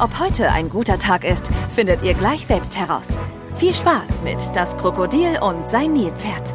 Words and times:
Ob 0.00 0.18
heute 0.18 0.50
ein 0.50 0.70
guter 0.70 0.98
Tag 0.98 1.24
ist, 1.24 1.50
findet 1.74 2.02
ihr 2.02 2.14
gleich 2.14 2.46
selbst 2.46 2.74
heraus. 2.74 3.20
Viel 3.56 3.74
Spaß 3.74 4.22
mit 4.22 4.38
Das 4.56 4.74
Krokodil 4.78 5.38
und 5.42 5.68
sein 5.68 5.92
Nilpferd. 5.92 6.54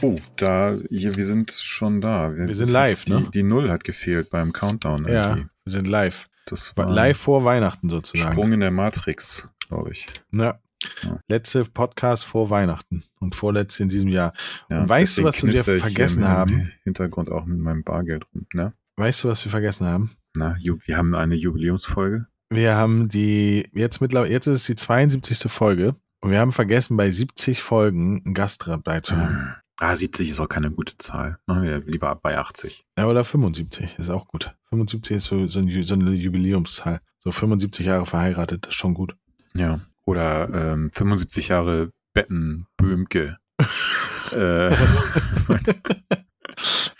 Oh, 0.00 0.18
da, 0.36 0.74
hier, 0.88 1.14
wir 1.14 1.26
sind 1.26 1.50
schon 1.50 2.00
da. 2.00 2.34
Wir 2.34 2.54
sind 2.54 2.70
live, 2.70 3.04
die, 3.04 3.12
ne? 3.12 3.28
Die 3.34 3.42
Null 3.42 3.70
hat 3.70 3.84
gefehlt 3.84 4.30
beim 4.30 4.54
Countdown. 4.54 5.06
Ja, 5.06 5.28
irgendwie. 5.28 5.48
wir 5.64 5.72
sind 5.72 5.88
live. 5.88 6.30
Das 6.46 6.74
war 6.74 6.90
Live 6.90 7.18
vor 7.18 7.44
Weihnachten 7.44 7.90
sozusagen. 7.90 8.32
Sprung 8.32 8.54
in 8.54 8.60
der 8.60 8.70
Matrix, 8.70 9.46
glaube 9.68 9.90
ich. 9.92 10.06
Ja. 10.32 10.58
Ja. 11.02 11.18
Letzte 11.28 11.66
Podcast 11.66 12.24
vor 12.24 12.48
Weihnachten 12.48 13.04
und 13.20 13.34
vorletzte 13.34 13.82
in 13.82 13.90
diesem 13.90 14.08
Jahr. 14.08 14.32
Ja, 14.70 14.80
Und 14.80 14.88
weißt 14.88 15.18
du, 15.18 15.24
was 15.24 15.42
wir 15.44 15.62
vergessen 15.62 16.26
haben? 16.26 16.72
Hintergrund 16.82 17.30
auch 17.30 17.44
mit 17.44 17.58
meinem 17.58 17.84
Bargeld 17.84 18.24
rum, 18.34 18.46
ne? 18.54 18.72
Weißt 18.96 19.22
du, 19.22 19.28
was 19.28 19.44
wir 19.44 19.50
vergessen 19.50 19.86
haben? 19.86 20.16
Na, 20.34 20.56
wir 20.62 20.96
haben 20.96 21.14
eine 21.14 21.34
Jubiläumsfolge. 21.34 22.26
Wir 22.54 22.76
haben 22.76 23.08
die, 23.08 23.68
jetzt 23.72 24.00
mittlerweile, 24.00 24.30
jetzt 24.30 24.46
ist 24.46 24.60
es 24.60 24.66
die 24.66 24.76
72. 24.76 25.50
Folge 25.50 25.96
und 26.20 26.30
wir 26.30 26.38
haben 26.38 26.52
vergessen, 26.52 26.96
bei 26.96 27.10
70 27.10 27.60
Folgen 27.60 28.22
einen 28.24 28.32
Gast 28.32 28.68
dabei 28.68 29.00
zu 29.00 29.16
haben. 29.16 29.56
Ah, 29.80 29.96
70 29.96 30.30
ist 30.30 30.38
auch 30.38 30.48
keine 30.48 30.70
gute 30.70 30.96
Zahl. 30.96 31.36
Machen 31.46 31.64
wir 31.64 31.78
lieber 31.78 32.14
bei 32.14 32.38
80. 32.38 32.84
Ja, 32.96 33.06
oder 33.08 33.24
75 33.24 33.98
ist 33.98 34.08
auch 34.08 34.28
gut. 34.28 34.54
75 34.68 35.16
ist 35.16 35.24
so, 35.24 35.48
so, 35.48 35.58
ein, 35.58 35.82
so 35.82 35.94
eine 35.94 36.12
Jubiläumszahl. 36.12 37.00
So 37.18 37.32
75 37.32 37.86
Jahre 37.86 38.06
verheiratet, 38.06 38.66
das 38.66 38.70
ist 38.70 38.76
schon 38.76 38.94
gut. 38.94 39.16
Ja. 39.56 39.80
Oder 40.04 40.48
ähm, 40.74 40.90
75 40.92 41.48
Jahre 41.48 41.90
Betten 42.12 42.68
Böhmke. 42.76 43.36
äh, 44.32 44.70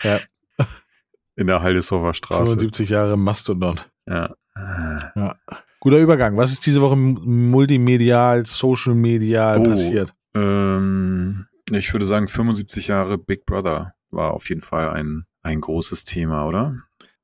Ja. 0.03 0.19
In 1.37 1.47
der 1.47 1.61
Haldeshofer 1.61 2.13
Straße. 2.13 2.43
75 2.43 2.89
Jahre 2.89 3.17
Mastodon. 3.17 3.79
Ja. 4.05 4.35
Äh, 5.15 5.29
Guter 5.79 5.99
Übergang. 5.99 6.35
Was 6.37 6.51
ist 6.51 6.65
diese 6.65 6.81
Woche 6.81 6.95
multimedial, 6.95 8.45
social 8.45 8.95
medial 8.95 9.59
Oh. 9.59 9.63
passiert? 9.63 10.13
Ähm, 10.35 11.45
ich 11.71 11.93
würde 11.93 12.05
sagen, 12.05 12.27
75 12.27 12.87
Jahre 12.87 13.17
Big 13.17 13.45
Brother 13.45 13.93
war 14.11 14.33
auf 14.33 14.49
jeden 14.49 14.61
Fall 14.61 14.89
ein, 14.89 15.25
ein 15.43 15.61
großes 15.61 16.03
Thema, 16.03 16.45
oder? 16.45 16.75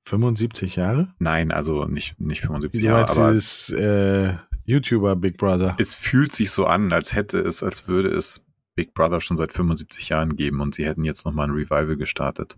75 0.05 0.75
Jahre? 0.77 1.13
Nein, 1.19 1.51
also 1.51 1.85
nicht, 1.85 2.19
nicht 2.19 2.41
75 2.41 2.81
Du 2.81 2.87
Jahre, 2.87 3.09
aber 3.09 3.31
dieses 3.33 3.69
äh, 3.69 4.33
YouTuber 4.65 5.15
Big 5.15 5.37
Brother. 5.37 5.75
es 5.79 5.93
fühlt 5.95 6.31
sich 6.31 6.51
so 6.51 6.65
an, 6.65 6.91
als 6.91 7.13
hätte 7.15 7.39
es, 7.39 7.61
als 7.63 7.87
würde 7.87 8.09
es 8.09 8.43
Big 8.75 8.93
Brother 8.93 9.21
schon 9.21 9.37
seit 9.37 9.53
75 9.53 10.09
Jahren 10.09 10.35
geben 10.35 10.61
und 10.61 10.73
sie 10.75 10.85
hätten 10.85 11.03
jetzt 11.03 11.25
nochmal 11.25 11.47
ein 11.47 11.53
Revival 11.53 11.97
gestartet. 11.97 12.57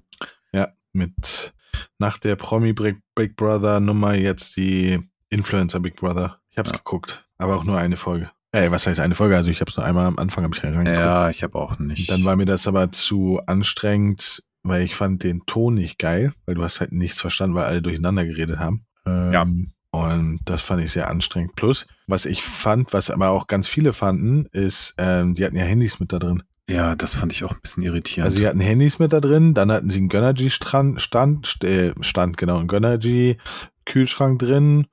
Ja, 0.52 0.70
mit 0.94 1.54
nach 2.00 2.18
der 2.18 2.36
Promi 2.36 2.74
Big, 2.74 3.36
Brother 3.36 3.80
Nummer 3.80 4.16
jetzt 4.16 4.56
die 4.58 5.00
Influencer 5.30 5.80
Big 5.80 5.96
Brother. 5.96 6.40
Ich 6.50 6.58
hab's 6.58 6.72
Ja. 6.72 6.78
geguckt, 6.78 7.26
aber 7.38 7.56
auch 7.58 7.64
nur 7.64 7.78
eine 7.78 7.98
Folge. 7.98 8.30
Ey, 8.52 8.70
was 8.72 8.86
heißt 8.86 9.00
eine 9.00 9.16
Folge? 9.16 9.36
Also 9.36 9.50
ich 9.50 9.62
hab's 9.62 9.76
nur 9.78 9.86
einmal 9.86 10.06
am 10.06 10.20
Anfang 10.20 10.44
hab 10.44 10.54
ich 10.56 10.64
reingeguckt. 10.64 10.88
Ja, 10.90 11.30
ich 11.30 11.42
habe 11.44 11.58
auch 11.58 11.80
nicht. 11.80 12.10
Dann 12.12 12.24
war 12.24 12.36
mir 12.36 12.46
das 12.46 12.68
aber 12.68 12.92
zu 12.92 13.42
anstrengend, 13.48 14.44
weil 14.62 14.84
ich 14.84 14.94
fand 14.96 15.24
den 15.24 15.46
Ton 15.48 15.74
nicht 15.74 15.98
geil, 15.98 16.34
weil 16.46 16.56
du 16.56 16.64
hast 16.64 16.80
halt 16.80 16.92
nichts 16.92 17.20
verstanden, 17.20 17.56
weil 17.56 17.66
alle 17.66 17.82
durcheinander 17.82 18.26
geredet 18.26 18.60
haben. 18.60 18.86
Ähm, 19.08 19.32
Ja. 19.34 19.48
Und 19.92 20.40
das 20.46 20.64
fand 20.64 20.82
ich 20.84 20.92
sehr 20.92 21.08
anstrengend. 21.10 21.56
Plus, 21.56 21.86
was 22.08 22.26
ich 22.26 22.42
fand, 22.44 22.94
was 22.94 23.12
aber 23.12 23.30
auch 23.30 23.46
ganz 23.46 23.68
viele 23.68 23.94
fanden, 23.94 24.48
ist, 24.52 24.96
ähm, 24.98 25.36
die 25.36 25.46
hatten 25.46 25.56
ja 25.56 25.64
Handys 25.66 26.00
mit 26.00 26.12
da 26.12 26.18
drin. 26.18 26.42
Ja, 26.70 26.96
das 26.96 27.14
fand 27.16 27.34
ich 27.34 27.44
auch 27.44 27.52
ein 27.52 27.60
bisschen 27.62 27.84
irritierend. 27.84 28.26
Also 28.26 28.38
sie 28.38 28.48
hatten 28.48 28.60
Handys 28.60 29.00
mit 29.00 29.12
da 29.14 29.20
drin, 29.20 29.54
dann 29.54 29.72
hatten 29.72 29.90
sie 29.90 30.00
einen 30.00 30.10
Gönnergy-Stand, 30.10 31.02
Stand, 31.02 31.48
st- 31.48 31.66
äh, 31.68 31.94
Stand, 32.02 32.38
genau, 32.38 32.58
einen 32.58 32.68
Gönnergy-Kühlschrank 32.68 34.40
drin. 34.40 34.88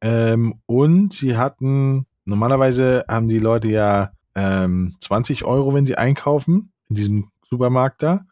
Ähm, 0.00 0.54
und 0.66 1.12
sie 1.12 1.36
hatten, 1.36 2.06
normalerweise 2.24 3.04
haben 3.08 3.28
die 3.28 3.38
Leute 3.38 3.68
ja 3.68 4.12
ähm, 4.34 4.96
20 5.00 5.44
Euro, 5.44 5.74
wenn 5.74 5.84
sie 5.84 5.96
einkaufen, 5.96 6.72
in 6.88 6.96
diesem 6.96 7.30
Supermarkt 7.48 8.02
da. 8.02 8.24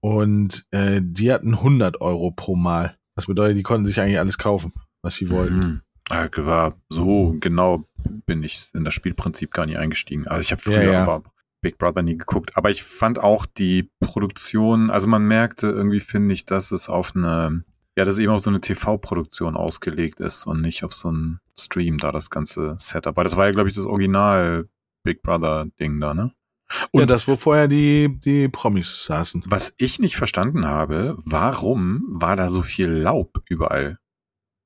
Und 0.00 0.66
äh, 0.70 1.00
die 1.02 1.32
hatten 1.32 1.54
100 1.54 2.00
Euro 2.00 2.30
pro 2.30 2.54
Mal. 2.56 2.96
Das 3.14 3.26
bedeutet, 3.26 3.58
die 3.58 3.62
konnten 3.62 3.84
sich 3.84 4.00
eigentlich 4.00 4.20
alles 4.20 4.38
kaufen, 4.38 4.72
was 5.02 5.16
sie 5.16 5.28
wollten. 5.30 5.58
Mhm. 5.58 5.80
Ah, 6.10 6.28
war 6.36 6.74
so 6.88 7.36
genau 7.38 7.84
bin 8.24 8.42
ich 8.42 8.70
in 8.72 8.84
das 8.84 8.94
Spielprinzip 8.94 9.52
gar 9.52 9.66
nicht 9.66 9.76
eingestiegen. 9.76 10.26
Also 10.26 10.40
ich 10.40 10.52
habe 10.52 10.62
früher 10.62 10.82
Ja, 10.84 10.92
ja. 10.92 11.02
aber 11.02 11.24
Big 11.60 11.78
Brother 11.78 12.02
nie 12.02 12.16
geguckt. 12.16 12.56
Aber 12.56 12.70
ich 12.70 12.82
fand 12.82 13.18
auch 13.18 13.46
die 13.46 13.90
Produktion, 14.00 14.90
also 14.90 15.08
man 15.08 15.22
merkte 15.26 15.68
irgendwie, 15.68 16.00
finde 16.00 16.34
ich, 16.34 16.44
dass 16.46 16.70
es 16.70 16.88
auf 16.88 17.14
eine, 17.16 17.64
ja, 17.96 18.04
dass 18.04 18.14
es 18.14 18.20
eben 18.20 18.32
auf 18.32 18.40
so 18.42 18.50
eine 18.50 18.60
TV-Produktion 18.60 19.56
ausgelegt 19.56 20.20
ist 20.20 20.46
und 20.46 20.60
nicht 20.60 20.84
auf 20.84 20.92
so 20.92 21.08
einen 21.08 21.40
Stream 21.58 21.98
da 21.98 22.12
das 22.12 22.30
ganze 22.30 22.76
Setup. 22.78 23.16
Weil 23.16 23.24
das 23.24 23.36
war 23.36 23.46
ja, 23.46 23.52
glaube 23.52 23.68
ich, 23.68 23.74
das 23.74 23.84
Original 23.86 24.68
Big 25.02 25.22
Brother-Ding 25.22 26.00
da, 26.00 26.14
ne? 26.14 26.32
ja, 26.72 26.86
Und- 26.92 27.10
das, 27.10 27.26
wo 27.26 27.36
vorher 27.36 27.66
die, 27.66 28.08
die 28.24 28.48
Promis 28.48 29.04
saßen. 29.04 29.42
Was 29.46 29.74
ich 29.78 29.98
nicht 29.98 30.16
verstanden 30.16 30.66
habe, 30.66 31.16
warum 31.24 32.04
war 32.08 32.36
da 32.36 32.50
so 32.50 32.62
viel 32.62 32.88
Laub 32.88 33.42
überall? 33.48 33.98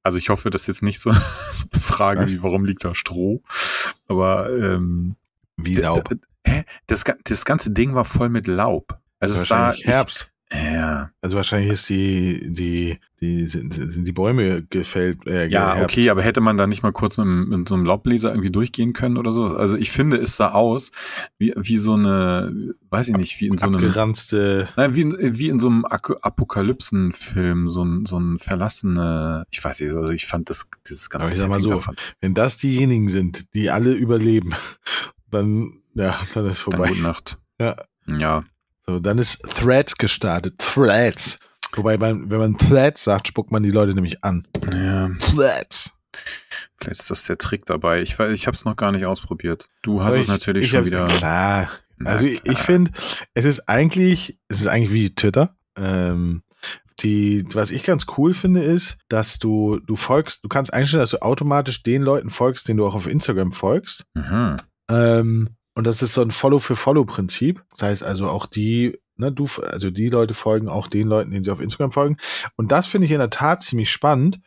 Also 0.04 0.18
ich 0.18 0.28
hoffe, 0.30 0.50
das 0.50 0.62
ist 0.62 0.66
jetzt 0.66 0.82
nicht 0.82 1.00
so, 1.00 1.12
so 1.52 1.64
eine 1.72 1.80
Frage 1.80 2.20
Was? 2.22 2.32
wie, 2.34 2.42
warum 2.42 2.64
liegt 2.64 2.84
da 2.84 2.94
Stroh? 2.94 3.40
Aber 4.08 4.50
ähm, 4.50 5.16
Wie 5.56 5.76
Laub. 5.76 6.10
Hä? 6.46 6.64
Das, 6.86 7.04
das 7.24 7.44
ganze 7.44 7.70
Ding 7.70 7.94
war 7.94 8.04
voll 8.04 8.28
mit 8.28 8.46
Laub. 8.46 8.98
Also 9.20 9.40
es 9.40 9.48
sah, 9.48 9.68
Wahrscheinlich 9.68 9.86
Herbst. 9.86 10.32
Ja, 10.52 11.10
Also 11.22 11.36
wahrscheinlich 11.36 11.72
ist 11.72 11.88
die, 11.88 12.52
die, 12.52 12.98
die, 13.20 13.46
sind, 13.46 13.72
sind 13.72 14.06
die 14.06 14.12
Bäume 14.12 14.62
gefällt. 14.64 15.26
Äh, 15.26 15.46
ja, 15.46 15.74
geerbt. 15.74 15.90
okay, 15.90 16.10
aber 16.10 16.22
hätte 16.22 16.40
man 16.40 16.58
da 16.58 16.66
nicht 16.66 16.82
mal 16.82 16.92
kurz 16.92 17.16
mit, 17.16 17.26
mit 17.26 17.68
so 17.68 17.74
einem 17.74 17.86
Laubbläser 17.86 18.30
irgendwie 18.30 18.50
durchgehen 18.50 18.92
können 18.92 19.16
oder 19.16 19.32
so? 19.32 19.56
Also 19.56 19.76
ich 19.76 19.90
finde, 19.90 20.18
es 20.18 20.36
sah 20.36 20.50
aus 20.50 20.92
wie, 21.38 21.54
wie 21.56 21.76
so 21.78 21.94
eine, 21.94 22.74
weiß 22.90 23.08
ich 23.08 23.16
nicht, 23.16 23.40
wie 23.40 23.46
in 23.46 23.56
so 23.56 23.66
einem 23.66 23.76
Abgeranzte. 23.76 24.68
Nein, 24.76 24.94
wie 24.94 25.02
in, 25.02 25.16
wie 25.18 25.48
in 25.48 25.58
so 25.58 25.68
einem 25.68 25.84
Apokalypsenfilm, 25.86 27.68
so 27.68 27.84
ein, 27.84 28.04
so 28.04 28.18
ein 28.18 28.38
verlassene, 28.38 29.44
ich 29.50 29.64
weiß 29.64 29.80
nicht, 29.80 29.94
also 29.94 30.12
ich 30.12 30.26
fand 30.26 30.50
das, 30.50 30.68
dieses 30.88 31.08
ganze 31.08 31.26
Aber 31.26 31.32
ich 31.32 31.38
sag 31.38 31.48
mal 31.48 31.60
so, 31.60 31.70
davon, 31.70 31.96
Wenn 32.20 32.34
das 32.34 32.58
diejenigen 32.58 33.08
sind, 33.08 33.54
die 33.54 33.70
alle 33.70 33.92
überleben, 33.92 34.50
dann, 35.30 35.81
ja, 35.94 36.20
dann 36.34 36.46
ist 36.46 36.58
dann 36.66 36.72
vorbei. 36.72 36.88
gute 36.88 37.02
Nacht. 37.02 37.38
Ja. 37.58 37.76
Ja, 38.08 38.44
So, 38.86 38.98
dann 38.98 39.18
ist 39.18 39.42
Threads 39.42 39.96
gestartet. 39.96 40.58
Threads. 40.58 41.38
Wobei, 41.74 41.96
beim, 41.96 42.30
wenn 42.30 42.38
man 42.38 42.56
Threads 42.56 43.04
sagt, 43.04 43.28
spuckt 43.28 43.50
man 43.52 43.62
die 43.62 43.70
Leute 43.70 43.94
nämlich 43.94 44.22
an. 44.24 44.46
ja, 44.70 45.08
Threads. 45.18 45.98
vielleicht 46.80 47.00
ist 47.00 47.10
das 47.10 47.24
der 47.24 47.38
Trick 47.38 47.64
dabei. 47.64 48.02
Ich 48.02 48.18
weiß, 48.18 48.32
ich 48.32 48.46
habe 48.46 48.54
es 48.54 48.64
noch 48.64 48.76
gar 48.76 48.92
nicht 48.92 49.06
ausprobiert. 49.06 49.66
Du 49.82 50.02
hast 50.02 50.14
Aber 50.14 50.20
es 50.20 50.28
natürlich 50.28 50.64
ich 50.64 50.70
schon 50.70 50.84
wieder. 50.84 51.06
Klar. 51.06 51.70
Na 51.96 52.10
Also 52.10 52.26
ich, 52.26 52.42
klar. 52.42 52.56
ich 52.56 52.62
finde, 52.62 52.90
es 53.34 53.44
ist 53.44 53.68
eigentlich, 53.68 54.38
es 54.48 54.60
ist 54.60 54.66
eigentlich 54.66 54.92
wie 54.92 55.14
Twitter. 55.14 55.56
Ähm, 55.76 56.42
die, 57.00 57.44
was 57.54 57.70
ich 57.70 57.84
ganz 57.84 58.06
cool 58.18 58.34
finde, 58.34 58.62
ist, 58.62 58.98
dass 59.08 59.38
du, 59.38 59.80
du 59.86 59.96
folgst, 59.96 60.44
du 60.44 60.48
kannst 60.48 60.72
einstellen, 60.74 61.00
dass 61.00 61.10
du 61.10 61.22
automatisch 61.22 61.82
den 61.82 62.02
Leuten 62.02 62.28
folgst, 62.30 62.68
denen 62.68 62.76
du 62.78 62.86
auch 62.86 62.94
auf 62.94 63.06
Instagram 63.06 63.52
folgst. 63.52 64.04
Mhm. 64.14 64.56
Ähm, 64.90 65.48
und 65.74 65.86
das 65.86 66.02
ist 66.02 66.14
so 66.14 66.22
ein 66.22 66.30
Follow-für-Follow-Prinzip. 66.30 67.62
Das 67.70 67.82
heißt 67.82 68.02
also 68.02 68.28
auch 68.28 68.46
die, 68.46 68.98
ne, 69.16 69.32
du, 69.32 69.46
also 69.70 69.90
die 69.90 70.08
Leute 70.08 70.34
folgen 70.34 70.68
auch 70.68 70.86
den 70.86 71.08
Leuten, 71.08 71.30
denen 71.30 71.42
sie 71.42 71.50
auf 71.50 71.60
Instagram 71.60 71.92
folgen. 71.92 72.16
Und 72.56 72.72
das 72.72 72.86
finde 72.86 73.06
ich 73.06 73.12
in 73.12 73.18
der 73.18 73.30
Tat 73.30 73.62
ziemlich 73.62 73.90
spannend, 73.90 74.40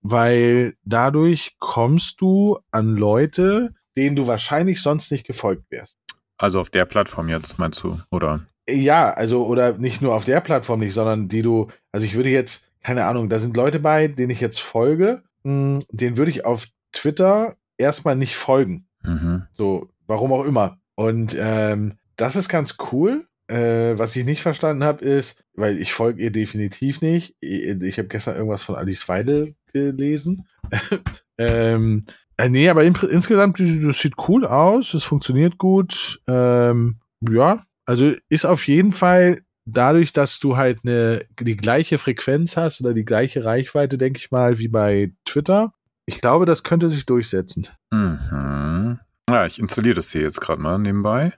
weil 0.00 0.74
dadurch 0.84 1.56
kommst 1.58 2.20
du 2.20 2.58
an 2.70 2.96
Leute, 2.96 3.74
denen 3.96 4.16
du 4.16 4.26
wahrscheinlich 4.26 4.80
sonst 4.80 5.10
nicht 5.12 5.26
gefolgt 5.26 5.70
wärst. 5.70 5.98
Also 6.38 6.60
auf 6.60 6.70
der 6.70 6.86
Plattform 6.86 7.28
jetzt, 7.28 7.58
meinst 7.58 7.82
du? 7.82 8.00
Oder? 8.10 8.40
Ja, 8.68 9.12
also 9.12 9.46
oder 9.46 9.74
nicht 9.74 10.02
nur 10.02 10.14
auf 10.14 10.24
der 10.24 10.40
Plattform 10.40 10.80
nicht, 10.80 10.94
sondern 10.94 11.28
die 11.28 11.42
du, 11.42 11.68
also 11.92 12.06
ich 12.06 12.14
würde 12.14 12.30
jetzt, 12.30 12.68
keine 12.82 13.04
Ahnung, 13.04 13.28
da 13.28 13.38
sind 13.38 13.56
Leute 13.56 13.78
bei, 13.78 14.08
denen 14.08 14.30
ich 14.30 14.40
jetzt 14.40 14.60
folge, 14.60 15.22
mh, 15.42 15.82
denen 15.90 16.16
würde 16.16 16.30
ich 16.30 16.44
auf 16.44 16.66
Twitter 16.92 17.56
erstmal 17.76 18.16
nicht 18.16 18.36
folgen. 18.36 18.86
Mhm. 19.02 19.46
So, 19.52 19.88
warum 20.12 20.32
auch 20.32 20.44
immer. 20.44 20.78
Und 20.94 21.34
ähm, 21.38 21.94
das 22.16 22.36
ist 22.36 22.48
ganz 22.48 22.76
cool. 22.92 23.26
Äh, 23.48 23.98
was 23.98 24.14
ich 24.14 24.24
nicht 24.24 24.42
verstanden 24.42 24.84
habe, 24.84 25.04
ist, 25.04 25.42
weil 25.54 25.78
ich 25.78 25.92
folge 25.92 26.22
ihr 26.22 26.30
definitiv 26.30 27.00
nicht. 27.00 27.34
Ich, 27.40 27.98
habe 27.98 28.08
gestern 28.08 28.36
irgendwas 28.36 28.62
von 28.62 28.76
Alice 28.76 29.08
Weidel 29.08 29.54
gelesen. 29.72 30.46
ähm, 31.38 32.04
Äh, 32.36 32.48
nee, 32.48 32.68
aber 32.68 32.84
in, 32.84 32.94
insgesamt, 33.10 33.58
das 33.58 34.00
sieht 34.00 34.14
cool 34.28 34.46
aus, 34.46 34.94
es 34.94 35.04
funktioniert 35.04 35.58
gut. 35.58 36.20
Ähm, 36.26 37.00
ja, 37.20 37.64
also 37.84 38.12
ist 38.28 38.46
auf 38.46 38.66
jeden 38.66 38.92
Fall 38.92 39.42
dadurch, 39.64 40.12
dass 40.12 40.38
du 40.38 40.56
halt 40.56 40.80
eine, 40.84 41.24
die 41.40 41.56
gleiche 41.56 41.98
Frequenz 41.98 42.56
hast 42.56 42.80
oder 42.80 42.94
die 42.94 43.04
gleiche 43.04 43.44
Reichweite, 43.44 43.98
denke 43.98 44.18
ich 44.18 44.30
mal, 44.30 44.58
wie 44.58 44.68
bei 44.68 45.12
Twitter. 45.24 45.72
Ich 46.06 46.20
glaube, 46.20 46.46
das 46.46 46.62
könnte 46.62 46.88
sich 46.88 47.06
durchsetzen. 47.06 47.68
Mhm. 47.90 48.98
Ja, 49.32 49.46
ich 49.46 49.58
installiere 49.58 49.94
das 49.96 50.10
hier 50.12 50.22
jetzt 50.22 50.40
gerade 50.40 50.60
mal 50.60 50.78
nebenbei. 50.78 51.32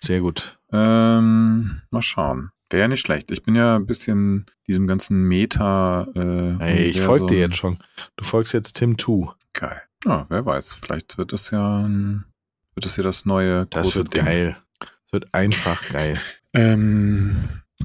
Sehr 0.00 0.20
gut. 0.20 0.58
Ähm, 0.72 1.80
mal 1.90 2.02
schauen. 2.02 2.50
Wäre 2.70 2.82
ja 2.82 2.88
nicht 2.88 3.00
schlecht. 3.00 3.30
Ich 3.30 3.42
bin 3.42 3.54
ja 3.54 3.76
ein 3.76 3.86
bisschen 3.86 4.44
diesem 4.66 4.86
ganzen 4.86 5.22
Meta. 5.24 6.06
Äh, 6.14 6.56
Hey, 6.58 6.84
ich 6.84 7.00
folge 7.00 7.26
dir 7.26 7.38
jetzt 7.38 7.56
schon. 7.56 7.78
Du 8.16 8.24
folgst 8.24 8.52
jetzt 8.52 8.74
Tim 8.74 8.98
2. 8.98 9.32
Geil. 9.54 9.80
Ja, 10.04 10.26
wer 10.28 10.44
weiß. 10.44 10.74
Vielleicht 10.74 11.16
wird 11.18 11.32
das 11.32 11.50
ja 11.50 11.78
ein, 11.80 12.24
wird 12.74 12.84
das 12.84 12.96
ja 12.96 13.02
das 13.02 13.24
neue 13.24 13.66
Das 13.66 13.84
große 13.84 13.98
wird 14.00 14.14
Ding. 14.14 14.24
geil. 14.26 14.56
Das 14.80 15.12
wird 15.12 15.32
einfach 15.32 15.88
geil. 15.88 16.18
Ähm, 16.54 17.36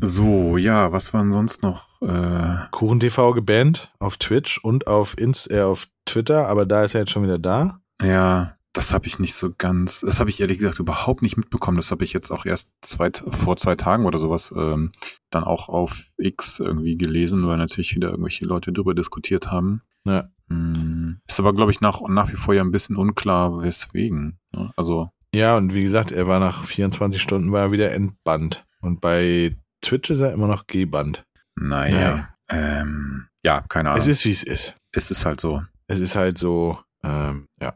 so, 0.01 0.57
ja, 0.57 0.92
was 0.92 1.13
waren 1.13 1.31
sonst 1.31 1.63
noch? 1.63 2.01
Äh, 2.01 2.57
Kuchen 2.71 3.00
TV 3.00 3.31
gebannt 3.31 3.94
auf 4.00 4.18
Twitch 4.18 4.57
und 4.57 4.88
auf 4.88 5.18
Inst 5.18 5.50
äh, 5.51 5.62
auf 5.62 5.88
Twitter, 6.06 6.48
aber 6.50 6.66
da 6.66 6.83
ist 6.83 6.94
er 6.95 7.01
jetzt 7.01 7.12
schon 7.12 7.24
wieder 7.24 7.39
da. 7.39 7.80
ja, 8.01 8.57
das 8.73 8.93
habe 8.93 9.05
ich 9.07 9.19
nicht 9.19 9.35
so 9.35 9.53
ganz, 9.55 10.01
das 10.01 10.19
habe 10.19 10.29
ich 10.31 10.41
ehrlich 10.41 10.57
gesagt 10.57 10.79
überhaupt 10.79 11.21
nicht 11.21 11.37
mitbekommen. 11.37 11.77
Das 11.77 11.91
habe 11.91 12.03
ich 12.03 12.11
jetzt 12.13 12.31
auch 12.31 12.45
erst 12.45 12.69
zwei, 12.81 13.11
vor 13.29 13.55
zwei 13.57 13.75
Tagen 13.75 14.05
oder 14.05 14.17
sowas 14.19 14.51
ähm, 14.55 14.91
dann 15.29 15.43
auch 15.43 15.69
auf 15.69 16.07
X 16.17 16.59
irgendwie 16.59 16.97
gelesen, 16.97 17.47
weil 17.47 17.57
natürlich 17.57 17.95
wieder 17.95 18.09
irgendwelche 18.09 18.45
Leute 18.45 18.73
drüber 18.73 18.93
diskutiert 18.95 19.51
haben. 19.51 19.81
Ja. 20.05 20.29
Hm, 20.49 21.19
Ist 21.29 21.39
aber, 21.39 21.53
glaube 21.53 21.71
ich, 21.71 21.81
nach, 21.81 22.01
nach 22.07 22.29
wie 22.31 22.35
vor 22.35 22.53
ja 22.53 22.63
ein 22.63 22.71
bisschen 22.71 22.95
unklar, 22.97 23.61
weswegen. 23.61 24.39
ne? 24.51 24.73
Also, 24.75 25.09
Ja, 25.33 25.55
und 25.55 25.73
wie 25.73 25.83
gesagt, 25.83 26.11
er 26.11 26.27
war 26.27 26.39
nach 26.39 26.63
24 26.63 27.21
Stunden 27.21 27.51
war 27.51 27.61
er 27.61 27.71
wieder 27.71 27.91
entbannt. 27.91 28.65
Und 28.81 28.99
bei 29.01 29.55
Twitch 29.81 30.09
ist 30.09 30.19
er 30.19 30.33
immer 30.33 30.47
noch 30.47 30.67
gebannt. 30.67 31.23
naja. 31.55 32.29
Ähm, 32.49 33.27
ja, 33.45 33.61
keine 33.61 33.89
Ahnung. 33.89 34.01
Es 34.01 34.07
ist, 34.07 34.25
wie 34.25 34.31
es 34.31 34.43
ist. 34.43 34.75
es 34.91 35.09
ist 35.11 35.25
halt 35.25 35.39
so. 35.39 35.63
Es 35.87 35.99
ist 35.99 36.15
halt 36.15 36.37
so, 36.37 36.77
ähm, 37.03 37.47
ja. 37.61 37.73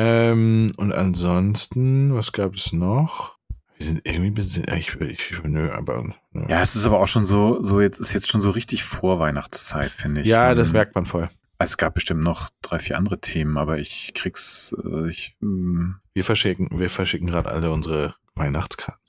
Ähm, 0.00 0.72
und 0.76 0.92
ansonsten, 0.92 2.14
was 2.14 2.32
gab 2.32 2.54
es 2.54 2.72
noch? 2.72 3.36
Wir 3.76 3.86
sind 3.86 4.00
irgendwie 4.04 4.30
ein 4.30 4.34
bisschen, 4.34 4.64
ich, 4.74 4.94
ich, 5.00 5.30
ich 5.30 5.42
nö, 5.42 5.70
aber. 5.70 6.04
Nö. 6.32 6.44
Ja, 6.48 6.60
es 6.60 6.76
ist 6.76 6.86
aber 6.86 7.00
auch 7.00 7.08
schon 7.08 7.26
so, 7.26 7.62
so 7.62 7.80
jetzt 7.80 7.98
ist 7.98 8.12
jetzt 8.12 8.28
schon 8.28 8.40
so 8.40 8.50
richtig 8.50 8.82
Vorweihnachtszeit, 8.84 9.92
finde 9.92 10.22
ich. 10.22 10.26
ja, 10.26 10.54
das 10.54 10.68
Ähm, 10.68 10.72
merkt 10.74 10.94
man 10.94 11.06
voll. 11.06 11.28
Es 11.58 11.76
gab 11.76 11.94
bestimmt 11.94 12.22
noch 12.22 12.48
drei, 12.62 12.78
vier 12.78 12.96
andere 12.96 13.20
Themen, 13.20 13.58
aber 13.58 13.78
ich 13.78 14.12
krieg's, 14.14 14.74
äh, 14.84 15.08
ich, 15.08 15.36
mm, 15.40 15.90
Wir 16.14 16.24
verschicken, 16.24 16.68
wir 16.72 16.88
verschicken 16.88 17.26
gerade 17.26 17.50
alle 17.50 17.70
unsere 17.70 18.14
Weihnachtskarten. 18.34 19.00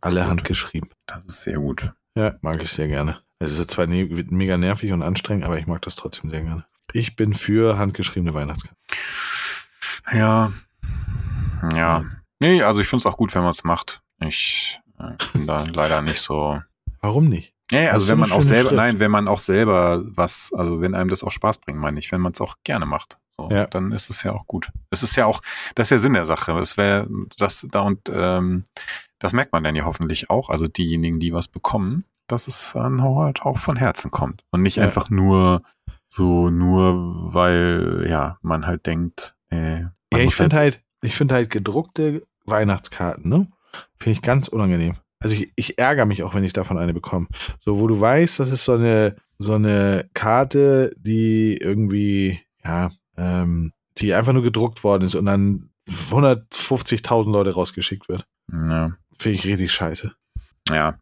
Alle 0.00 0.20
Gut. 0.20 0.30
handgeschrieben. 0.30 0.88
das 1.06 1.24
ist 1.26 1.42
sehr 1.42 1.56
gut. 1.58 1.92
Ja, 2.16 2.36
mag 2.42 2.62
ich 2.62 2.70
sehr 2.70 2.88
gerne. 2.88 3.20
Es 3.38 3.58
ist 3.58 3.70
zwar 3.70 3.86
ne 3.86 4.04
mega 4.30 4.56
nervig 4.56 4.92
und 4.92 5.02
anstrengend, 5.02 5.44
aber 5.44 5.58
ich 5.58 5.66
mag 5.66 5.82
das 5.82 5.96
trotzdem 5.96 6.30
sehr 6.30 6.42
gerne. 6.42 6.64
Ich 6.92 7.16
bin 7.16 7.34
für 7.34 7.76
handgeschriebene 7.78 8.32
Weihnachtskarten. 8.34 8.78
Ja, 10.12 10.50
ja. 11.74 12.04
Nee, 12.40 12.62
also 12.62 12.80
ich 12.80 12.86
find's 12.88 13.06
auch 13.06 13.16
gut, 13.16 13.34
wenn 13.34 13.42
man 13.42 13.50
es 13.52 13.64
macht. 13.64 14.02
Ich 14.20 14.80
äh, 14.98 15.12
bin 15.32 15.46
da 15.46 15.64
leider 15.72 16.02
nicht 16.02 16.20
so. 16.20 16.60
Warum 17.00 17.28
nicht? 17.28 17.52
Nee, 17.72 17.88
also 17.88 18.08
wenn 18.08 18.18
man 18.18 18.30
auch 18.32 18.42
selber, 18.42 18.68
Schrift? 18.70 18.76
nein, 18.76 18.98
wenn 18.98 19.10
man 19.10 19.26
auch 19.26 19.38
selber 19.38 20.02
was, 20.04 20.52
also 20.54 20.80
wenn 20.80 20.94
einem 20.94 21.08
das 21.08 21.24
auch 21.24 21.32
Spaß 21.32 21.58
bringt, 21.58 21.78
meine 21.78 21.98
ich, 21.98 22.12
wenn 22.12 22.20
man 22.20 22.32
es 22.32 22.40
auch 22.40 22.56
gerne 22.64 22.84
macht. 22.86 23.18
So, 23.36 23.48
Ja. 23.50 23.66
dann 23.66 23.90
ist 23.90 24.10
es 24.10 24.22
ja 24.22 24.32
auch 24.32 24.46
gut. 24.46 24.70
Es 24.90 25.02
ist 25.02 25.16
ja 25.16 25.26
auch, 25.26 25.40
das 25.74 25.86
ist 25.86 25.90
der 25.90 25.98
Sinn 25.98 26.12
der 26.12 26.26
Sache. 26.26 26.52
Es 26.60 26.76
wäre 26.76 27.08
das 27.38 27.66
da 27.70 27.80
und 27.80 28.00
ähm, 28.12 28.64
das 29.18 29.32
merkt 29.32 29.52
man 29.52 29.64
dann 29.64 29.74
ja 29.74 29.84
hoffentlich 29.86 30.28
auch. 30.30 30.50
Also 30.50 30.68
diejenigen, 30.68 31.18
die 31.20 31.32
was 31.32 31.48
bekommen, 31.48 32.04
dass 32.28 32.46
es 32.48 32.72
dann 32.74 33.02
halt 33.02 33.42
auch 33.42 33.58
von 33.58 33.76
Herzen 33.76 34.10
kommt 34.10 34.44
und 34.50 34.62
nicht 34.62 34.76
Ja. 34.76 34.84
einfach 34.84 35.08
nur 35.10 35.62
so 36.06 36.50
nur, 36.50 37.32
weil 37.34 38.06
ja 38.08 38.38
man 38.42 38.66
halt 38.66 38.86
denkt. 38.86 39.33
Äh, 39.50 39.80
Ja, 39.80 40.18
ich 40.18 40.34
finde 40.34 40.56
halt, 40.56 40.82
ich 41.02 41.14
finde 41.14 41.34
halt 41.34 41.50
gedruckte 41.50 42.26
Weihnachtskarten, 42.44 43.28
ne? 43.28 43.48
Finde 43.98 44.12
ich 44.12 44.22
ganz 44.22 44.48
unangenehm. 44.48 44.96
Also 45.20 45.36
ich, 45.36 45.52
ich 45.56 45.78
ärgere 45.78 46.04
mich 46.06 46.22
auch, 46.22 46.34
wenn 46.34 46.44
ich 46.44 46.52
davon 46.52 46.78
eine 46.78 46.92
bekomme. 46.92 47.26
So, 47.58 47.80
wo 47.80 47.86
du 47.86 47.98
weißt, 48.00 48.38
das 48.40 48.52
ist 48.52 48.64
so 48.64 48.74
eine, 48.74 49.16
so 49.38 49.54
eine 49.54 50.08
Karte, 50.14 50.94
die 50.98 51.56
irgendwie, 51.56 52.40
ja, 52.62 52.90
ähm, 53.16 53.72
die 53.98 54.14
einfach 54.14 54.32
nur 54.32 54.42
gedruckt 54.42 54.84
worden 54.84 55.04
ist 55.04 55.14
und 55.14 55.26
dann 55.26 55.70
150.000 55.88 57.30
Leute 57.30 57.54
rausgeschickt 57.54 58.08
wird. 58.08 58.26
Ja. 58.52 58.92
Finde 59.18 59.38
ich 59.38 59.46
richtig 59.46 59.72
scheiße. 59.72 60.12
Ja. 60.70 60.98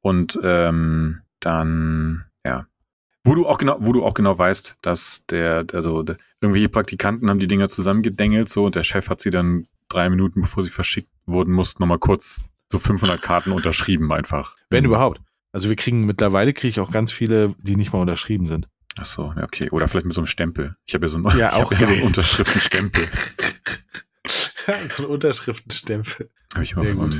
Und 0.00 0.38
ähm, 0.42 1.20
dann, 1.40 2.24
ja. 2.44 2.66
Wo 3.24 3.34
du 3.34 3.46
auch 3.46 3.58
genau, 3.58 3.76
wo 3.80 3.92
du 3.92 4.04
auch 4.04 4.14
genau 4.14 4.36
weißt, 4.38 4.76
dass 4.80 5.20
der, 5.28 5.66
also 5.74 6.02
der, 6.02 6.16
irgendwelche 6.40 6.68
Praktikanten 6.70 7.28
haben 7.28 7.38
die 7.38 7.46
Dinger 7.48 7.68
zusammengedengelt, 7.68 8.48
so, 8.48 8.64
und 8.64 8.74
der 8.74 8.82
Chef 8.84 9.10
hat 9.10 9.20
sie 9.20 9.30
dann 9.30 9.64
drei 9.88 10.08
Minuten, 10.08 10.40
bevor 10.40 10.62
sie 10.62 10.70
verschickt 10.70 11.10
wurden, 11.26 11.52
mussten 11.52 11.82
nochmal 11.82 11.98
kurz 11.98 12.42
so 12.72 12.78
500 12.78 13.20
Karten 13.20 13.52
unterschrieben 13.52 14.10
einfach. 14.12 14.56
Wenn 14.70 14.84
überhaupt. 14.84 15.20
Also 15.52 15.68
wir 15.68 15.76
kriegen 15.76 16.06
mittlerweile 16.06 16.52
kriege 16.52 16.68
ich 16.68 16.80
auch 16.80 16.92
ganz 16.92 17.10
viele, 17.12 17.54
die 17.58 17.76
nicht 17.76 17.92
mal 17.92 18.00
unterschrieben 18.00 18.46
sind. 18.46 18.68
Ach 18.96 19.04
so, 19.04 19.32
ja, 19.36 19.42
okay. 19.44 19.68
Oder 19.70 19.88
vielleicht 19.88 20.06
mit 20.06 20.14
so 20.14 20.20
einem 20.20 20.26
Stempel. 20.26 20.76
Ich 20.86 20.94
habe 20.94 21.04
ja 21.06 21.08
so 21.08 21.18
einen, 21.18 21.26
Ja, 21.38 21.54
auch 21.54 21.72
ja 21.72 21.78
so 21.84 21.92
einen. 21.92 22.02
Unterschriftenstempel. 22.02 23.04
so 24.88 25.02
ein 25.04 25.08
Unterschriftenstempel. 25.08 26.30
Habe 26.54 26.64
ich 26.64 26.76
mal 26.76 26.86
vom, 26.86 27.10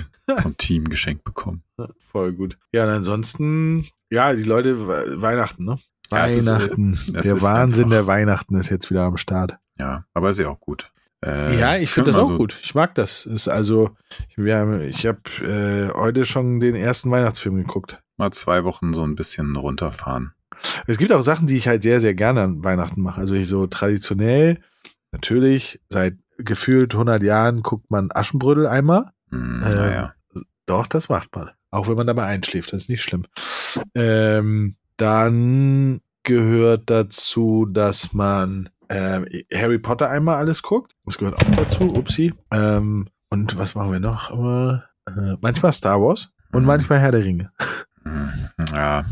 vom 0.42 0.56
Team 0.56 0.88
geschenkt 0.88 1.24
bekommen. 1.24 1.62
Voll 2.12 2.32
gut. 2.32 2.56
Ja, 2.72 2.84
und 2.84 2.90
ansonsten, 2.90 3.86
ja, 4.10 4.32
die 4.34 4.42
Leute, 4.44 4.86
We- 4.88 5.20
Weihnachten, 5.20 5.64
ne? 5.64 5.78
Ja, 6.12 6.26
es 6.26 6.36
ist, 6.36 6.48
äh, 6.48 6.52
Weihnachten. 6.52 6.92
es 7.14 7.26
der 7.28 7.36
ist 7.36 7.42
Wahnsinn 7.42 7.84
einfach- 7.84 7.96
der 7.96 8.06
Weihnachten 8.06 8.56
ist 8.56 8.68
jetzt 8.70 8.90
wieder 8.90 9.02
am 9.02 9.16
Start. 9.16 9.56
Ja, 9.78 10.04
aber 10.14 10.30
ist 10.30 10.38
ja 10.40 10.48
auch 10.48 10.60
gut. 10.60 10.90
Äh, 11.24 11.58
ja, 11.58 11.76
ich 11.76 11.90
finde 11.90 12.12
das 12.12 12.20
auch 12.20 12.28
so- 12.28 12.36
gut. 12.36 12.56
Ich 12.62 12.74
mag 12.74 12.94
das. 12.94 13.26
Ist 13.26 13.48
also, 13.48 13.90
wir 14.36 14.56
haben, 14.56 14.80
ich 14.82 15.06
habe 15.06 15.20
äh, 15.42 15.92
heute 15.94 16.24
schon 16.24 16.60
den 16.60 16.74
ersten 16.74 17.10
Weihnachtsfilm 17.10 17.56
geguckt. 17.56 18.02
Mal 18.16 18.30
zwei 18.32 18.64
Wochen 18.64 18.94
so 18.94 19.02
ein 19.02 19.14
bisschen 19.16 19.54
runterfahren. 19.56 20.32
Es 20.86 20.98
gibt 20.98 21.12
auch 21.12 21.22
Sachen, 21.22 21.46
die 21.46 21.56
ich 21.56 21.68
halt 21.68 21.82
sehr, 21.82 22.00
sehr 22.00 22.14
gerne 22.14 22.42
an 22.42 22.64
Weihnachten 22.64 23.00
mache. 23.02 23.20
Also 23.20 23.34
ich 23.34 23.48
so 23.48 23.66
traditionell, 23.66 24.60
natürlich, 25.12 25.80
seit 25.88 26.16
gefühlt 26.38 26.94
100 26.94 27.22
Jahren 27.22 27.62
guckt 27.62 27.90
man 27.90 28.10
Aschenbrödel 28.12 28.66
einmal. 28.66 29.10
Ähm, 29.32 29.60
naja. 29.60 30.14
Doch, 30.66 30.86
das 30.86 31.08
macht 31.08 31.34
man. 31.34 31.50
Auch 31.70 31.88
wenn 31.88 31.96
man 31.96 32.06
dabei 32.06 32.24
einschläft, 32.26 32.72
das 32.72 32.82
ist 32.82 32.88
nicht 32.88 33.02
schlimm. 33.02 33.24
Ähm, 33.94 34.76
dann 35.00 36.00
gehört 36.24 36.90
dazu, 36.90 37.66
dass 37.70 38.12
man 38.12 38.68
ähm, 38.88 39.26
Harry 39.54 39.78
Potter 39.78 40.10
einmal 40.10 40.36
alles 40.36 40.62
guckt. 40.62 40.94
Das 41.04 41.18
gehört 41.18 41.36
auch 41.36 41.56
dazu, 41.56 41.94
upsi. 41.94 42.34
Ähm, 42.50 43.08
und 43.30 43.56
was 43.56 43.74
machen 43.74 43.92
wir 43.92 44.00
noch? 44.00 44.30
Äh, 44.30 44.78
manchmal 45.40 45.72
Star 45.72 46.00
Wars 46.00 46.30
und 46.52 46.62
Mhm. 46.62 46.66
manchmal 46.66 46.98
Herr 46.98 47.12
der 47.12 47.24
Ringe. 47.24 47.50
Hm, 48.04 48.30
Ja. 48.74 49.04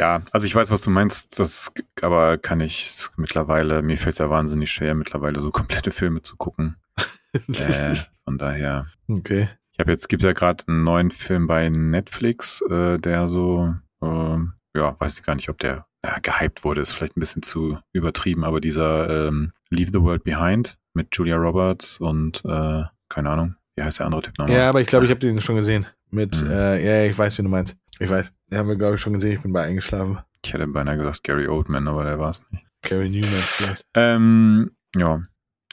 Ja, 0.00 0.22
also 0.32 0.46
ich 0.48 0.54
weiß, 0.56 0.72
was 0.72 0.82
du 0.82 0.90
meinst, 0.90 1.38
das 1.38 1.70
aber 2.02 2.36
kann 2.36 2.58
ich 2.60 3.06
mittlerweile, 3.16 3.80
mir 3.82 3.96
fällt 3.96 4.14
es 4.14 4.18
ja 4.18 4.28
wahnsinnig 4.28 4.72
schwer, 4.72 4.94
mittlerweile 4.96 5.38
so 5.38 5.50
komplette 5.52 5.92
Filme 5.92 6.20
zu 6.22 6.36
gucken. 6.36 6.76
äh, 7.52 7.94
von 8.24 8.36
daher. 8.38 8.86
Okay. 9.08 9.48
Ich 9.72 9.78
habe 9.78 9.92
jetzt, 9.92 10.08
gibt 10.08 10.24
ja 10.24 10.32
gerade 10.32 10.64
einen 10.66 10.82
neuen 10.82 11.10
Film 11.12 11.46
bei 11.46 11.68
Netflix, 11.68 12.60
äh, 12.70 12.98
der 12.98 13.28
so, 13.28 13.72
ähm, 14.02 14.54
ja, 14.76 14.98
weiß 14.98 15.18
ich 15.18 15.24
gar 15.24 15.34
nicht, 15.34 15.48
ob 15.48 15.58
der 15.58 15.86
ja, 16.04 16.18
gehypt 16.20 16.64
wurde, 16.64 16.80
ist 16.82 16.92
vielleicht 16.92 17.16
ein 17.16 17.20
bisschen 17.20 17.42
zu 17.42 17.78
übertrieben, 17.92 18.44
aber 18.44 18.60
dieser 18.60 19.28
ähm, 19.28 19.52
Leave 19.70 19.90
the 19.92 20.02
World 20.02 20.24
Behind 20.24 20.76
mit 20.92 21.08
Julia 21.16 21.36
Roberts 21.36 21.98
und 21.98 22.42
äh, 22.44 22.82
keine 23.08 23.30
Ahnung, 23.30 23.56
wie 23.76 23.82
heißt 23.82 23.98
der 24.00 24.06
andere 24.06 24.22
Typ 24.22 24.38
nochmal? 24.38 24.56
Ja, 24.56 24.68
aber 24.68 24.80
ich 24.80 24.86
glaube, 24.86 25.04
ich 25.06 25.10
habe 25.10 25.20
den 25.20 25.40
schon 25.40 25.56
gesehen. 25.56 25.86
Mit, 26.10 26.40
Mhm. 26.42 26.50
äh, 26.50 27.04
ja, 27.04 27.10
ich 27.10 27.16
weiß, 27.18 27.38
wie 27.38 27.42
du 27.42 27.48
meinst. 27.48 27.76
Ich 27.98 28.08
weiß. 28.10 28.32
Den 28.50 28.58
haben 28.58 28.68
wir, 28.68 28.76
glaube 28.76 28.94
ich, 28.96 29.00
schon 29.00 29.14
gesehen. 29.14 29.32
Ich 29.36 29.40
bin 29.42 29.52
bei 29.52 29.62
eingeschlafen. 29.64 30.18
Ich 30.44 30.52
hätte 30.52 30.66
beinahe 30.66 30.96
gesagt 30.96 31.24
Gary 31.24 31.48
Oldman, 31.48 31.88
aber 31.88 32.04
der 32.04 32.18
war 32.18 32.30
es 32.30 32.42
nicht. 32.50 32.64
Gary 32.82 33.08
Newman 33.08 33.30
vielleicht. 33.30 33.84
Ähm, 33.94 34.70
ja. 34.96 35.22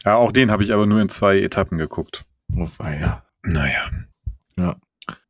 ja. 0.06 0.16
Auch 0.16 0.32
den 0.32 0.50
habe 0.50 0.64
ich 0.64 0.74
aber 0.74 0.86
nur 0.88 1.02
in 1.02 1.10
zwei 1.10 1.40
Etappen 1.40 1.78
geguckt. 1.78 2.26
Oh, 2.56 2.68
ja. 2.84 3.24
Naja, 3.44 3.90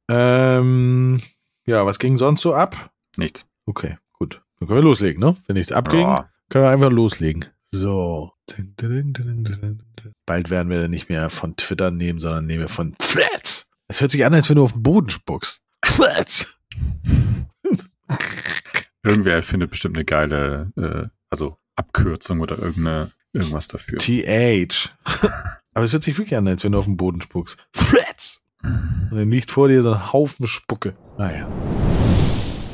Ähm, 0.09 1.21
ja, 1.65 1.85
was 1.85 1.99
ging 1.99 2.17
sonst 2.17 2.41
so 2.41 2.53
ab? 2.53 2.91
nichts. 3.17 3.45
Okay, 3.65 3.97
gut. 4.13 4.41
Dann 4.59 4.67
können 4.67 4.79
wir 4.79 4.83
loslegen, 4.83 5.19
ne? 5.19 5.35
Wenn 5.47 5.55
nichts 5.55 5.71
abging, 5.71 6.01
Ja, 6.01 6.29
können 6.49 6.65
wir 6.65 6.69
einfach 6.69 6.91
loslegen. 6.91 7.45
So. 7.71 8.33
Bald 10.25 10.49
werden 10.49 10.69
wir 10.69 10.81
dann 10.81 10.91
nicht 10.91 11.09
mehr 11.09 11.29
von 11.29 11.55
Twitter 11.55 11.89
nehmen, 11.89 12.19
sondern 12.19 12.45
nehmen 12.45 12.61
wir 12.61 12.69
von 12.69 12.95
Threads. 12.97 13.69
Es 13.87 14.01
hört 14.01 14.11
sich 14.11 14.25
an, 14.25 14.33
als 14.33 14.49
wenn 14.49 14.57
du 14.57 14.63
auf 14.63 14.73
den 14.73 14.83
Boden 14.83 15.09
spuckst. 15.09 15.63
Threads. 15.81 16.59
irgendwer 19.03 19.41
findet 19.41 19.71
bestimmt 19.71 19.97
eine 19.97 20.05
geile, 20.05 20.71
äh, 20.77 21.07
also 21.29 21.57
Abkürzung 21.75 22.41
oder 22.41 22.59
irgendeine 22.59 23.11
irgendwas 23.33 23.67
dafür. 23.67 23.99
TH. 23.99 24.89
Aber 25.73 25.85
es 25.85 25.93
hört 25.93 26.03
sich 26.03 26.17
wirklich 26.17 26.37
an, 26.37 26.47
als 26.47 26.63
wenn 26.63 26.73
du 26.73 26.79
auf 26.79 26.85
den 26.85 26.97
Boden 26.97 27.21
spuckst. 27.21 27.57
Fletz! 27.73 28.41
Und 28.63 29.17
dann 29.17 29.31
liegt 29.31 29.51
vor 29.51 29.69
dir 29.69 29.81
so 29.81 29.93
ein 29.93 30.11
Haufen 30.11 30.47
Spucke. 30.47 30.95
Naja. 31.17 31.49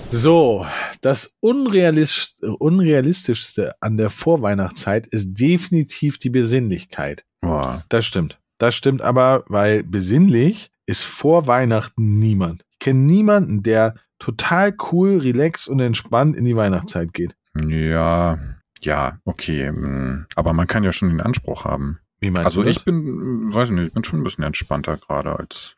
So, 0.09 0.65
das 1.01 1.35
Unrealistisch, 1.41 2.33
Unrealistischste 2.59 3.73
an 3.81 3.97
der 3.97 4.09
Vorweihnachtszeit 4.09 5.05
ist 5.07 5.33
definitiv 5.35 6.17
die 6.17 6.29
Besinnlichkeit. 6.29 7.25
Boah. 7.41 7.83
Das 7.89 8.05
stimmt. 8.05 8.39
Das 8.57 8.75
stimmt 8.75 9.01
aber, 9.01 9.43
weil 9.47 9.83
besinnlich 9.83 10.71
ist 10.85 11.03
vor 11.03 11.45
Weihnachten 11.47 12.17
niemand. 12.17 12.63
Ich 12.71 12.79
kenne 12.79 13.01
niemanden, 13.01 13.63
der 13.63 13.95
total 14.19 14.73
cool, 14.91 15.17
relaxed 15.19 15.67
und 15.67 15.79
entspannt 15.79 16.35
in 16.35 16.45
die 16.45 16.55
Weihnachtszeit 16.55 17.13
geht. 17.13 17.35
Ja, 17.67 18.39
ja, 18.81 19.19
okay. 19.25 19.71
mm, 19.71 20.25
Aber 20.35 20.53
man 20.53 20.67
kann 20.67 20.83
ja 20.83 20.93
schon 20.93 21.09
den 21.09 21.21
Anspruch 21.21 21.65
haben. 21.65 21.99
Wie 22.19 22.31
meinst 22.31 22.45
Also 22.45 22.61
du 22.61 22.67
das? 22.67 22.77
ich 22.77 22.85
bin, 22.85 23.53
weiß 23.53 23.69
nicht, 23.71 23.87
ich 23.89 23.93
bin 23.93 24.03
schon 24.03 24.21
ein 24.21 24.23
bisschen 24.23 24.43
entspannter 24.43 24.97
gerade 24.97 25.37
als. 25.37 25.75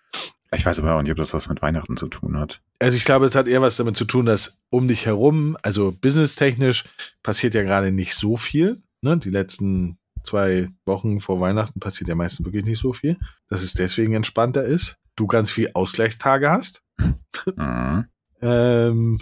Ich 0.51 0.65
weiß 0.65 0.79
aber 0.79 0.95
auch 0.95 1.01
nicht, 1.01 1.11
ob 1.11 1.17
das 1.17 1.33
was 1.33 1.47
mit 1.47 1.61
Weihnachten 1.61 1.95
zu 1.95 2.07
tun 2.07 2.37
hat. 2.37 2.61
Also 2.79 2.97
ich 2.97 3.05
glaube, 3.05 3.25
es 3.25 3.35
hat 3.35 3.47
eher 3.47 3.61
was 3.61 3.77
damit 3.77 3.97
zu 3.97 4.05
tun, 4.05 4.25
dass 4.25 4.57
um 4.69 4.87
dich 4.87 5.05
herum, 5.05 5.57
also 5.61 5.91
businesstechnisch, 5.91 6.85
passiert 7.21 7.53
ja 7.53 7.63
gerade 7.63 7.91
nicht 7.91 8.15
so 8.15 8.35
viel. 8.35 8.81
Ne? 9.01 9.17
Die 9.17 9.29
letzten 9.29 9.99
zwei 10.23 10.69
Wochen 10.85 11.19
vor 11.19 11.39
Weihnachten 11.39 11.79
passiert 11.79 12.09
ja 12.09 12.15
meistens 12.15 12.45
wirklich 12.45 12.65
nicht 12.65 12.79
so 12.79 12.93
viel. 12.93 13.17
Dass 13.47 13.63
es 13.63 13.73
deswegen 13.73 14.13
entspannter 14.13 14.65
ist. 14.65 14.97
Du 15.15 15.27
ganz 15.27 15.51
viel 15.51 15.71
Ausgleichstage 15.73 16.49
hast. 16.49 16.83
Mhm. 17.55 18.05
Ähm, 18.41 19.19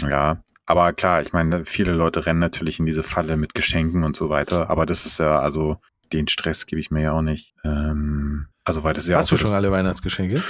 Ja, 0.00 0.42
aber 0.66 0.92
klar, 0.92 1.20
ich 1.20 1.32
meine, 1.32 1.64
viele 1.64 1.92
Leute 1.92 2.26
rennen 2.26 2.38
natürlich 2.38 2.78
in 2.78 2.86
diese 2.86 3.02
Falle 3.02 3.36
mit 3.36 3.54
Geschenken 3.54 4.04
und 4.04 4.14
so 4.14 4.30
weiter. 4.30 4.70
Aber 4.70 4.86
das 4.86 5.04
ist 5.04 5.18
ja, 5.18 5.40
also 5.40 5.78
den 6.12 6.28
Stress 6.28 6.66
gebe 6.66 6.80
ich 6.80 6.92
mir 6.92 7.02
ja 7.02 7.12
auch 7.12 7.22
nicht. 7.22 7.54
Ähm, 7.64 8.46
also 8.64 8.82
weil 8.84 8.94
das 8.94 9.08
ja 9.08 9.16
hast 9.18 9.26
auch 9.26 9.30
du 9.30 9.36
schon 9.46 9.54
alle 9.54 9.70
Weihnachtsgeschenke? 9.70 10.42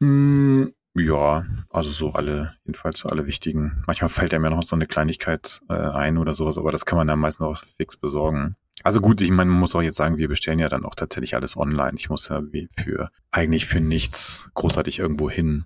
Mm, 0.00 0.66
Ja, 0.96 1.44
also 1.70 1.90
so 1.90 2.10
alle, 2.12 2.54
jedenfalls 2.64 3.00
so 3.00 3.08
alle 3.08 3.26
wichtigen. 3.26 3.82
Manchmal 3.86 4.08
fällt 4.08 4.34
einem 4.34 4.44
ja 4.44 4.50
noch 4.50 4.62
so 4.62 4.74
eine 4.74 4.86
Kleinigkeit 4.86 5.60
äh, 5.68 5.74
ein 5.74 6.18
oder 6.18 6.32
sowas, 6.32 6.58
aber 6.58 6.72
das 6.72 6.86
kann 6.86 6.96
man 6.96 7.06
dann 7.06 7.18
meistens 7.20 7.46
auch 7.46 7.56
fix 7.58 7.96
besorgen. 7.96 8.56
Also 8.84 9.00
gut, 9.00 9.20
ich 9.20 9.30
meine, 9.30 9.50
man 9.50 9.60
muss 9.60 9.74
auch 9.74 9.82
jetzt 9.82 9.96
sagen, 9.96 10.18
wir 10.18 10.28
bestellen 10.28 10.58
ja 10.60 10.68
dann 10.68 10.84
auch 10.84 10.94
tatsächlich 10.94 11.34
alles 11.34 11.56
online. 11.56 11.92
Ich 11.96 12.10
muss 12.10 12.28
ja 12.28 12.42
wie 12.52 12.68
für 12.76 13.10
eigentlich 13.32 13.66
für 13.66 13.80
nichts 13.80 14.50
großartig 14.54 14.98
irgendwo 15.00 15.28
hin. 15.30 15.64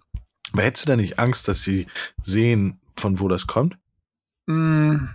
Aber 0.52 0.62
hättest 0.64 0.87
du 0.87 0.90
da 0.92 0.97
nicht 0.97 1.18
Angst, 1.18 1.47
dass 1.49 1.62
sie 1.62 1.87
sehen, 2.21 2.80
von 2.97 3.21
wo 3.21 3.28
das 3.28 3.47
kommt? 3.47 3.76
Mm, 4.47 5.06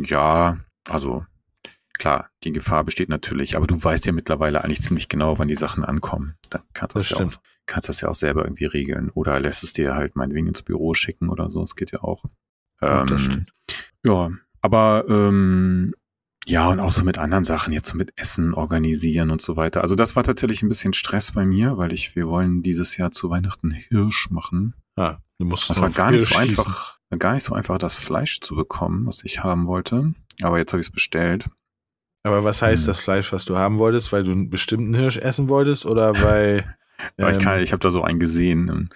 Ja, 0.00 0.58
also 0.88 1.24
klar, 2.04 2.28
die 2.44 2.52
Gefahr 2.52 2.84
besteht 2.84 3.08
natürlich, 3.08 3.56
aber 3.56 3.66
du 3.66 3.82
weißt 3.82 4.04
ja 4.04 4.12
mittlerweile 4.12 4.62
eigentlich 4.62 4.82
ziemlich 4.82 5.08
genau, 5.08 5.38
wann 5.38 5.48
die 5.48 5.54
Sachen 5.54 5.84
ankommen. 5.84 6.34
Dann 6.50 6.60
kannst 6.74 6.94
du 6.94 6.98
Das 6.98 7.08
das, 7.08 7.18
ja 7.18 7.24
auch, 7.26 7.40
kannst 7.64 7.88
das 7.88 8.00
ja 8.02 8.08
auch 8.08 8.14
selber 8.14 8.44
irgendwie 8.44 8.66
regeln 8.66 9.08
oder 9.10 9.40
lässt 9.40 9.62
es 9.64 9.72
dir 9.72 9.94
halt 9.94 10.14
meinetwegen 10.14 10.46
ins 10.48 10.62
Büro 10.62 10.92
schicken 10.92 11.30
oder 11.30 11.50
so. 11.50 11.62
Das 11.62 11.76
geht 11.76 11.92
ja 11.92 12.02
auch. 12.02 12.24
Ja, 12.82 13.04
das 13.04 13.22
Ähm, 13.22 13.30
stimmt. 13.30 13.52
Ja, 14.04 14.30
aber 14.60 15.06
ähm, 15.08 15.94
ja, 16.46 16.68
und 16.68 16.78
auch 16.78 16.92
so 16.92 17.04
mit 17.04 17.16
anderen 17.16 17.44
Sachen, 17.44 17.72
jetzt 17.72 17.88
so 17.88 17.96
mit 17.96 18.12
Essen 18.16 18.52
organisieren 18.52 19.30
und 19.30 19.40
so 19.40 19.56
weiter. 19.56 19.80
Also 19.80 19.94
das 19.94 20.14
war 20.14 20.24
tatsächlich 20.24 20.62
ein 20.62 20.68
bisschen 20.68 20.92
Stress 20.92 21.32
bei 21.32 21.46
mir, 21.46 21.78
weil 21.78 21.90
ich, 21.94 22.14
wir 22.16 22.28
wollen 22.28 22.62
dieses 22.62 22.98
Jahr 22.98 23.12
zu 23.12 23.30
Weihnachten 23.30 23.70
Hirsch 23.70 24.28
machen. 24.30 24.74
Ah, 24.96 25.16
du 25.38 25.46
musst 25.46 25.70
Das 25.70 25.80
war 25.80 25.88
gar 25.88 26.10
nicht 26.10 26.20
so 26.20 26.36
Hirsch 26.36 26.48
schießen. 26.48 26.64
einfach, 26.66 26.98
war 27.08 27.18
gar 27.18 27.32
nicht 27.32 27.44
so 27.44 27.54
einfach, 27.54 27.78
das 27.78 27.94
Fleisch 27.94 28.40
zu 28.40 28.54
bekommen, 28.56 29.06
was 29.06 29.24
ich 29.24 29.42
haben 29.42 29.66
wollte. 29.66 30.12
Aber 30.42 30.58
jetzt 30.58 30.72
habe 30.74 30.80
ich 30.82 30.88
es 30.88 30.92
bestellt. 30.92 31.48
Aber 32.24 32.42
was 32.42 32.62
heißt 32.62 32.82
Hm. 32.84 32.86
das 32.88 33.00
Fleisch, 33.00 33.32
was 33.32 33.44
du 33.44 33.56
haben 33.56 33.78
wolltest, 33.78 34.12
weil 34.12 34.24
du 34.24 34.32
einen 34.32 34.50
bestimmten 34.50 34.94
Hirsch 34.94 35.18
essen 35.18 35.48
wolltest 35.48 35.86
oder 35.86 36.20
weil 36.22 36.64
Aber 37.18 37.30
ich, 37.32 37.38
kann- 37.38 37.58
ähm, 37.58 37.64
ich 37.64 37.72
habe 37.72 37.80
da 37.80 37.90
so 37.90 38.02
einen 38.02 38.18
gesehen. 38.20 38.88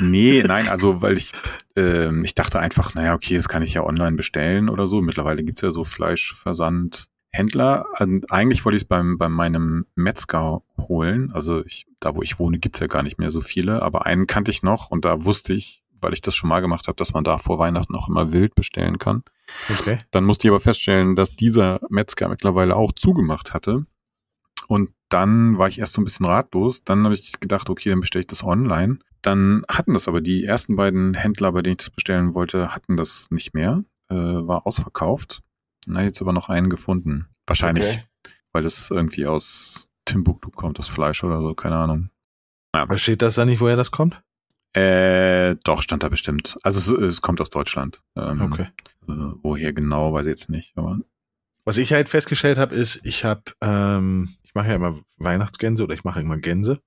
Nee, 0.00 0.42
nein, 0.46 0.68
also 0.68 1.02
weil 1.02 1.16
ich, 1.16 1.32
ähm, 1.74 2.22
ich 2.24 2.34
dachte 2.34 2.60
einfach, 2.60 2.94
naja, 2.94 3.14
okay, 3.14 3.34
das 3.36 3.48
kann 3.48 3.62
ich 3.62 3.74
ja 3.74 3.82
online 3.84 4.16
bestellen 4.16 4.68
oder 4.68 4.86
so. 4.86 5.00
Mittlerweile 5.02 5.42
gibt's 5.42 5.62
ja 5.62 5.70
so 5.70 5.84
Fleischversandhändler. 5.84 7.86
Und 7.98 8.30
eigentlich 8.30 8.64
wollte 8.64 8.76
ich 8.76 8.82
es 8.82 8.88
beim, 8.88 9.18
bei 9.18 9.28
meinem 9.28 9.86
Metzger 9.94 10.62
holen. 10.78 11.32
Also 11.32 11.64
ich, 11.64 11.86
da, 12.00 12.14
wo 12.14 12.22
ich 12.22 12.38
wohne, 12.38 12.58
gibt's 12.58 12.80
ja 12.80 12.86
gar 12.86 13.02
nicht 13.02 13.18
mehr 13.18 13.30
so 13.30 13.40
viele, 13.40 13.82
aber 13.82 14.06
einen 14.06 14.26
kannte 14.26 14.50
ich 14.50 14.62
noch 14.62 14.90
und 14.90 15.04
da 15.04 15.24
wusste 15.24 15.54
ich, 15.54 15.82
weil 16.04 16.12
ich 16.12 16.20
das 16.20 16.36
schon 16.36 16.48
mal 16.48 16.60
gemacht 16.60 16.86
habe, 16.86 16.96
dass 16.96 17.12
man 17.12 17.24
da 17.24 17.38
vor 17.38 17.58
Weihnachten 17.58 17.94
auch 17.96 18.08
immer 18.08 18.30
wild 18.32 18.54
bestellen 18.54 18.98
kann. 18.98 19.24
okay. 19.68 19.98
Dann 20.12 20.24
musste 20.24 20.46
ich 20.46 20.50
aber 20.52 20.60
feststellen, 20.60 21.16
dass 21.16 21.34
dieser 21.34 21.80
Metzger 21.90 22.28
mittlerweile 22.28 22.76
auch 22.76 22.92
zugemacht 22.92 23.52
hatte. 23.54 23.84
Und 24.68 24.90
dann 25.08 25.58
war 25.58 25.68
ich 25.68 25.78
erst 25.78 25.94
so 25.94 26.00
ein 26.00 26.04
bisschen 26.04 26.26
ratlos. 26.26 26.84
Dann 26.84 27.04
habe 27.04 27.14
ich 27.14 27.38
gedacht, 27.40 27.68
okay, 27.68 27.90
dann 27.90 28.00
bestelle 28.00 28.20
ich 28.20 28.26
das 28.28 28.44
online. 28.44 28.98
Dann 29.22 29.64
hatten 29.68 29.94
das 29.94 30.06
aber 30.08 30.20
die 30.20 30.44
ersten 30.44 30.76
beiden 30.76 31.14
Händler, 31.14 31.52
bei 31.52 31.62
denen 31.62 31.72
ich 31.78 31.84
das 31.84 31.90
bestellen 31.90 32.34
wollte, 32.34 32.74
hatten 32.74 32.96
das 32.96 33.30
nicht 33.30 33.54
mehr. 33.54 33.82
Äh, 34.10 34.14
war 34.14 34.66
ausverkauft. 34.66 35.40
Na, 35.86 36.02
jetzt 36.02 36.20
aber 36.20 36.32
noch 36.32 36.48
einen 36.48 36.70
gefunden. 36.70 37.26
Wahrscheinlich, 37.46 37.84
Okay. 37.86 38.32
weil 38.52 38.62
das 38.62 38.90
irgendwie 38.90 39.26
aus 39.26 39.88
Timbuktu 40.04 40.50
kommt, 40.50 40.78
das 40.78 40.88
Fleisch 40.88 41.24
oder 41.24 41.40
so, 41.40 41.54
keine 41.54 41.76
Ahnung. 41.76 42.10
Aber 42.72 42.96
steht 42.96 43.22
das 43.22 43.34
da 43.36 43.44
nicht, 43.44 43.60
woher 43.60 43.76
das 43.76 43.90
kommt? 43.90 44.22
Äh, 44.74 45.56
doch, 45.64 45.82
stand 45.82 46.02
da 46.02 46.08
bestimmt. 46.08 46.56
Also 46.62 46.96
es, 46.96 47.02
es 47.16 47.22
kommt 47.22 47.40
aus 47.40 47.48
Deutschland. 47.50 48.00
Ähm, 48.16 48.42
Okay. 48.42 48.68
Äh, 49.08 49.12
woher 49.42 49.72
genau, 49.72 50.12
weiß 50.12 50.26
ich 50.26 50.30
jetzt 50.30 50.50
nicht. 50.50 50.72
Aber 50.76 50.98
Was 51.64 51.78
ich 51.78 51.92
halt 51.92 52.08
festgestellt 52.08 52.58
habe, 52.58 52.74
ist, 52.74 53.04
ich 53.06 53.24
habe, 53.24 53.42
ähm, 53.60 54.34
ich 54.42 54.54
mache 54.54 54.68
ja 54.68 54.74
immer 54.74 54.98
Weihnachtsgänse 55.18 55.84
oder 55.84 55.94
ich 55.94 56.04
mache 56.04 56.20
immer 56.20 56.38
Gänse 56.38 56.80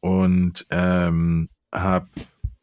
und 0.00 0.66
ähm, 0.70 1.48
habe 1.72 2.08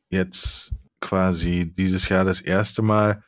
jetzt 0.10 0.74
quasi 1.00 1.72
dieses 1.72 2.10
Jahr 2.10 2.26
das 2.26 2.42
erste 2.42 2.82
Mal 2.82 3.24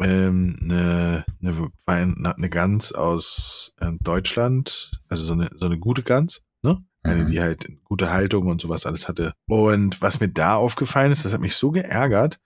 ähm, 0.00 0.56
eine, 0.62 1.24
eine, 1.40 1.70
Wein- 1.86 2.26
eine 2.26 2.50
Gans 2.50 2.92
aus 2.92 3.74
äh, 3.80 3.92
Deutschland, 4.00 5.00
also 5.08 5.24
so 5.24 5.32
eine, 5.32 5.50
so 5.54 5.66
eine 5.66 5.78
gute 5.78 6.02
Gans, 6.02 6.42
ne? 6.62 6.82
Eine, 7.02 7.22
Mhm. 7.22 7.26
die 7.26 7.40
halt 7.40 7.68
gute 7.84 8.10
Haltung 8.10 8.46
und 8.48 8.60
sowas 8.60 8.84
alles 8.86 9.08
hatte. 9.08 9.32
Und 9.46 10.02
was 10.02 10.20
mir 10.20 10.28
da 10.28 10.56
aufgefallen 10.56 11.12
ist, 11.12 11.24
das 11.24 11.32
hat 11.32 11.40
mich 11.40 11.54
so 11.54 11.70
geärgert, 11.70 12.40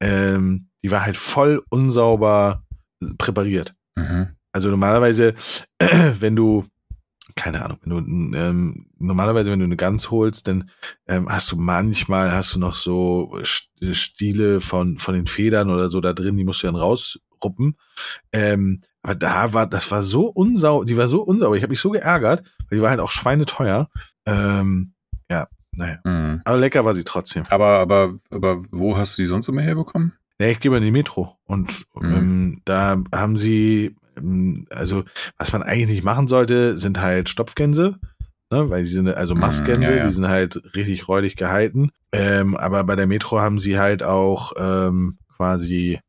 ähm, 0.00 0.68
die 0.82 0.90
war 0.90 1.04
halt 1.04 1.16
voll 1.16 1.62
unsauber 1.70 2.62
präpariert. 3.18 3.74
Mhm. 3.96 4.28
Also 4.52 4.70
normalerweise, 4.70 5.34
wenn 6.20 6.36
du, 6.36 6.64
keine 7.34 7.64
Ahnung, 7.64 7.78
wenn 7.82 7.90
du 8.30 8.36
ähm, 8.38 8.86
normalerweise, 8.98 9.50
wenn 9.50 9.58
du 9.58 9.64
eine 9.64 9.76
Gans 9.76 10.10
holst, 10.10 10.46
dann 10.48 10.70
ähm, 11.06 11.28
hast 11.28 11.50
du 11.52 11.56
manchmal 11.56 12.32
hast 12.32 12.54
du 12.54 12.58
noch 12.60 12.74
so 12.74 13.32
St- 13.42 13.94
Stiele 13.94 14.60
von 14.60 14.98
von 14.98 15.14
den 15.14 15.26
Federn 15.26 15.68
oder 15.70 15.88
so 15.88 16.00
da 16.00 16.12
drin, 16.14 16.36
die 16.36 16.44
musst 16.44 16.62
du 16.62 16.68
dann 16.68 16.76
rausruppen. 16.76 17.76
Ähm, 18.32 18.80
aber 19.02 19.14
da 19.16 19.52
war, 19.52 19.66
das 19.66 19.90
war 19.90 20.02
so 20.02 20.26
unsauber, 20.28 20.84
die 20.84 20.96
war 20.96 21.08
so 21.08 21.22
unsauber. 21.22 21.56
Ich 21.56 21.62
habe 21.62 21.70
mich 21.72 21.80
so 21.80 21.90
geärgert, 21.90 22.44
die 22.70 22.80
war 22.82 22.90
halt 22.90 23.00
auch 23.00 23.10
schweineteuer. 23.10 23.88
Ähm, 24.26 24.92
ja, 25.30 25.48
naja. 25.72 25.98
Mhm. 26.04 26.40
Aber 26.44 26.58
lecker 26.58 26.84
war 26.84 26.94
sie 26.94 27.04
trotzdem. 27.04 27.44
Aber, 27.50 27.78
aber, 27.78 28.14
aber 28.30 28.62
wo 28.70 28.96
hast 28.96 29.16
du 29.18 29.22
die 29.22 29.26
sonst 29.26 29.48
immer 29.48 29.62
herbekommen? 29.62 30.12
Ja, 30.40 30.48
ich 30.48 30.60
gehe 30.60 30.70
mal 30.70 30.78
in 30.78 30.82
die 30.84 30.90
Metro 30.90 31.38
und 31.44 31.86
Mhm. 31.94 32.14
ähm, 32.14 32.62
da 32.64 32.96
haben 33.14 33.36
sie, 33.36 33.96
ähm, 34.16 34.66
also 34.70 35.04
was 35.38 35.52
man 35.52 35.62
eigentlich 35.62 35.88
nicht 35.90 36.04
machen 36.04 36.28
sollte, 36.28 36.76
sind 36.76 37.00
halt 37.00 37.28
Stopfgänse, 37.30 37.98
ne, 38.50 38.68
weil 38.68 38.82
die 38.82 38.88
sind 38.90 39.08
also 39.08 39.34
Mhm, 39.34 39.40
Mastgänse, 39.40 39.92
ja, 39.92 39.98
ja. 40.00 40.04
die 40.06 40.12
sind 40.12 40.28
halt 40.28 40.60
richtig 40.76 41.08
räudig 41.08 41.36
gehalten. 41.36 41.90
Ähm, 42.12 42.56
aber 42.56 42.84
bei 42.84 42.96
der 42.96 43.06
Metro 43.06 43.40
haben 43.40 43.58
sie 43.58 43.78
halt 43.78 44.02
auch 44.02 44.52
ähm, 44.58 45.18
quasi 45.36 46.00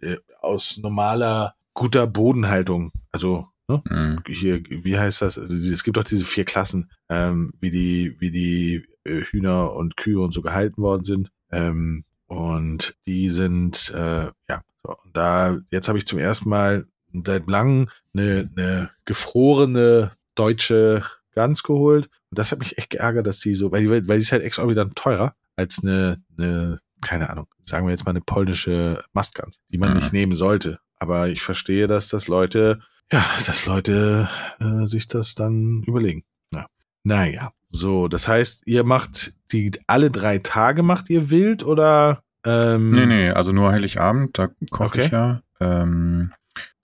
äh, 0.00 0.16
aus 0.40 0.78
normaler 0.78 1.54
guter 1.74 2.06
Bodenhaltung, 2.06 2.92
also 3.12 3.48
ne, 3.68 3.82
Mhm. 3.88 4.18
hier, 4.26 4.62
wie 4.68 4.98
heißt 4.98 5.22
das? 5.22 5.38
Also 5.38 5.54
es 5.56 5.84
gibt 5.84 5.96
doch 5.96 6.04
diese 6.04 6.24
vier 6.24 6.44
Klassen, 6.44 6.90
ähm, 7.08 7.52
wie 7.60 7.70
die, 7.70 8.16
wie 8.20 8.30
die 8.30 8.84
äh, 9.04 9.20
Hühner 9.22 9.72
und 9.74 9.96
Kühe 9.96 10.20
und 10.20 10.32
so 10.34 10.42
gehalten 10.42 10.82
worden 10.82 11.04
sind. 11.04 11.30
Ähm, 11.50 12.04
und 12.26 12.96
die 13.06 13.28
sind, 13.28 13.90
äh, 13.94 14.24
ja, 14.48 14.62
so, 14.82 14.90
und 15.04 15.16
da, 15.16 15.58
jetzt 15.70 15.88
habe 15.88 15.98
ich 15.98 16.06
zum 16.06 16.18
ersten 16.18 16.48
Mal 16.48 16.86
seit 17.24 17.48
langem 17.48 17.88
eine, 18.12 18.50
eine 18.56 18.90
gefrorene 19.04 20.12
deutsche 20.34 21.02
Gans 21.34 21.62
geholt. 21.62 22.06
Und 22.30 22.38
das 22.38 22.52
hat 22.52 22.58
mich 22.58 22.78
echt 22.78 22.90
geärgert, 22.90 23.26
dass 23.26 23.40
die 23.40 23.54
so, 23.54 23.72
weil 23.72 23.82
die, 23.82 23.90
weil 23.90 24.18
die 24.18 24.22
ist 24.22 24.32
halt 24.32 24.42
exorbitant 24.42 24.96
teurer 24.96 25.34
als 25.56 25.80
eine, 25.82 26.22
eine, 26.38 26.80
keine 27.00 27.30
Ahnung, 27.30 27.46
sagen 27.62 27.86
wir 27.86 27.90
jetzt 27.90 28.04
mal 28.04 28.10
eine 28.10 28.20
polnische 28.20 29.02
Mastgans, 29.12 29.60
die 29.68 29.78
man 29.78 29.90
Mhm. 29.90 29.96
nicht 29.96 30.12
nehmen 30.12 30.32
sollte. 30.32 30.80
Aber 30.98 31.28
ich 31.28 31.42
verstehe, 31.42 31.86
dass 31.86 32.08
das 32.08 32.28
Leute, 32.28 32.80
ja, 33.12 33.24
dass 33.46 33.66
Leute 33.66 34.28
äh, 34.60 34.86
sich 34.86 35.08
das 35.08 35.34
dann 35.34 35.82
überlegen. 35.86 36.24
Ja. 36.52 36.66
Naja, 37.04 37.52
so, 37.68 38.08
das 38.08 38.28
heißt, 38.28 38.62
ihr 38.66 38.84
macht 38.84 39.34
die 39.52 39.72
alle 39.86 40.10
drei 40.10 40.38
Tage 40.38 40.82
macht 40.82 41.10
ihr 41.10 41.30
wild 41.30 41.64
oder? 41.64 42.22
Ähm, 42.44 42.90
Nee, 42.90 43.06
nee, 43.06 43.30
also 43.30 43.52
nur 43.52 43.70
Heiligabend, 43.72 44.38
da 44.38 44.48
koche 44.70 44.84
Okay. 44.86 45.04
ich 45.06 45.10
ja. 45.10 45.40
Ähm, 45.60 46.32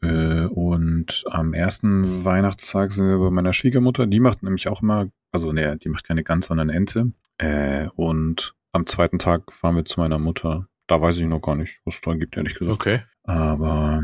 Äh, 0.02 0.46
und 0.46 1.24
am 1.30 1.52
ersten 1.52 2.24
Weihnachtstag 2.24 2.90
sind 2.92 3.06
wir 3.06 3.18
bei 3.18 3.30
meiner 3.30 3.52
Schwiegermutter. 3.52 4.06
Die 4.06 4.18
macht 4.18 4.42
nämlich 4.42 4.66
auch 4.68 4.80
immer, 4.82 5.08
also 5.30 5.52
ne, 5.52 5.76
die 5.76 5.90
macht 5.90 6.06
keine 6.08 6.22
Gans, 6.24 6.46
sondern 6.46 6.70
Ente. 6.70 7.12
Äh, 7.38 7.86
und 7.96 8.54
am 8.72 8.86
zweiten 8.86 9.18
Tag 9.18 9.52
fahren 9.52 9.76
wir 9.76 9.84
zu 9.84 10.00
meiner 10.00 10.18
Mutter. 10.18 10.66
Da 10.86 11.00
weiß 11.02 11.18
ich 11.18 11.26
noch 11.26 11.42
gar 11.42 11.54
nicht, 11.54 11.80
was 11.84 11.96
es 11.96 12.00
da 12.00 12.14
gibt, 12.14 12.36
ehrlich 12.38 12.54
gesagt. 12.54 12.74
Okay. 12.80 13.02
Aber 13.24 14.02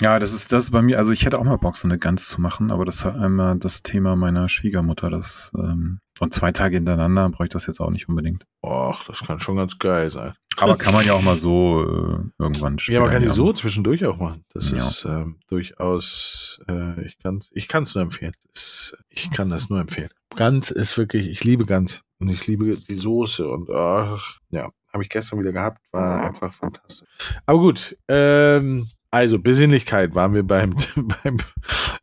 ja, 0.00 0.18
das 0.18 0.32
ist 0.32 0.52
das 0.52 0.64
ist 0.64 0.70
bei 0.70 0.82
mir, 0.82 0.98
also 0.98 1.12
ich 1.12 1.24
hätte 1.24 1.38
auch 1.38 1.44
mal 1.44 1.56
Bock, 1.56 1.76
so 1.76 1.88
eine 1.88 1.98
Gans 1.98 2.28
zu 2.28 2.40
machen, 2.40 2.70
aber 2.70 2.84
das 2.84 2.96
ist 2.96 3.04
halt 3.04 3.16
einmal 3.16 3.58
das 3.58 3.82
Thema 3.82 4.14
meiner 4.16 4.48
Schwiegermutter. 4.48 5.10
Das, 5.10 5.50
ähm, 5.56 6.00
und 6.20 6.32
zwei 6.34 6.52
Tage 6.52 6.76
hintereinander 6.76 7.28
brauche 7.30 7.44
ich 7.44 7.50
das 7.50 7.66
jetzt 7.66 7.80
auch 7.80 7.90
nicht 7.90 8.08
unbedingt. 8.08 8.44
Och, 8.62 9.04
das 9.06 9.24
kann 9.24 9.38
schon 9.40 9.56
ganz 9.56 9.78
geil 9.78 10.10
sein. 10.10 10.32
Aber 10.58 10.76
kann 10.78 10.94
man 10.94 11.04
ja 11.04 11.12
auch 11.12 11.22
mal 11.22 11.36
so 11.36 11.82
äh, 11.82 12.18
irgendwann 12.38 12.78
Ja, 12.86 13.00
man 13.00 13.10
kann 13.10 13.20
die 13.22 13.28
so 13.28 13.52
zwischendurch 13.52 14.04
auch 14.06 14.16
machen. 14.16 14.44
Das 14.54 14.70
Ja. 14.70 14.78
ist 14.78 15.04
ähm, 15.04 15.38
durchaus, 15.48 16.60
äh, 16.68 17.04
ich 17.04 17.18
kann 17.18 17.36
es 17.38 17.50
ich 17.52 17.68
kann's 17.68 17.94
nur 17.94 18.02
empfehlen. 18.02 18.32
Das, 18.52 18.96
ich 19.10 19.30
kann 19.30 19.50
das 19.50 19.68
nur 19.68 19.80
empfehlen. 19.80 20.08
Gans 20.34 20.70
ist 20.70 20.96
wirklich, 20.96 21.28
ich 21.28 21.44
liebe 21.44 21.66
Gans. 21.66 22.02
Und 22.18 22.30
ich 22.30 22.46
liebe 22.46 22.78
die 22.78 22.94
Soße 22.94 23.46
und 23.46 23.68
ach, 23.70 24.38
ja, 24.48 24.70
habe 24.90 25.02
ich 25.02 25.10
gestern 25.10 25.38
wieder 25.38 25.52
gehabt, 25.52 25.82
war 25.92 26.24
einfach 26.24 26.54
fantastisch. 26.54 27.06
Aber 27.44 27.58
gut, 27.58 27.98
ähm, 28.08 28.88
also 29.16 29.38
Besinnlichkeit 29.38 30.14
waren 30.14 30.34
wir 30.34 30.42
beim, 30.42 30.74
beim, 31.22 31.36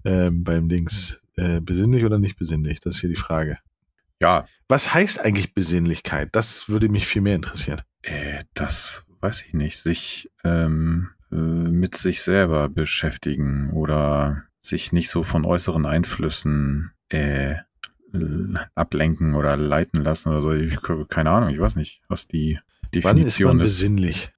ähm, 0.05 0.43
beim 0.43 0.69
Dings. 0.69 1.23
Äh, 1.35 1.61
besinnlich 1.61 2.03
oder 2.05 2.19
nicht 2.19 2.37
besinnlich? 2.37 2.79
Das 2.79 2.95
ist 2.95 3.01
hier 3.01 3.09
die 3.09 3.15
Frage. 3.15 3.57
Ja, 4.21 4.45
Was 4.67 4.93
heißt 4.93 5.19
eigentlich 5.19 5.53
Besinnlichkeit? 5.53 6.29
Das 6.31 6.69
würde 6.69 6.89
mich 6.89 7.07
viel 7.07 7.21
mehr 7.21 7.35
interessieren. 7.35 7.81
äh, 8.03 8.43
das 8.53 9.05
weiß 9.21 9.43
ich 9.47 9.53
nicht. 9.53 9.77
Sich 9.79 10.31
ähm, 10.43 11.09
äh, 11.31 11.35
mit 11.35 11.95
sich 11.95 12.21
selber 12.21 12.69
beschäftigen 12.69 13.71
oder 13.71 14.43
sich 14.61 14.91
nicht 14.91 15.09
so 15.09 15.23
von 15.23 15.43
äußeren 15.45 15.85
Einflüssen 15.85 16.91
äh, 17.09 17.55
ablenken 18.75 19.33
oder 19.33 19.57
leiten 19.57 20.03
lassen 20.03 20.29
oder 20.29 20.41
so. 20.41 20.51
Ich, 20.53 20.77
keine 21.09 21.31
Ahnung, 21.31 21.49
ich 21.49 21.59
weiß 21.59 21.75
nicht, 21.75 22.01
was 22.07 22.27
die 22.27 22.59
Wann 22.59 22.91
ist 22.91 23.03
man 23.03 23.15
Definition 23.15 23.59
ist. 23.59 23.63
besinnlich? 23.63 24.31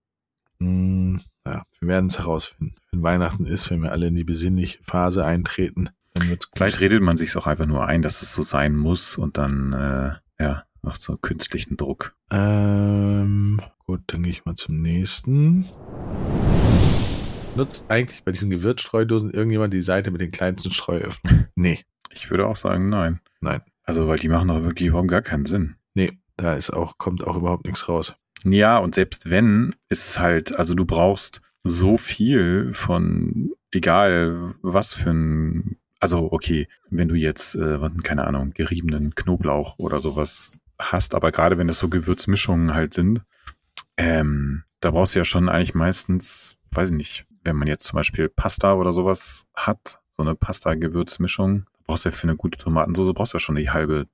Hm, 0.59 1.19
ja, 1.45 1.63
wir 1.79 1.87
werden 1.87 2.07
es 2.07 2.17
herausfinden. 2.19 2.75
Wenn 2.91 3.03
Weihnachten 3.03 3.45
ist, 3.45 3.69
wenn 3.69 3.81
wir 3.83 3.91
alle 3.91 4.07
in 4.07 4.15
die 4.15 4.23
besinnliche 4.23 4.79
Phase 4.83 5.25
eintreten, 5.25 5.89
dann 6.13 6.29
wird's 6.29 6.49
gut. 6.49 6.57
Vielleicht 6.57 6.79
redet 6.79 7.01
man 7.01 7.17
sich 7.17 7.35
auch 7.37 7.47
einfach 7.47 7.65
nur 7.65 7.85
ein, 7.85 8.01
dass 8.01 8.21
es 8.21 8.33
so 8.33 8.41
sein 8.41 8.75
muss 8.75 9.17
und 9.17 9.37
dann 9.37 9.73
äh, 9.73 10.43
ja 10.43 10.63
macht 10.81 11.01
so 11.01 11.17
künstlichen 11.17 11.77
Druck. 11.77 12.15
Ähm, 12.31 13.59
gut, 13.85 14.01
dann 14.07 14.23
gehe 14.23 14.31
ich 14.31 14.45
mal 14.45 14.55
zum 14.55 14.81
nächsten. 14.81 15.65
Nutzt 17.55 17.85
eigentlich 17.89 18.23
bei 18.23 18.31
diesen 18.31 18.49
Gewürzstreudosen 18.49 19.31
irgendjemand 19.31 19.73
die 19.73 19.81
Seite 19.81 20.11
mit 20.11 20.21
den 20.21 20.31
kleinsten 20.31 20.71
Streuöffnungen? 20.71 21.47
Nee, 21.55 21.79
Ich 22.11 22.29
würde 22.29 22.47
auch 22.47 22.55
sagen, 22.57 22.89
nein. 22.89 23.19
Nein. 23.39 23.61
Also, 23.83 24.07
weil 24.07 24.19
die 24.19 24.27
machen 24.29 24.47
doch 24.49 24.63
wirklich 24.63 24.89
überhaupt 24.89 25.09
gar 25.09 25.21
keinen 25.21 25.45
Sinn. 25.45 25.75
nee, 25.93 26.19
da 26.37 26.55
ist 26.55 26.71
auch, 26.71 26.97
kommt 26.97 27.25
auch 27.25 27.37
überhaupt 27.37 27.65
nichts 27.65 27.87
raus. 27.87 28.15
Ja, 28.45 28.77
und 28.77 28.95
selbst 28.95 29.29
wenn, 29.29 29.75
ist 29.89 30.09
es 30.09 30.19
halt, 30.19 30.55
also 30.55 30.75
du 30.75 30.85
brauchst 30.85 31.41
so 31.63 31.97
viel 31.97 32.71
von, 32.73 33.51
egal 33.71 34.53
was 34.61 34.93
für 34.93 35.09
ein, 35.09 35.77
also 35.99 36.31
okay, 36.31 36.67
wenn 36.89 37.07
du 37.07 37.15
jetzt, 37.15 37.55
äh, 37.55 37.79
keine 38.03 38.27
Ahnung, 38.27 38.51
geriebenen 38.51 39.15
Knoblauch 39.15 39.79
oder 39.79 39.99
sowas 39.99 40.59
hast, 40.77 41.15
aber 41.15 41.31
gerade 41.31 41.57
wenn 41.57 41.69
es 41.69 41.79
so 41.79 41.89
Gewürzmischungen 41.89 42.75
halt 42.75 42.93
sind, 42.93 43.21
ähm, 43.97 44.63
da 44.79 44.91
brauchst 44.91 45.15
du 45.15 45.19
ja 45.19 45.25
schon 45.25 45.49
eigentlich 45.49 45.73
meistens, 45.73 46.57
weiß 46.71 46.91
ich 46.91 46.95
nicht, 46.95 47.25
wenn 47.43 47.55
man 47.55 47.67
jetzt 47.67 47.85
zum 47.85 47.97
Beispiel 47.97 48.29
Pasta 48.29 48.75
oder 48.75 48.93
sowas 48.93 49.47
hat, 49.55 49.99
so 50.15 50.21
eine 50.21 50.35
Pasta-Gewürzmischung, 50.35 51.65
brauchst 51.87 52.05
du 52.05 52.09
ja 52.09 52.15
für 52.15 52.27
eine 52.27 52.37
gute 52.37 52.59
Tomatensauce, 52.59 53.13
brauchst 53.13 53.33
du 53.33 53.37
ja 53.37 53.39
schon 53.39 53.55
die 53.55 53.71
halbe 53.71 54.05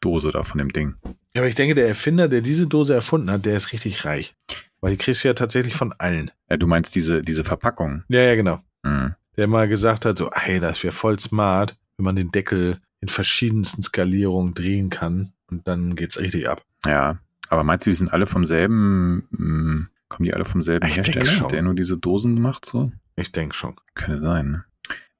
Dose 0.00 0.30
da 0.30 0.42
von 0.42 0.58
dem 0.58 0.72
Ding. 0.72 0.96
Ja, 1.38 1.42
aber 1.42 1.48
ich 1.48 1.54
denke, 1.54 1.76
der 1.76 1.86
Erfinder, 1.86 2.26
der 2.26 2.40
diese 2.40 2.66
Dose 2.66 2.94
erfunden 2.94 3.30
hat, 3.30 3.46
der 3.46 3.56
ist 3.56 3.72
richtig 3.72 4.04
reich. 4.04 4.34
Weil 4.80 4.90
die 4.90 4.96
kriegst 4.96 5.22
du 5.22 5.28
ja 5.28 5.34
tatsächlich 5.34 5.72
von 5.76 5.92
allen. 5.96 6.32
Äh, 6.48 6.58
du 6.58 6.66
meinst 6.66 6.96
diese, 6.96 7.22
diese 7.22 7.44
Verpackung? 7.44 8.02
Ja, 8.08 8.22
ja, 8.22 8.34
genau. 8.34 8.58
Hm. 8.84 9.14
der 9.36 9.46
mal 9.46 9.68
gesagt 9.68 10.04
hat, 10.04 10.18
so, 10.18 10.30
ey, 10.32 10.58
das 10.58 10.82
wäre 10.82 10.92
voll 10.92 11.16
smart, 11.20 11.76
wenn 11.96 12.02
man 12.04 12.16
den 12.16 12.32
Deckel 12.32 12.80
in 13.00 13.08
verschiedensten 13.08 13.84
Skalierungen 13.84 14.52
drehen 14.54 14.90
kann 14.90 15.32
und 15.48 15.68
dann 15.68 15.94
geht's 15.94 16.18
richtig 16.18 16.48
ab. 16.48 16.64
Ja, 16.84 17.18
aber 17.50 17.62
meinst 17.62 17.86
du, 17.86 17.90
die 17.90 17.96
sind 17.96 18.12
alle 18.12 18.26
vom 18.26 18.44
selben, 18.44 19.28
mh, 19.30 19.86
kommen 20.08 20.24
die 20.24 20.34
alle 20.34 20.44
vom 20.44 20.60
selben 20.62 20.88
Ich 20.88 20.96
Hersteller, 20.96 21.24
schon. 21.24 21.50
der 21.50 21.62
nur 21.62 21.74
diese 21.74 21.98
Dosen 21.98 22.40
macht 22.40 22.64
so? 22.64 22.90
Ich 23.14 23.30
denke 23.30 23.54
schon. 23.54 23.76
Könnte 23.94 24.18
sein. 24.18 24.64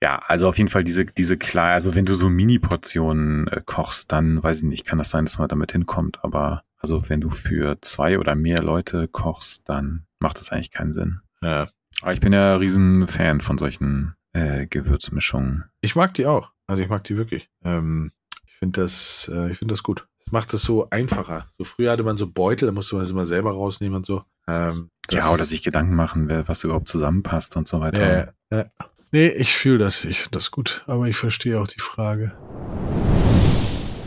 Ja, 0.03 0.23
also 0.27 0.49
auf 0.49 0.57
jeden 0.59 0.71
Fall 0.71 0.85
diese, 0.85 1.05
diese 1.07 1.37
klar, 1.37 1.73
also 1.73 1.95
wenn 1.95 2.07
du 2.07 2.15
so 2.15 2.29
Mini-Portionen 2.29 3.49
äh, 3.49 3.63
kochst, 3.65 4.13
dann 4.13 4.43
weiß 4.43 4.59
ich 4.59 4.69
nicht, 4.69 4.87
kann 4.87 4.99
das 4.99 5.11
sein, 5.11 5.25
dass 5.25 5.39
man 5.39 5.49
damit 5.49 5.73
hinkommt, 5.73 6.23
aber 6.23 6.63
also 6.79 7.09
wenn 7.09 7.21
du 7.21 7.31
für 7.31 7.79
zwei 7.81 8.19
oder 8.21 8.35
mehr 8.37 8.63
Leute 8.63 9.09
kochst, 9.09 9.69
dann 9.69 10.07
macht 10.21 10.39
das 10.39 10.51
eigentlich 10.53 10.71
keinen 10.71 10.95
Sinn. 10.95 11.21
Ja. 11.43 11.69
Aber 12.03 12.13
ich 12.13 12.21
bin 12.21 12.33
ja 12.33 12.55
riesen 12.57 13.09
Fan 13.09 13.41
von 13.41 13.59
solchen 13.59 14.15
äh, 14.33 14.67
Gewürzmischungen. 14.69 15.65
Ich 15.81 15.97
mag 15.97 16.15
die 16.15 16.27
auch. 16.27 16.53
Also 16.69 16.83
ich 16.83 16.89
mag 16.89 17.03
die 17.05 17.17
wirklich. 17.17 17.51
Ähm, 17.65 18.13
ich 18.47 18.55
finde 18.55 18.83
das, 18.83 19.29
äh, 19.35 19.51
ich 19.51 19.59
finde 19.59 19.73
das 19.73 19.83
gut. 19.83 20.07
Das 20.25 20.31
macht 20.33 20.55
es 20.55 20.63
so 20.63 20.89
einfacher. 20.91 21.47
So 21.59 21.65
früher 21.65 21.91
hatte 21.91 22.05
man 22.05 22.17
so 22.17 22.31
Beutel, 22.31 22.67
da 22.67 22.73
musste 22.73 22.95
man 22.95 23.03
es 23.03 23.11
immer 23.11 23.25
selber 23.25 23.51
rausnehmen 23.53 23.97
und 23.97 24.07
so. 24.07 24.23
Ähm, 24.47 24.91
Ja, 25.11 25.23
das- 25.23 25.33
oder 25.35 25.45
sich 25.45 25.63
Gedanken 25.65 25.97
machen, 25.97 26.31
wer, 26.31 26.47
was 26.47 26.63
überhaupt 26.63 26.87
zusammenpasst 26.87 27.57
und 27.57 27.67
so 27.67 27.81
weiter. 27.81 28.33
Ja, 28.53 28.59
ja. 28.59 28.65
Nee, 29.11 29.29
ich 29.29 29.55
fühle 29.55 29.79
das. 29.79 30.05
Ich 30.05 30.21
finde 30.21 30.33
das 30.39 30.51
gut. 30.51 30.85
Aber 30.87 31.07
ich 31.07 31.17
verstehe 31.17 31.61
auch 31.61 31.69
die 31.69 31.81
Frage. 31.81 32.33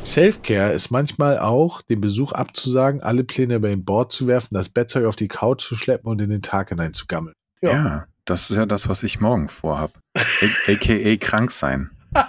Selfcare 0.04 0.74
ist 0.74 0.92
manchmal 0.92 1.40
auch, 1.40 1.82
den 1.82 2.02
Besuch 2.02 2.34
abzusagen, 2.34 3.02
alle 3.02 3.24
Pläne 3.24 3.56
über 3.56 3.70
den 3.70 3.86
Bord 3.86 4.12
zu 4.12 4.28
werfen, 4.28 4.56
das 4.56 4.70
Bettzeug 4.70 5.06
auf 5.06 5.16
die 5.16 5.28
Couch 5.28 5.62
zu 5.64 5.76
schleppen 5.76 6.10
und 6.10 6.20
in 6.22 6.30
den 6.30 6.42
Tag 6.42 6.70
hinein 6.70 6.94
zu 6.94 7.06
gammeln. 7.08 7.36
Ja. 7.62 8.08
das 8.26 8.50
ist 8.50 8.58
ja 8.58 8.66
das, 8.66 8.90
was 8.90 9.04
ich 9.04 9.20
morgen 9.20 9.48
vorhab. 9.48 9.92
AKA 10.68 11.16
krank 11.18 11.52
sein. 11.52 11.92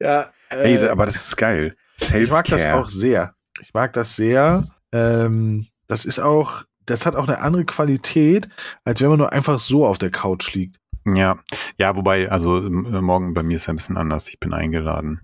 ja, 0.00 0.30
Ey, 0.50 0.76
äh, 0.76 0.88
aber 0.88 1.06
das 1.06 1.16
ist 1.16 1.36
geil. 1.36 1.74
ich 1.98 2.30
mag 2.30 2.44
das 2.46 2.62
Self-Care. 2.62 2.84
auch 2.84 2.90
sehr. 2.90 3.34
Ich 3.60 3.72
mag 3.74 3.92
das 3.94 4.16
sehr. 4.16 4.64
Ähm, 4.92 5.66
das 5.86 6.04
ist 6.04 6.18
auch, 6.18 6.64
das 6.90 7.06
hat 7.06 7.16
auch 7.16 7.28
eine 7.28 7.40
andere 7.40 7.64
Qualität, 7.64 8.48
als 8.84 9.00
wenn 9.00 9.08
man 9.08 9.18
nur 9.18 9.32
einfach 9.32 9.58
so 9.58 9.86
auf 9.86 9.98
der 9.98 10.10
Couch 10.10 10.54
liegt. 10.54 10.76
Ja, 11.06 11.38
ja, 11.78 11.96
wobei, 11.96 12.30
also 12.30 12.58
ähm, 12.58 13.02
morgen 13.02 13.34
bei 13.34 13.42
mir 13.42 13.56
ist 13.56 13.66
ja 13.66 13.72
ein 13.72 13.76
bisschen 13.76 13.96
anders. 13.96 14.28
Ich 14.28 14.40
bin 14.40 14.52
eingeladen. 14.52 15.20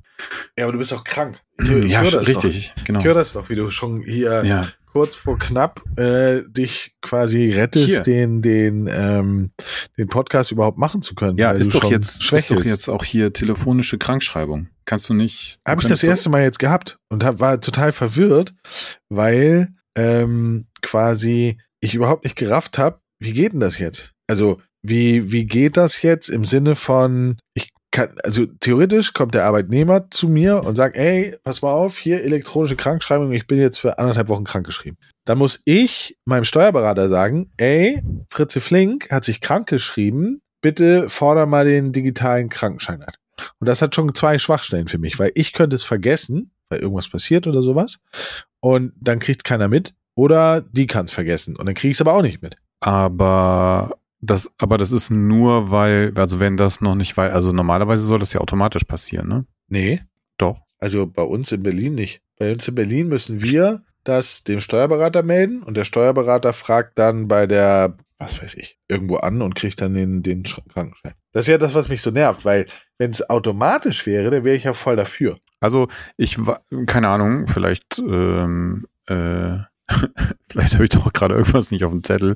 Ja, 0.56 0.64
aber 0.64 0.72
du 0.72 0.78
bist 0.78 0.92
auch 0.92 1.04
krank. 1.04 1.40
ja, 1.58 2.02
höre 2.02 2.10
das 2.10 2.28
richtig, 2.28 2.72
genau. 2.84 3.00
Ich 3.00 3.04
höre 3.04 3.14
das 3.14 3.32
doch, 3.32 3.48
wie 3.48 3.54
du 3.54 3.70
schon 3.70 4.02
hier 4.02 4.44
Ja, 4.44 4.66
kurz 4.92 5.16
vor 5.16 5.38
knapp 5.38 5.82
äh, 5.98 6.42
dich 6.46 6.94
quasi 7.02 7.50
rettest, 7.50 7.86
Hier. 7.86 8.02
den, 8.02 8.42
den, 8.42 8.88
ähm, 8.90 9.50
den 9.98 10.08
Podcast 10.08 10.52
überhaupt 10.52 10.78
machen 10.78 11.02
zu 11.02 11.14
können. 11.14 11.36
ja 11.36 11.50
ist 11.50 11.74
doch 11.74 11.90
jetzt, 11.90 12.10
ist 12.10 12.20
doch 12.20 12.26
schwächelst. 12.38 12.66
jetzt 12.66 12.88
auch 12.88 13.04
hier 13.04 13.32
telefonische 13.32 13.98
Krankschreibung. 13.98 14.68
Kannst 14.84 15.08
du 15.08 15.14
nicht? 15.14 15.58
Habe 15.66 15.82
ich 15.82 15.88
das 15.88 16.02
erste 16.02 16.30
Mal 16.30 16.42
jetzt 16.42 16.60
gehabt 16.60 16.98
und 17.08 17.24
hab, 17.24 17.40
war 17.40 17.60
total 17.60 17.90
verwirrt, 17.90 18.54
weil 19.08 19.74
ähm, 19.96 20.66
quasi 20.82 21.58
ich 21.80 21.94
überhaupt 21.94 22.24
nicht 22.24 22.36
gerafft 22.36 22.78
habe, 22.78 23.00
wie 23.20 23.32
geht 23.32 23.52
denn 23.52 23.60
das 23.60 23.78
jetzt? 23.78 24.12
Also, 24.26 24.60
wie, 24.82 25.32
wie 25.32 25.46
geht 25.46 25.76
das 25.76 26.02
jetzt 26.02 26.28
im 26.28 26.44
Sinne 26.44 26.74
von, 26.74 27.38
ich 27.54 27.70
kann, 27.90 28.16
also 28.24 28.44
theoretisch 28.46 29.12
kommt 29.12 29.34
der 29.34 29.44
Arbeitnehmer 29.44 30.10
zu 30.10 30.28
mir 30.28 30.64
und 30.64 30.76
sagt, 30.76 30.96
ey, 30.96 31.36
pass 31.44 31.62
mal 31.62 31.72
auf, 31.72 31.96
hier 31.96 32.22
elektronische 32.22 32.76
Krankschreibung, 32.76 33.32
ich 33.32 33.46
bin 33.46 33.58
jetzt 33.58 33.78
für 33.78 33.98
anderthalb 33.98 34.28
Wochen 34.28 34.44
krankgeschrieben. 34.44 34.98
Dann 35.24 35.38
muss 35.38 35.62
ich 35.64 36.18
meinem 36.26 36.44
Steuerberater 36.44 37.08
sagen, 37.08 37.52
ey, 37.56 38.02
Fritze 38.30 38.60
Flink 38.60 39.10
hat 39.10 39.24
sich 39.24 39.40
krankgeschrieben, 39.40 40.40
bitte 40.60 41.08
forder 41.08 41.46
mal 41.46 41.66
den 41.66 41.92
digitalen 41.92 42.48
Krankenschein 42.48 43.02
an. 43.02 43.14
Und 43.60 43.68
das 43.68 43.80
hat 43.80 43.94
schon 43.94 44.14
zwei 44.14 44.38
Schwachstellen 44.38 44.88
für 44.88 44.98
mich, 44.98 45.18
weil 45.18 45.30
ich 45.34 45.52
könnte 45.52 45.76
es 45.76 45.84
vergessen, 45.84 46.50
weil 46.74 46.80
irgendwas 46.80 47.08
passiert 47.08 47.46
oder 47.46 47.62
sowas. 47.62 48.00
Und 48.60 48.92
dann 49.00 49.18
kriegt 49.18 49.44
keiner 49.44 49.68
mit. 49.68 49.94
Oder 50.16 50.60
die 50.60 50.86
kann 50.86 51.06
es 51.06 51.10
vergessen. 51.10 51.56
Und 51.56 51.66
dann 51.66 51.74
kriege 51.74 51.90
ich 51.90 51.96
es 51.96 52.00
aber 52.00 52.12
auch 52.12 52.22
nicht 52.22 52.40
mit. 52.42 52.56
Aber 52.80 53.96
das, 54.20 54.48
aber 54.58 54.78
das 54.78 54.92
ist 54.92 55.10
nur, 55.10 55.70
weil, 55.70 56.12
also 56.16 56.38
wenn 56.38 56.56
das 56.56 56.80
noch 56.80 56.94
nicht, 56.94 57.16
weil, 57.16 57.30
also 57.30 57.52
normalerweise 57.52 58.04
soll 58.04 58.20
das 58.20 58.32
ja 58.32 58.40
automatisch 58.40 58.84
passieren, 58.84 59.28
ne? 59.28 59.44
Nee. 59.68 60.02
Doch. 60.38 60.60
Also 60.78 61.06
bei 61.06 61.22
uns 61.22 61.50
in 61.52 61.62
Berlin 61.62 61.94
nicht. 61.94 62.20
Bei 62.38 62.52
uns 62.52 62.68
in 62.68 62.74
Berlin 62.74 63.08
müssen 63.08 63.42
wir 63.42 63.82
das 64.04 64.44
dem 64.44 64.60
Steuerberater 64.60 65.22
melden 65.22 65.62
und 65.62 65.76
der 65.76 65.84
Steuerberater 65.84 66.52
fragt 66.52 66.98
dann 66.98 67.26
bei 67.26 67.46
der, 67.46 67.96
was 68.18 68.40
weiß 68.40 68.54
ich, 68.54 68.78
irgendwo 68.86 69.16
an 69.16 69.42
und 69.42 69.54
kriegt 69.54 69.80
dann 69.80 69.94
den, 69.94 70.22
den 70.22 70.42
Sch- 70.44 70.60
Krankenschein. 70.68 71.14
Das 71.32 71.44
ist 71.46 71.48
ja 71.48 71.58
das, 71.58 71.74
was 71.74 71.88
mich 71.88 72.02
so 72.02 72.10
nervt, 72.10 72.44
weil 72.44 72.66
wenn 72.98 73.10
es 73.10 73.28
automatisch 73.28 74.06
wäre, 74.06 74.30
dann 74.30 74.44
wäre 74.44 74.56
ich 74.56 74.64
ja 74.64 74.74
voll 74.74 74.96
dafür. 74.96 75.38
Also 75.64 75.88
ich 76.16 76.46
wa- 76.46 76.60
keine 76.86 77.08
Ahnung, 77.08 77.46
vielleicht 77.48 77.98
ähm, 77.98 78.86
äh, 79.08 79.58
Vielleicht 80.50 80.74
habe 80.74 80.84
ich 80.84 80.90
doch 80.90 81.12
gerade 81.12 81.34
irgendwas 81.34 81.70
nicht 81.70 81.84
auf 81.84 81.92
dem 81.92 82.02
Zettel. 82.02 82.34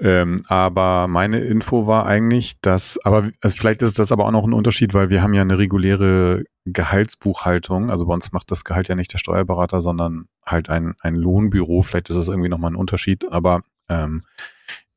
Ähm, 0.00 0.42
aber 0.48 1.06
meine 1.08 1.40
Info 1.40 1.86
war 1.86 2.06
eigentlich, 2.06 2.60
dass, 2.60 2.98
aber 3.04 3.28
also 3.42 3.56
vielleicht 3.56 3.82
ist 3.82 3.98
das 3.98 4.12
aber 4.12 4.26
auch 4.26 4.30
noch 4.30 4.44
ein 4.44 4.52
Unterschied, 4.52 4.94
weil 4.94 5.10
wir 5.10 5.22
haben 5.22 5.34
ja 5.34 5.42
eine 5.42 5.58
reguläre 5.58 6.44
Gehaltsbuchhaltung. 6.64 7.90
Also 7.90 8.06
bei 8.06 8.14
uns 8.14 8.32
macht 8.32 8.50
das 8.50 8.64
Gehalt 8.64 8.88
ja 8.88 8.94
nicht 8.94 9.12
der 9.12 9.18
Steuerberater, 9.18 9.80
sondern 9.80 10.28
halt 10.44 10.68
ein, 10.70 10.94
ein 11.00 11.14
Lohnbüro. 11.14 11.82
Vielleicht 11.82 12.08
ist 12.10 12.16
das 12.16 12.28
irgendwie 12.28 12.48
nochmal 12.48 12.72
ein 12.72 12.76
Unterschied. 12.76 13.30
Aber 13.30 13.62
ähm, 13.88 14.24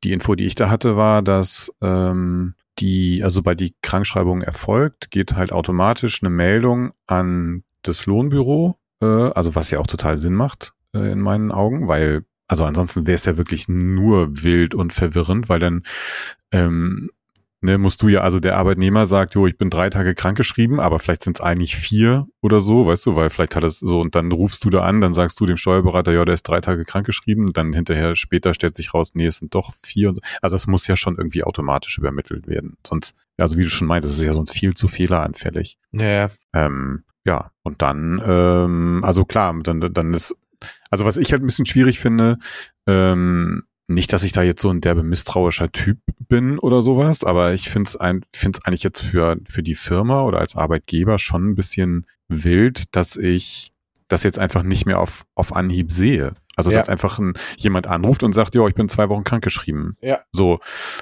die 0.04 0.12
Info, 0.12 0.34
die 0.34 0.44
ich 0.46 0.54
da 0.54 0.70
hatte, 0.70 0.96
war, 0.96 1.22
dass 1.22 1.72
ähm, 1.82 2.54
die, 2.80 3.22
also 3.22 3.42
bei 3.42 3.54
die 3.54 3.74
Krankschreibung 3.82 4.42
erfolgt, 4.42 5.10
geht 5.10 5.34
halt 5.34 5.52
automatisch 5.52 6.22
eine 6.22 6.30
Meldung 6.30 6.92
an 7.06 7.64
das 7.82 8.06
Lohnbüro, 8.06 8.76
äh, 9.02 9.06
also 9.06 9.54
was 9.54 9.70
ja 9.70 9.78
auch 9.78 9.86
total 9.86 10.18
Sinn 10.18 10.34
macht 10.34 10.72
äh, 10.94 11.12
in 11.12 11.20
meinen 11.20 11.52
Augen, 11.52 11.88
weil 11.88 12.24
also 12.48 12.64
ansonsten 12.64 13.06
wäre 13.06 13.14
es 13.14 13.26
ja 13.26 13.36
wirklich 13.36 13.68
nur 13.68 14.42
wild 14.42 14.74
und 14.74 14.92
verwirrend, 14.92 15.48
weil 15.48 15.60
dann 15.60 15.84
ähm, 16.50 17.10
ne, 17.60 17.78
musst 17.78 18.02
du 18.02 18.08
ja, 18.08 18.20
also 18.20 18.40
der 18.40 18.56
Arbeitnehmer 18.56 19.06
sagt, 19.06 19.34
jo, 19.34 19.46
ich 19.46 19.58
bin 19.58 19.70
drei 19.70 19.90
Tage 19.90 20.14
krankgeschrieben, 20.14 20.80
aber 20.80 20.98
vielleicht 20.98 21.22
sind 21.22 21.36
es 21.36 21.40
eigentlich 21.40 21.76
vier 21.76 22.26
oder 22.40 22.60
so, 22.60 22.86
weißt 22.86 23.06
du, 23.06 23.16
weil 23.16 23.30
vielleicht 23.30 23.56
hat 23.56 23.64
es 23.64 23.78
so, 23.78 24.00
und 24.00 24.14
dann 24.14 24.32
rufst 24.32 24.64
du 24.64 24.70
da 24.70 24.82
an, 24.82 25.00
dann 25.00 25.14
sagst 25.14 25.38
du 25.40 25.46
dem 25.46 25.56
Steuerberater, 25.56 26.12
ja, 26.12 26.24
der 26.24 26.34
ist 26.34 26.44
drei 26.44 26.60
Tage 26.60 26.84
krankgeschrieben, 26.84 27.46
dann 27.52 27.72
hinterher 27.72 28.16
später 28.16 28.54
stellt 28.54 28.74
sich 28.74 28.94
raus, 28.94 29.14
nee, 29.14 29.26
es 29.26 29.38
sind 29.38 29.54
doch 29.54 29.72
vier. 29.84 30.12
Also 30.42 30.56
es 30.56 30.66
muss 30.66 30.86
ja 30.86 30.96
schon 30.96 31.16
irgendwie 31.16 31.44
automatisch 31.44 31.98
übermittelt 31.98 32.46
werden. 32.46 32.76
Sonst, 32.86 33.14
also 33.36 33.58
wie 33.58 33.64
du 33.64 33.70
schon 33.70 33.86
meintest, 33.88 34.14
es 34.14 34.20
ist 34.20 34.26
ja 34.26 34.32
sonst 34.32 34.52
viel 34.52 34.74
zu 34.74 34.88
fehleranfällig. 34.88 35.78
Ja. 35.92 36.30
Ähm, 36.54 37.04
ja, 37.24 37.50
und 37.62 37.82
dann, 37.82 38.22
ähm, 38.24 39.00
also 39.04 39.24
klar, 39.24 39.54
dann, 39.62 39.80
dann 39.80 40.14
ist, 40.14 40.34
also 40.90 41.04
was 41.04 41.16
ich 41.16 41.32
halt 41.32 41.42
ein 41.42 41.46
bisschen 41.46 41.66
schwierig 41.66 41.98
finde, 41.98 42.38
ähm, 42.86 43.64
nicht, 43.90 44.12
dass 44.12 44.22
ich 44.22 44.32
da 44.32 44.42
jetzt 44.42 44.62
so 44.62 44.70
ein 44.70 44.80
derbe 44.80 45.02
misstrauischer 45.02 45.70
Typ 45.72 45.98
bin 46.28 46.58
oder 46.58 46.80
sowas, 46.82 47.24
aber 47.24 47.52
ich 47.52 47.68
finde 47.68 47.88
es 47.88 47.96
ein, 47.96 48.24
find's 48.34 48.64
eigentlich 48.64 48.82
jetzt 48.82 49.02
für, 49.02 49.36
für 49.48 49.62
die 49.62 49.74
Firma 49.74 50.22
oder 50.22 50.38
als 50.38 50.56
Arbeitgeber 50.56 51.18
schon 51.18 51.50
ein 51.50 51.54
bisschen 51.54 52.06
wild, 52.28 52.94
dass 52.94 53.16
ich 53.16 53.72
das 54.08 54.22
jetzt 54.22 54.38
einfach 54.38 54.62
nicht 54.62 54.86
mehr 54.86 54.98
auf, 55.00 55.24
auf 55.34 55.54
Anhieb 55.54 55.90
sehe. 55.92 56.34
Also, 56.56 56.70
Ja. 56.70 56.78
dass 56.78 56.88
einfach 56.88 57.18
ein, 57.18 57.34
jemand 57.56 57.86
anruft 57.86 58.22
und 58.22 58.32
sagt, 58.32 58.54
ja, 58.54 58.66
ich 58.66 58.74
bin 58.74 58.88
zwei 58.88 59.08
Wochen 59.08 59.24
krankgeschrieben. 59.24 59.96
Ja. 60.02 60.20
So, 60.32 60.58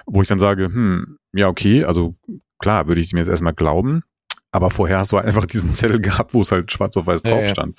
wo 0.06 0.22
ich 0.22 0.28
dann 0.28 0.38
sage, 0.38 0.66
hm, 0.66 1.18
ja, 1.32 1.48
okay, 1.48 1.84
also 1.84 2.14
klar, 2.58 2.86
würde 2.86 3.00
ich 3.00 3.12
mir 3.12 3.20
jetzt 3.20 3.28
erstmal 3.28 3.54
glauben. 3.54 4.02
Aber 4.50 4.70
vorher 4.70 4.98
hast 4.98 5.12
du 5.12 5.16
halt 5.16 5.26
einfach 5.26 5.46
diesen 5.46 5.72
Zettel 5.74 6.00
gehabt, 6.00 6.32
wo 6.34 6.40
es 6.42 6.52
halt 6.52 6.70
schwarz 6.72 6.96
auf 6.96 7.06
weiß 7.06 7.22
Ja, 7.26 7.32
drauf 7.32 7.42
ja. 7.42 7.48
stand. 7.48 7.78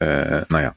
Äh, 0.00 0.42
naja. 0.48 0.74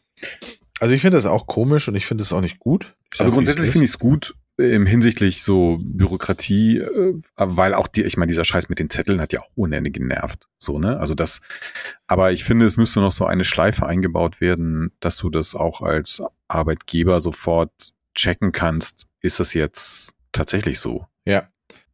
Also 0.79 0.93
ich 0.95 1.01
finde 1.01 1.17
das 1.17 1.25
auch 1.25 1.47
komisch 1.47 1.87
und 1.87 1.95
ich 1.95 2.05
finde 2.05 2.23
das 2.23 2.33
auch 2.33 2.41
nicht 2.41 2.59
gut. 2.59 2.93
Also 3.19 3.31
grundsätzlich 3.31 3.71
finde 3.71 3.85
ich 3.85 3.91
es 3.91 3.99
gut 3.99 4.35
im 4.57 4.85
hinsichtlich 4.85 5.43
so 5.43 5.79
Bürokratie, 5.81 6.77
äh, 6.79 7.21
weil 7.35 7.73
auch 7.73 7.87
die, 7.87 8.03
ich 8.03 8.17
meine, 8.17 8.29
dieser 8.29 8.45
Scheiß 8.45 8.69
mit 8.69 8.79
den 8.79 8.89
Zetteln 8.89 9.19
hat 9.19 9.33
ja 9.33 9.41
auch 9.41 9.49
ohne 9.55 9.77
Ende 9.77 9.89
genervt. 9.89 10.47
So, 10.59 10.77
ne? 10.77 10.99
Also 10.99 11.15
das, 11.15 11.41
aber 12.05 12.31
ich 12.31 12.43
finde, 12.43 12.65
es 12.65 12.77
müsste 12.77 12.99
noch 12.99 13.11
so 13.11 13.25
eine 13.25 13.45
Schleife 13.45 13.87
eingebaut 13.87 14.41
werden, 14.41 14.91
dass 14.99 15.17
du 15.17 15.29
das 15.29 15.55
auch 15.55 15.81
als 15.81 16.21
Arbeitgeber 16.47 17.19
sofort 17.19 17.93
checken 18.13 18.51
kannst. 18.51 19.07
Ist 19.21 19.39
das 19.39 19.53
jetzt 19.53 20.13
tatsächlich 20.31 20.79
so? 20.79 21.07
Ja. 21.25 21.47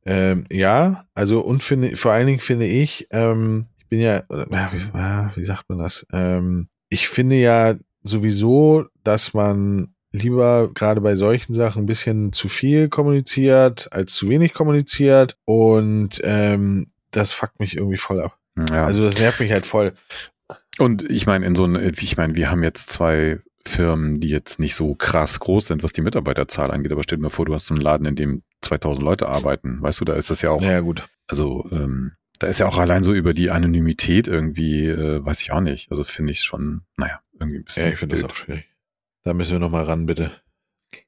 Ähm, 0.06 0.46
ja, 0.50 1.06
also 1.14 1.42
und 1.42 1.64
finde, 1.64 1.96
vor 1.96 2.12
allen 2.12 2.28
Dingen 2.28 2.40
finde 2.40 2.66
ich, 2.66 3.08
ähm, 3.12 3.68
ich 3.78 3.88
bin 3.88 4.00
ja, 4.00 4.24
wie, 4.30 5.36
wie 5.36 5.46
sagt 5.46 5.70
man 5.70 5.78
das? 5.78 6.06
Ähm, 6.12 6.68
ich 6.90 7.08
finde 7.08 7.36
ja 7.38 7.76
sowieso, 8.04 8.86
dass 9.04 9.34
man 9.34 9.94
lieber 10.12 10.70
gerade 10.74 11.02
bei 11.02 11.16
solchen 11.16 11.54
Sachen 11.54 11.84
ein 11.84 11.86
bisschen 11.86 12.34
zu 12.34 12.48
viel 12.48 12.90
kommuniziert 12.90 13.92
als 13.92 14.14
zu 14.14 14.28
wenig 14.30 14.54
kommuniziert 14.54 15.38
und 15.46 16.20
ähm, 16.24 16.88
das 17.12 17.34
fuckt 17.34 17.60
mich 17.60 17.76
irgendwie 17.78 17.98
voll 17.98 18.22
ab. 18.22 18.38
Ja. 18.58 18.84
Also 18.86 19.04
das 19.04 19.18
nervt 19.20 19.40
mich 19.40 19.52
halt 19.52 19.66
voll. 19.66 19.94
Und 20.78 21.04
ich 21.10 21.26
meine, 21.26 21.46
in 21.46 21.56
so 21.56 21.66
ein, 21.66 21.76
ich 22.00 22.18
meine, 22.18 22.36
wir 22.36 22.50
haben 22.50 22.64
jetzt 22.64 22.90
zwei 22.90 23.40
Firmen, 23.66 24.20
die 24.20 24.30
jetzt 24.30 24.60
nicht 24.60 24.76
so 24.76 24.96
krass 24.96 25.40
groß 25.40 25.68
sind, 25.68 25.84
was 25.84 25.94
die 25.94 26.02
Mitarbeiterzahl 26.02 26.72
angeht. 26.72 26.92
Aber 26.92 27.04
stell 27.04 27.18
dir 27.18 27.24
mal 27.24 27.30
vor, 27.30 27.46
du 27.46 27.54
hast 27.54 27.66
so 27.68 27.74
einen 27.74 27.82
Laden, 27.84 28.06
in 28.06 28.16
dem 28.16 28.44
2000 28.62 29.04
Leute 29.04 29.28
arbeiten. 29.28 29.82
Weißt 29.82 30.00
du, 30.02 30.06
da 30.06 30.14
ist 30.14 30.30
das 30.32 30.42
ja 30.42 30.50
auch, 30.52 30.62
Ja, 30.62 30.80
gut. 30.80 31.08
also 31.28 31.68
ähm, 31.72 32.14
da 32.40 32.48
ist 32.48 32.60
ja 32.60 32.68
auch 32.68 32.78
allein 32.78 33.04
so 33.04 33.14
über 33.14 33.34
die 33.34 33.52
Anonymität 33.52 34.28
irgendwie, 34.30 34.88
äh, 34.88 35.24
weiß 35.24 35.42
ich 35.42 35.52
auch 35.52 35.60
nicht. 35.60 35.92
Also 35.92 36.04
finde 36.06 36.32
ich 36.32 36.42
schon, 36.42 36.82
naja, 36.96 37.20
irgendwie 37.40 37.60
ein 37.60 37.64
bisschen. 37.66 37.86
Ja, 37.86 37.92
ich 37.92 38.00
finde 38.00 38.16
das 38.16 38.24
auch 38.24 38.34
schwierig. 38.34 38.69
Da 39.24 39.34
müssen 39.34 39.52
wir 39.52 39.60
nochmal 39.60 39.84
ran, 39.84 40.06
bitte. 40.06 40.32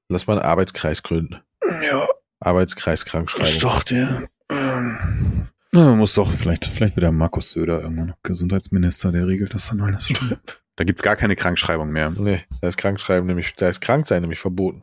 Lass 0.10 0.28
mal 0.28 0.38
einen 0.38 0.46
Arbeitskreis 0.46 1.04
gründen. 1.04 1.40
Ja, 1.64 2.06
Arbeitskreis 2.40 3.06
Krankschreibung. 3.06 3.48
ist 3.48 3.64
doch 3.64 3.84
der. 3.84 4.28
Ähm, 4.50 5.48
na, 5.74 5.96
muss 5.96 6.16
doch, 6.16 6.30
vielleicht, 6.30 6.66
vielleicht 6.66 6.98
wird 6.98 7.04
der 7.04 7.14
Markus 7.14 7.52
Söder 7.52 7.82
irgendwann 7.82 8.08
noch 8.08 8.22
Gesundheitsminister, 8.24 9.14
der 9.14 9.28
regelt 9.28 9.54
das 9.54 9.70
dann 9.70 9.80
alles 9.80 10.08
schon. 10.08 10.38
da 10.76 10.84
gibt's 10.84 11.02
gar 11.02 11.16
keine 11.16 11.38
Krankschreibung 11.38 11.90
mehr. 11.92 12.10
Nee, 12.10 12.42
da 12.60 12.68
ist 12.68 12.78
Krankschreiben 12.78 13.26
nämlich, 13.26 13.54
da 13.56 13.70
ist 13.70 13.80
Kranksein 13.80 14.22
nämlich 14.22 14.40
verboten. 14.40 14.82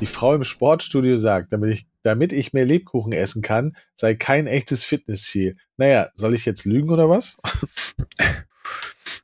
Die 0.00 0.06
Frau 0.06 0.34
im 0.34 0.44
Sportstudio 0.44 1.18
sagt, 1.18 1.52
damit 1.52 1.74
ich, 1.74 1.86
damit 2.02 2.32
ich 2.32 2.54
mehr 2.54 2.64
Lebkuchen 2.64 3.12
essen 3.12 3.42
kann, 3.42 3.76
sei 3.94 4.14
kein 4.14 4.46
echtes 4.46 4.82
Fitnessziel. 4.84 5.56
Naja, 5.76 6.08
soll 6.14 6.32
ich 6.32 6.46
jetzt 6.46 6.64
lügen 6.64 6.88
oder 6.88 7.10
was? 7.10 7.36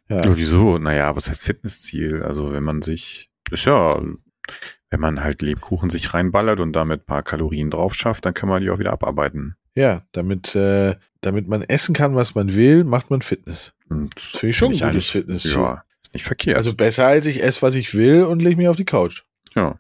ja. 0.09 0.21
Ja, 0.25 0.37
wieso? 0.37 0.79
Naja, 0.79 1.15
was 1.17 1.29
heißt 1.29 1.45
Fitnessziel? 1.45 2.23
Also 2.23 2.53
wenn 2.53 2.63
man 2.65 2.83
sich, 2.83 3.31
ist 3.51 3.65
ja, 3.65 4.01
wenn 4.91 5.01
man 5.01 5.23
halt 5.23 5.43
Lebkuchen 5.43 5.91
sich 5.91 6.15
reinballert 6.15 6.61
und 6.61 6.73
damit 6.75 7.03
ein 7.03 7.07
paar 7.07 7.23
Kalorien 7.23 7.71
drauf 7.71 7.95
schafft, 7.95 8.25
dann 8.25 8.35
kann 8.35 8.49
man 8.49 8.63
die 8.63 8.71
auch 8.71 8.79
wieder 8.79 8.93
abarbeiten. 8.93 9.57
ja, 9.75 10.03
damit, 10.13 10.55
äh, 10.55 10.97
damit 11.21 11.49
man 11.49 11.63
essen 11.63 11.95
kann, 11.95 12.15
was 12.15 12.35
man 12.35 12.55
will, 12.55 12.85
macht 12.85 13.11
man 13.11 13.21
Fitness. 13.23 13.73
Das 13.89 14.25
finde 14.31 14.49
ich 14.51 14.57
schon 14.57 14.73
ein 14.73 14.79
gutes 14.79 15.11
Fitnessziel. 15.11 15.53
Ja, 15.53 15.85
ist 16.03 16.15
nicht 16.15 16.25
verkehrt. 16.25 16.57
Also 16.57 16.75
besser 16.75 17.07
als 17.07 17.27
ich 17.27 17.43
esse, 17.43 17.63
was 17.63 17.75
ich 17.75 17.95
will 17.95 18.23
und 18.25 18.43
lege 18.43 18.57
mich 18.57 18.69
auf 18.69 18.77
die 18.77 18.85
Couch. 18.85 19.23
ja. 19.55 19.79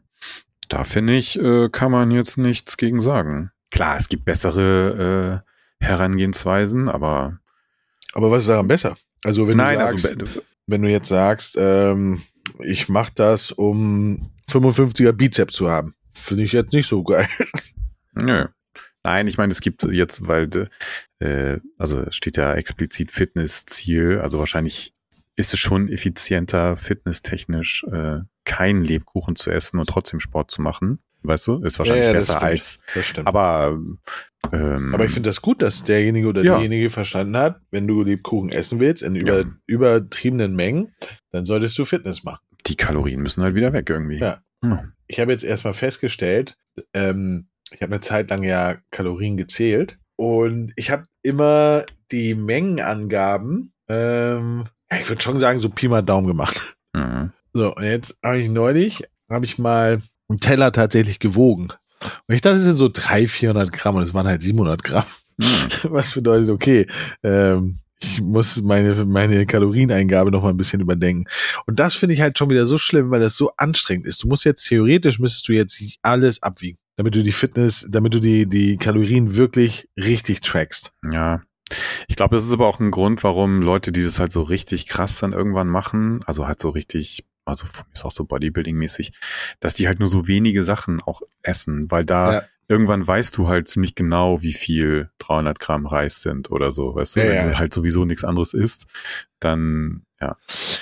Da 0.68 0.82
finde 0.82 1.14
ich, 1.14 1.38
äh, 1.38 1.68
kann 1.68 1.92
man 1.92 2.10
jetzt 2.10 2.38
nichts 2.38 2.76
gegen 2.76 3.00
sagen. 3.00 3.52
Klar, 3.70 3.98
es 3.98 4.08
gibt 4.08 4.24
bessere 4.24 5.42
äh, 5.80 5.84
Herangehensweisen, 5.84 6.88
aber 6.88 7.38
Aber 8.14 8.32
was 8.32 8.42
ist 8.42 8.48
daran 8.48 8.66
besser? 8.66 8.96
Also 9.24 9.48
wenn 9.48 9.56
nein, 9.56 9.78
du 9.78 9.84
sagst, 9.84 10.06
also 10.06 10.42
wenn 10.66 10.82
du 10.82 10.90
jetzt 10.90 11.08
sagst, 11.08 11.56
ähm, 11.58 12.22
ich 12.60 12.88
mache 12.88 13.12
das, 13.14 13.52
um 13.52 14.30
55er 14.48 15.12
Bizeps 15.12 15.54
zu 15.54 15.68
haben, 15.70 15.94
finde 16.10 16.44
ich 16.44 16.52
jetzt 16.52 16.72
nicht 16.72 16.88
so 16.88 17.02
geil. 17.02 17.28
Nö. 18.14 18.46
Nein, 19.02 19.28
ich 19.28 19.38
meine, 19.38 19.52
es 19.52 19.60
gibt 19.60 19.84
jetzt, 19.84 20.26
weil, 20.26 20.68
äh, 21.20 21.58
also 21.78 22.00
es 22.00 22.16
steht 22.16 22.36
ja 22.36 22.54
explizit 22.54 23.12
Fitnessziel, 23.12 24.18
also 24.18 24.40
wahrscheinlich 24.40 24.94
ist 25.36 25.52
es 25.52 25.60
schon 25.60 25.88
effizienter, 25.88 26.76
fitnesstechnisch 26.76 27.84
äh, 27.92 28.20
keinen 28.44 28.82
Lebkuchen 28.82 29.36
zu 29.36 29.50
essen 29.50 29.78
und 29.78 29.88
trotzdem 29.88 30.18
Sport 30.18 30.50
zu 30.50 30.62
machen. 30.62 30.98
Weißt 31.26 31.46
du? 31.46 31.62
Ist 31.62 31.78
wahrscheinlich 31.78 32.04
Ja, 32.06 32.12
ja, 32.12 32.18
besser 32.18 32.32
stimmt. 32.34 32.44
als. 32.50 32.78
Das 32.94 33.04
stimmt. 33.06 33.26
Aber 33.28 33.78
ähm, 34.52 34.94
Aber 34.94 35.04
ich 35.04 35.12
finde 35.12 35.28
das 35.30 35.42
gut, 35.42 35.60
dass 35.62 35.82
derjenige 35.84 36.28
oder 36.28 36.42
Ja. 36.44 36.56
diejenige 36.56 36.88
verstanden 36.90 37.36
hat, 37.36 37.60
wenn 37.70 37.86
du 37.86 38.02
Lebkuchen 38.02 38.50
essen 38.50 38.78
willst 38.80 39.02
in 39.02 39.16
über, 39.16 39.44
übertriebenen 39.66 40.54
Mengen, 40.54 40.92
dann 41.32 41.44
solltest 41.44 41.76
du 41.78 41.84
Fitness 41.84 42.22
machen. 42.24 42.40
die 42.66 42.76
Kalorien 42.76 43.20
müssen 43.22 43.42
halt 43.42 43.54
wieder 43.54 43.72
weg 43.72 43.88
irgendwie. 43.90 44.18
Ja. 44.18 44.38
Hm. 44.64 44.92
Ich 45.08 45.20
habe 45.20 45.30
jetzt 45.32 45.44
erstmal 45.44 45.72
festgestellt, 45.74 46.56
ähm, 46.94 47.46
ich 47.70 47.80
habe 47.82 47.92
eine 47.92 48.00
Zeit 48.00 48.30
lang 48.30 48.42
ja 48.42 48.76
Kalorien 48.90 49.36
gezählt 49.36 49.98
und 50.16 50.72
ich 50.76 50.90
habe 50.90 51.04
immer 51.22 51.84
die 52.12 52.34
Mengenangaben, 52.86 53.72
ähm, 53.88 54.64
ich 55.00 55.08
würde 55.08 55.22
schon 55.22 55.38
sagen, 55.38 55.58
so 55.58 55.68
Pi 55.68 55.88
mal 55.88 56.02
Daumen 56.02 56.26
gemacht. 56.26 56.76
Mhm. 56.94 57.32
So, 57.52 57.74
und 57.74 57.82
jetzt 57.84 58.18
habe 58.22 58.38
ich 58.38 58.48
neulich, 58.48 59.04
habe 59.30 59.44
ich 59.44 59.58
mal 59.58 60.02
einen 60.28 60.40
Teller 60.40 60.72
tatsächlich 60.72 61.18
gewogen. 61.18 61.68
Und 62.26 62.34
ich 62.34 62.40
dachte, 62.40 62.58
es 62.58 62.64
sind 62.64 62.76
so 62.76 62.88
300, 62.92 63.30
400 63.30 63.72
Gramm 63.72 63.96
und 63.96 64.02
es 64.02 64.14
waren 64.14 64.26
halt 64.26 64.42
700 64.42 64.82
Gramm. 64.82 65.04
Hm. 65.40 65.68
Was 65.92 66.12
bedeutet, 66.12 66.50
okay, 66.50 66.86
ähm, 67.22 67.78
ich 68.00 68.20
muss 68.20 68.60
meine, 68.62 69.04
meine 69.06 69.46
Kalorieneingabe 69.46 70.30
noch 70.30 70.42
mal 70.42 70.50
ein 70.50 70.56
bisschen 70.56 70.80
überdenken. 70.80 71.24
Und 71.66 71.78
das 71.78 71.94
finde 71.94 72.14
ich 72.14 72.20
halt 72.20 72.36
schon 72.36 72.50
wieder 72.50 72.66
so 72.66 72.76
schlimm, 72.76 73.10
weil 73.10 73.20
das 73.20 73.36
so 73.36 73.52
anstrengend 73.56 74.06
ist. 74.06 74.22
Du 74.22 74.28
musst 74.28 74.44
jetzt 74.44 74.68
theoretisch, 74.68 75.18
müsstest 75.18 75.48
du 75.48 75.52
jetzt 75.52 75.82
alles 76.02 76.42
abwiegen, 76.42 76.78
damit 76.96 77.14
du 77.14 77.22
die 77.22 77.32
Fitness, 77.32 77.86
damit 77.88 78.12
du 78.12 78.20
die, 78.20 78.46
die 78.46 78.76
Kalorien 78.76 79.36
wirklich 79.36 79.88
richtig 79.96 80.40
trackst. 80.40 80.92
Ja. 81.10 81.42
Ich 82.06 82.16
glaube, 82.16 82.36
das 82.36 82.44
ist 82.44 82.52
aber 82.52 82.66
auch 82.66 82.78
ein 82.78 82.92
Grund, 82.92 83.24
warum 83.24 83.60
Leute, 83.60 83.90
die 83.92 84.04
das 84.04 84.20
halt 84.20 84.30
so 84.30 84.42
richtig 84.42 84.86
krass 84.86 85.18
dann 85.18 85.32
irgendwann 85.32 85.68
machen, 85.68 86.20
also 86.26 86.46
halt 86.46 86.60
so 86.60 86.68
richtig, 86.68 87.24
also 87.46 87.66
von 87.66 87.86
mir 87.86 87.94
ist 87.94 88.04
auch 88.04 88.10
so 88.10 88.24
Bodybuilding-mäßig, 88.24 89.12
dass 89.60 89.74
die 89.74 89.86
halt 89.88 89.98
nur 90.00 90.08
so 90.08 90.26
wenige 90.28 90.62
Sachen 90.64 91.00
auch 91.02 91.22
essen, 91.42 91.90
weil 91.90 92.04
da 92.04 92.32
Ja. 92.34 92.42
irgendwann 92.68 93.06
weißt 93.06 93.36
du 93.38 93.48
halt 93.48 93.68
ziemlich 93.68 93.94
genau, 93.94 94.42
wie 94.42 94.52
viel 94.52 95.10
300 95.18 95.58
Gramm 95.60 95.86
Reis 95.86 96.20
sind 96.22 96.50
oder 96.50 96.72
so, 96.72 96.94
weißt 96.94 97.16
du, 97.16 97.20
Ja, 97.20 97.26
wenn 97.28 97.50
du 97.52 97.58
halt 97.58 97.72
sowieso 97.72 98.04
nichts 98.04 98.24
anderes 98.24 98.52
isst, 98.52 98.86
dann, 99.40 100.02
ja. 100.20 100.36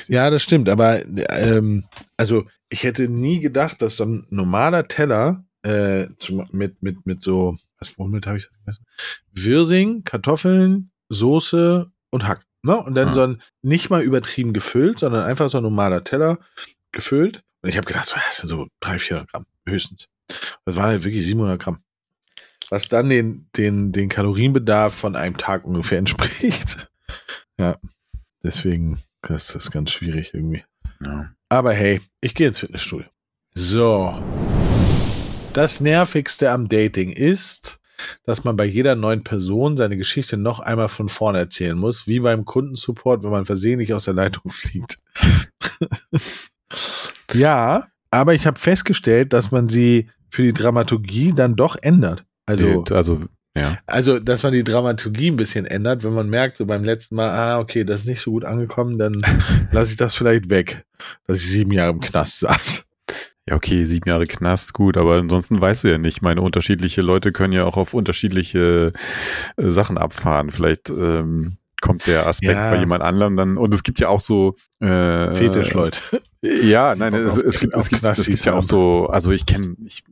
Ja, 0.08 0.30
das 0.30 0.42
stimmt, 0.42 0.68
aber 0.68 1.02
ähm, 1.30 1.84
also 2.16 2.46
ich 2.70 2.82
hätte 2.82 3.08
nie 3.08 3.40
gedacht, 3.40 3.82
dass 3.82 3.96
so 3.96 4.04
ein 4.04 4.26
normaler 4.30 4.88
Teller 4.88 5.44
äh, 5.62 6.08
zum, 6.16 6.46
mit, 6.52 6.82
mit, 6.82 7.06
mit 7.06 7.22
so, 7.22 7.56
was 7.78 7.98
womit 7.98 8.26
habe 8.26 8.38
ich 8.38 8.44
das 8.44 8.52
gegessen? 8.58 8.86
Wirsing, 9.32 10.04
Kartoffeln, 10.04 10.90
Soße 11.10 11.90
und 12.10 12.26
Hack. 12.26 12.44
Ne? 12.64 12.76
Und 12.76 12.94
dann 12.94 13.08
Ah. 13.08 13.14
so 13.14 13.20
ein 13.22 13.42
nicht 13.62 13.90
mal 13.90 14.02
übertrieben 14.02 14.52
gefüllt, 14.52 14.98
sondern 15.00 15.24
einfach 15.24 15.50
so 15.50 15.58
ein 15.58 15.62
normaler 15.62 16.02
Teller 16.02 16.38
gefüllt. 16.92 17.42
Und 17.62 17.68
ich 17.68 17.76
habe 17.76 17.86
gedacht, 17.86 18.06
so, 18.06 18.16
das 18.16 18.38
sind 18.38 18.48
so 18.48 18.66
300, 18.80 19.00
400 19.02 19.30
Gramm 19.30 19.46
höchstens. 19.66 20.08
Das 20.64 20.76
waren 20.76 20.86
halt 20.86 21.04
wirklich 21.04 21.24
700 21.24 21.60
Gramm. 21.60 21.78
Was 22.70 22.88
dann 22.88 23.08
den, 23.10 23.48
den, 23.56 23.92
den 23.92 24.08
Kalorienbedarf 24.08 24.94
von 24.94 25.16
einem 25.16 25.36
Tag 25.36 25.64
ungefähr 25.64 25.98
entspricht. 25.98 26.90
Ja, 27.58 27.76
deswegen, 28.42 29.00
das 29.22 29.54
ist 29.54 29.70
ganz 29.70 29.92
schwierig 29.92 30.32
irgendwie. 30.34 30.64
ja. 31.02 31.30
Aber 31.50 31.72
hey, 31.72 32.00
ich 32.20 32.34
gehe 32.34 32.48
ins 32.48 32.58
Fitnessstudio. 32.60 33.06
So. 33.54 34.20
Das 35.52 35.80
Nervigste 35.80 36.50
am 36.50 36.66
Dating 36.68 37.10
ist, 37.10 37.78
dass 38.24 38.44
man 38.44 38.56
bei 38.56 38.64
jeder 38.64 38.94
neuen 38.94 39.22
Person 39.24 39.76
seine 39.76 39.96
Geschichte 39.96 40.36
noch 40.36 40.60
einmal 40.60 40.88
von 40.88 41.08
vorne 41.08 41.38
erzählen 41.38 41.76
muss, 41.78 42.06
wie 42.06 42.20
beim 42.20 42.44
Kundensupport, 42.44 43.22
wenn 43.22 43.30
man 43.30 43.46
versehentlich 43.46 43.94
aus 43.94 44.04
der 44.04 44.14
Leitung 44.14 44.42
fliegt. 44.50 44.98
ja, 47.32 47.86
aber 48.10 48.34
ich 48.34 48.46
habe 48.46 48.58
festgestellt, 48.58 49.32
dass 49.32 49.50
man 49.50 49.68
sie 49.68 50.08
für 50.30 50.42
die 50.42 50.52
Dramaturgie 50.52 51.32
dann 51.34 51.56
doch 51.56 51.76
ändert. 51.80 52.24
Also, 52.46 52.82
Die- 52.82 52.94
also, 52.94 53.20
ja. 53.56 53.78
also, 53.86 54.18
dass 54.18 54.42
man 54.42 54.52
die 54.52 54.64
Dramaturgie 54.64 55.30
ein 55.30 55.36
bisschen 55.36 55.64
ändert, 55.66 56.02
wenn 56.04 56.12
man 56.14 56.28
merkt, 56.28 56.56
so 56.58 56.66
beim 56.66 56.84
letzten 56.84 57.14
Mal, 57.16 57.30
ah, 57.30 57.58
okay, 57.60 57.84
das 57.84 58.00
ist 58.02 58.06
nicht 58.06 58.20
so 58.20 58.32
gut 58.32 58.44
angekommen, 58.44 58.98
dann 58.98 59.14
lasse 59.72 59.92
ich 59.92 59.96
das 59.96 60.14
vielleicht 60.14 60.50
weg, 60.50 60.84
dass 61.26 61.38
ich 61.38 61.48
sieben 61.48 61.72
Jahre 61.72 61.92
im 61.92 62.00
Knast 62.00 62.40
saß. 62.40 62.86
Ja, 63.48 63.56
okay, 63.56 63.84
sieben 63.84 64.08
Jahre 64.08 64.26
Knast, 64.26 64.72
gut, 64.72 64.96
aber 64.96 65.16
ansonsten 65.16 65.60
weißt 65.60 65.84
du 65.84 65.88
ja 65.88 65.98
nicht. 65.98 66.22
Meine 66.22 66.40
unterschiedliche 66.40 67.02
Leute 67.02 67.30
können 67.30 67.52
ja 67.52 67.64
auch 67.64 67.76
auf 67.76 67.92
unterschiedliche 67.92 68.92
äh, 69.56 69.68
Sachen 69.68 69.98
abfahren. 69.98 70.50
Vielleicht 70.50 70.88
ähm, 70.88 71.56
kommt 71.82 72.06
der 72.06 72.26
Aspekt 72.26 72.52
Ja. 72.54 72.70
bei 72.70 72.78
jemand 72.78 73.02
anderem 73.02 73.36
dann. 73.36 73.58
Und 73.58 73.74
es 73.74 73.82
gibt 73.82 74.00
ja 74.00 74.08
auch 74.08 74.20
so 74.20 74.56
äh, 74.80 75.34
Fetischleute. 75.34 75.98
Ja, 76.40 76.94
Die 76.94 77.00
nein, 77.00 77.14
es, 77.14 77.36
es 77.38 77.60
gibt, 77.60 77.74
es 77.74 77.88
gibt, 77.90 78.02
es 78.04 78.26
gibt 78.26 78.44
ja 78.46 78.54
auch 78.54 78.62
so, 78.62 79.06
also 79.08 79.30
ich 79.30 79.44
kenne, 79.44 79.76
ich 79.84 80.04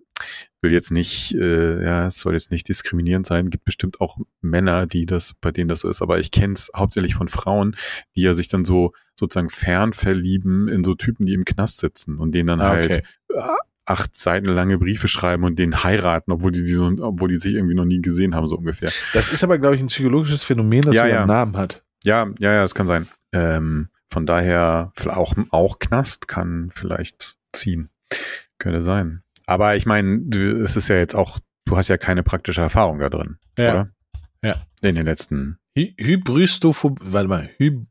will 0.60 0.72
jetzt 0.72 0.90
nicht, 0.90 1.34
äh, 1.34 1.82
ja, 1.84 2.06
es 2.06 2.20
soll 2.20 2.34
jetzt 2.34 2.50
nicht 2.50 2.68
diskriminierend 2.68 3.26
sein, 3.26 3.50
gibt 3.50 3.64
bestimmt 3.64 4.00
auch 4.00 4.18
Männer, 4.40 4.86
die 4.86 5.06
das, 5.06 5.34
bei 5.40 5.50
denen 5.50 5.68
das 5.68 5.80
so 5.80 5.88
ist, 5.88 6.02
aber 6.02 6.18
ich 6.18 6.30
kenne 6.30 6.54
es 6.54 6.70
hauptsächlich 6.74 7.14
von 7.14 7.28
Frauen, 7.28 7.76
die 8.16 8.22
ja 8.22 8.32
sich 8.32 8.48
dann 8.48 8.64
so 8.64 8.92
sozusagen 9.18 9.50
fern 9.50 9.92
verlieben 9.92 10.68
in 10.68 10.84
so 10.84 10.94
Typen, 10.94 11.26
die 11.26 11.34
im 11.34 11.44
Knast 11.44 11.78
sitzen 11.78 12.18
und 12.18 12.32
denen 12.34 12.46
dann 12.46 12.60
Ah, 12.60 12.68
halt 12.70 13.02
okay. 13.30 13.42
acht 13.84 14.16
Seiten 14.16 14.46
lange 14.48 14.78
Briefe 14.78 15.08
schreiben 15.08 15.44
und 15.44 15.58
den 15.58 15.82
heiraten, 15.82 16.32
obwohl 16.32 16.52
die, 16.52 16.62
die 16.62 16.72
so, 16.72 16.86
obwohl 17.00 17.28
die 17.28 17.36
sich 17.36 17.54
irgendwie 17.54 17.74
noch 17.74 17.84
nie 17.84 18.00
gesehen 18.00 18.34
haben, 18.34 18.46
so 18.46 18.56
ungefähr. 18.56 18.92
Das 19.12 19.32
ist 19.32 19.42
aber, 19.42 19.58
glaube 19.58 19.74
ich, 19.76 19.82
ein 19.82 19.88
psychologisches 19.88 20.44
Phänomen, 20.44 20.82
das 20.82 20.94
Ja, 20.94 21.02
so 21.02 21.08
ja. 21.08 21.18
einen 21.18 21.28
Namen 21.28 21.56
hat. 21.56 21.82
Ja, 22.04 22.28
ja, 22.38 22.52
ja, 22.52 22.64
es 22.64 22.74
kann 22.74 22.86
sein. 22.86 23.08
Ähm, 23.32 23.88
von 24.10 24.26
daher 24.26 24.92
auch, 25.06 25.34
auch 25.50 25.78
Knast 25.78 26.28
kann 26.28 26.70
vielleicht 26.74 27.36
ziehen. 27.52 27.88
Könnte 28.58 28.82
sein. 28.82 29.22
Aber 29.52 29.76
ich 29.76 29.84
meine, 29.84 30.22
es 30.34 30.76
ist 30.76 30.88
ja 30.88 30.96
jetzt 30.96 31.14
auch, 31.14 31.38
du 31.66 31.76
hast 31.76 31.88
ja 31.88 31.98
keine 31.98 32.22
praktische 32.22 32.62
Erfahrung 32.62 32.98
da 33.00 33.10
drin, 33.10 33.36
Ja. 33.58 33.70
oder? 33.70 33.90
Ja. 34.42 34.54
In 34.80 34.94
den 34.94 35.04
letzten. 35.04 35.58
Hy 35.76 35.94
Hybristophobie, 35.98 37.02
warte 37.04 37.28
mal, 37.28 37.50
Hy 37.58 37.84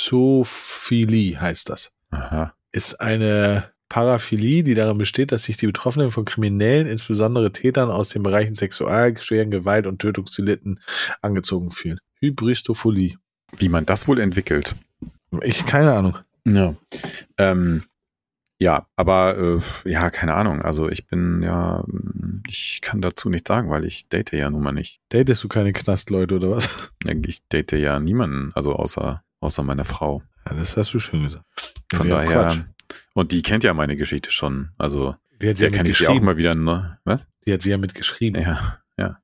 Hybristophilie 0.00 1.40
heißt 1.40 1.68
das. 1.68 1.92
Aha. 2.10 2.54
Ist 2.72 3.00
eine 3.00 3.70
Paraphilie, 3.88 4.62
die 4.62 4.74
darin 4.74 4.98
besteht, 4.98 5.32
dass 5.32 5.44
sich 5.44 5.56
die 5.56 5.66
Betroffenen 5.66 6.10
von 6.12 6.24
Kriminellen, 6.24 6.86
insbesondere 6.86 7.50
Tätern 7.52 7.90
aus 7.90 8.10
den 8.10 8.22
Bereichen 8.22 8.54
Sexual, 8.54 9.16
schweren 9.18 9.50
Gewalt 9.50 9.86
und 9.88 9.98
Tötungsdelikten 10.00 10.78
angezogen 11.20 11.70
fühlen. 11.72 11.98
Hybristophilie. 12.20 13.16
Wie 13.56 13.68
man 13.68 13.86
das 13.86 14.06
wohl 14.06 14.20
entwickelt. 14.20 14.76
Ich, 15.42 15.64
keine 15.66 15.92
Ahnung. 15.92 16.18
Ja. 16.46 16.76
Ähm, 17.38 17.82
ja, 18.60 18.86
aber 18.94 19.60
äh, 19.84 19.90
ja, 19.90 20.10
keine 20.10 20.34
Ahnung. 20.34 20.62
Also 20.62 20.88
ich 20.88 21.06
bin 21.06 21.42
ja, 21.42 21.82
ich 22.46 22.80
kann 22.82 23.00
dazu 23.00 23.28
nichts 23.30 23.48
sagen, 23.48 23.70
weil 23.70 23.84
ich 23.84 24.08
date 24.08 24.32
ja 24.32 24.50
nun 24.50 24.62
mal 24.62 24.72
nicht. 24.72 25.00
Datest 25.08 25.42
du 25.42 25.48
keine 25.48 25.72
Knastleute 25.72 26.36
oder 26.36 26.50
was? 26.50 26.92
Ich 27.26 27.46
date 27.48 27.72
ja 27.72 27.98
niemanden, 27.98 28.52
also 28.54 28.74
außer, 28.74 29.22
außer 29.40 29.62
meiner 29.62 29.84
Frau. 29.84 30.22
Ja, 30.46 30.54
das 30.54 30.76
hast 30.76 30.92
du 30.94 30.98
schön 30.98 31.24
gesagt. 31.24 31.44
Von 31.92 32.06
Ja, 32.06 32.16
daher. 32.16 32.30
Quatsch. 32.30 32.58
Und 33.14 33.32
die 33.32 33.42
kennt 33.42 33.64
ja 33.64 33.74
meine 33.74 33.96
Geschichte 33.96 34.30
schon. 34.30 34.70
Also 34.78 35.16
Die 35.40 35.48
hat 35.48 35.56
sie 35.56 35.64
ja 35.64 35.70
kann 35.70 35.86
ich 35.86 35.96
sie 35.96 36.06
auch 36.06 36.14
mitgeschrieben. 36.14 36.24
mal 36.26 36.36
wieder, 36.36 36.54
ne? 36.54 36.98
Was? 37.04 37.26
Die 37.46 37.52
hat 37.52 37.62
sie 37.62 37.70
ja 37.70 37.78
mitgeschrieben. 37.78 38.40
Ja, 38.42 38.78
ja. 38.98 39.18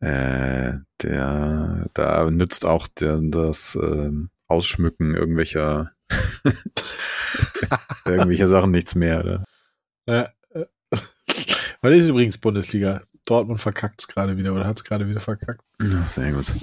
Äh, 0.00 0.78
der, 1.02 1.86
da 1.94 2.30
nützt 2.30 2.66
auch 2.66 2.88
der, 2.88 3.20
das 3.22 3.78
ähm, 3.80 4.30
Ausschmücken 4.48 5.14
irgendwelcher 5.14 5.92
irgendwelcher 8.04 8.48
Sachen 8.48 8.70
nichts 8.70 8.94
mehr. 8.94 9.20
Oder? 9.20 9.44
Ja. 10.06 10.30
Weil 11.80 11.92
das 11.92 12.02
ist 12.02 12.08
übrigens 12.08 12.38
Bundesliga. 12.38 13.02
Dortmund 13.24 13.60
verkackt 13.60 14.00
es 14.00 14.08
gerade 14.08 14.36
wieder 14.36 14.52
oder 14.52 14.66
hat 14.66 14.78
es 14.78 14.84
gerade 14.84 15.08
wieder 15.08 15.20
verkackt. 15.20 15.62
Ja, 15.80 16.02
Sehr 16.04 16.32
gut. 16.32 16.54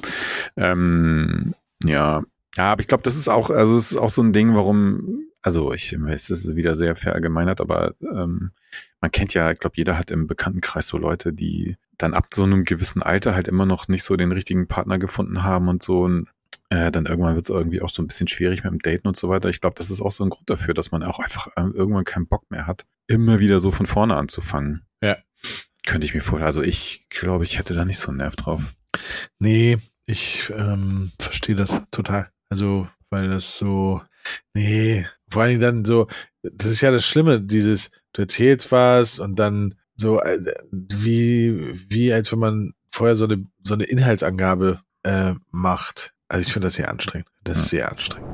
Ähm, 0.56 1.56
ja. 1.84 2.24
Ja, 2.56 2.72
aber 2.74 2.82
ich 2.82 2.88
glaube, 2.88 3.04
das 3.04 3.16
ist 3.16 3.30
auch, 3.30 3.50
also 3.50 3.78
es 3.78 3.92
ist 3.92 3.98
auch 3.98 4.10
so 4.10 4.22
ein 4.22 4.34
Ding, 4.34 4.56
warum, 4.56 5.26
also 5.42 5.74
ich 5.74 5.96
weiß, 5.98 6.28
das 6.28 6.44
ist 6.44 6.56
wieder 6.56 6.76
sehr 6.76 6.96
verallgemeinert, 6.96 7.62
aber 7.62 7.96
ähm, 8.02 8.52
man 9.00 9.12
kennt 9.12 9.34
ja, 9.34 9.52
ich 9.52 9.60
glaube, 9.60 9.78
jeder 9.78 9.98
hat 9.98 10.12
im 10.12 10.28
Bekanntenkreis 10.28 10.88
so 10.88 10.98
Leute, 10.98 11.34
die 11.34 11.78
dann 11.98 12.14
ab 12.14 12.28
so 12.34 12.44
einem 12.44 12.66
gewissen 12.66 13.02
Alter 13.02 13.36
halt 13.36 13.48
immer 13.48 13.66
noch 13.66 13.88
nicht 13.88 14.04
so 14.04 14.18
den 14.18 14.32
richtigen 14.32 14.68
Partner 14.68 15.00
gefunden 15.00 15.44
haben 15.44 15.70
und 15.70 15.82
so 15.82 16.02
und 16.02 16.30
äh, 16.72 16.90
dann 16.90 17.06
irgendwann 17.06 17.36
wird 17.36 17.44
es 17.44 17.50
irgendwie 17.50 17.82
auch 17.82 17.90
so 17.90 18.02
ein 18.02 18.08
bisschen 18.08 18.30
schwierig 18.30 18.64
mit 18.64 18.72
dem 18.72 18.80
Daten 18.80 19.06
und 19.06 19.18
so 19.18 19.28
weiter. 19.28 19.50
Ich 19.50 19.60
glaube, 19.60 19.76
das 19.78 19.92
ist 19.92 20.00
auch 20.00 20.10
so 20.10 20.24
ein 20.24 20.30
Grund 20.30 20.50
dafür, 20.50 20.74
dass 20.74 20.92
man 20.92 21.04
auch 21.04 21.20
einfach 21.20 21.50
ähm, 21.58 21.74
irgendwann 21.76 22.06
keinen 22.06 22.28
Bock 22.28 22.50
mehr 22.50 22.66
hat, 22.66 22.86
immer 23.08 23.40
wieder 23.40 23.60
so 23.60 23.72
von 23.72 23.86
vorne 23.86 24.16
anzufangen. 24.16 24.86
Ja. 25.04 25.18
Könnte 25.86 26.08
ich 26.08 26.14
mir 26.14 26.22
vorstellen. 26.22 26.48
Also 26.48 26.62
ich 26.62 27.08
glaube, 27.10 27.44
ich 27.44 27.60
hätte 27.60 27.74
da 27.74 27.84
nicht 27.84 28.00
so 28.00 28.08
einen 28.08 28.20
Nerv 28.20 28.38
drauf. 28.38 28.74
Nee, 29.38 29.80
ich 30.06 30.50
ähm, 30.56 31.12
verstehe 31.20 31.56
das 31.56 31.82
total. 31.92 32.32
Also, 32.50 32.88
weil 33.10 33.28
das 33.28 33.58
so, 33.58 34.02
nee, 34.54 35.06
vor 35.30 35.42
allen 35.42 35.50
Dingen 35.50 35.62
dann 35.62 35.86
so, 35.86 36.08
das 36.42 36.72
ist 36.72 36.80
ja 36.80 36.92
das 36.92 37.06
Schlimme, 37.06 37.42
dieses, 37.42 37.92
du 38.14 38.22
erzählst 38.22 38.72
was 38.72 39.20
und 39.20 39.38
dann 39.38 39.76
so, 39.98 40.22
äh, 40.22 40.40
wie, 40.72 41.74
wie 41.90 42.14
als 42.14 42.32
wenn 42.32 42.40
man 42.40 42.74
vorher 42.90 43.18
so 43.18 43.26
eine, 43.26 43.46
so 43.62 43.74
eine 43.74 43.84
Inhaltsangabe 43.84 44.80
äh, 45.04 45.34
macht. 45.52 46.14
Also 46.32 46.48
ich 46.48 46.54
finde 46.54 46.68
das 46.68 46.76
sehr 46.76 46.88
anstrengend. 46.90 47.28
Das 47.44 47.58
ist 47.60 47.70
sehr 47.72 47.92
anstrengend. 47.92 48.30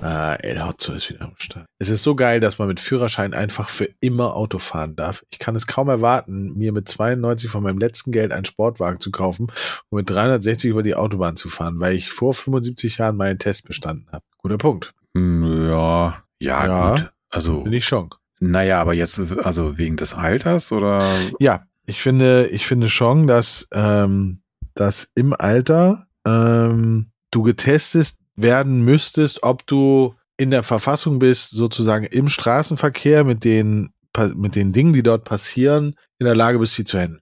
Ah, 0.00 0.34
El 0.40 0.64
Hotzo 0.64 0.92
ist 0.92 1.10
wieder 1.10 1.22
am 1.22 1.32
Start. 1.36 1.66
Es 1.80 1.88
ist 1.90 2.04
so 2.04 2.14
geil, 2.14 2.38
dass 2.38 2.58
man 2.60 2.68
mit 2.68 2.78
Führerschein 2.78 3.34
einfach 3.34 3.68
für 3.68 3.88
immer 4.00 4.36
Auto 4.36 4.58
fahren 4.58 4.94
darf. 4.94 5.24
Ich 5.32 5.40
kann 5.40 5.56
es 5.56 5.66
kaum 5.66 5.88
erwarten, 5.88 6.56
mir 6.56 6.72
mit 6.72 6.88
92 6.88 7.50
von 7.50 7.64
meinem 7.64 7.78
letzten 7.78 8.12
Geld 8.12 8.30
einen 8.30 8.44
Sportwagen 8.44 9.00
zu 9.00 9.10
kaufen 9.10 9.48
und 9.90 9.96
mit 9.96 10.08
360 10.08 10.70
über 10.70 10.84
die 10.84 10.94
Autobahn 10.94 11.34
zu 11.34 11.48
fahren, 11.48 11.80
weil 11.80 11.94
ich 11.96 12.10
vor 12.10 12.32
75 12.32 12.98
Jahren 12.98 13.16
meinen 13.16 13.40
Test 13.40 13.66
bestanden 13.66 14.06
habe. 14.12 14.24
Guter 14.38 14.56
Punkt. 14.56 14.94
Hm, 15.16 15.66
Ja, 15.68 16.22
ja, 16.38 16.66
Ja. 16.66 16.90
gut. 16.92 17.12
Also, 17.28 17.64
Bin 17.64 17.72
ich 17.72 17.84
schon. 17.86 18.08
naja, 18.38 18.80
aber 18.80 18.94
jetzt, 18.94 19.20
also 19.44 19.76
wegen 19.78 19.96
des 19.96 20.14
Alters 20.14 20.70
oder? 20.70 21.04
Ja, 21.40 21.64
ich 21.86 22.00
finde, 22.00 22.46
ich 22.46 22.66
finde 22.68 22.88
schon, 22.88 23.26
dass, 23.26 23.68
ähm, 23.72 24.42
dass 24.74 25.08
im 25.16 25.34
Alter 25.36 26.06
ähm, 26.26 27.10
du 27.30 27.42
getestet 27.42 28.14
werden 28.36 28.82
müsstest, 28.82 29.42
ob 29.42 29.66
du 29.66 30.14
in 30.36 30.50
der 30.50 30.62
Verfassung 30.62 31.18
bist, 31.18 31.50
sozusagen 31.50 32.06
im 32.06 32.28
Straßenverkehr 32.28 33.24
mit 33.24 33.44
den, 33.44 33.92
mit 34.34 34.56
den 34.56 34.72
Dingen, 34.72 34.92
die 34.92 35.02
dort 35.02 35.24
passieren, 35.24 35.96
in 36.18 36.24
der 36.24 36.34
Lage 36.34 36.58
bist, 36.58 36.74
sie 36.74 36.84
zu 36.84 36.98
handeln. 36.98 37.20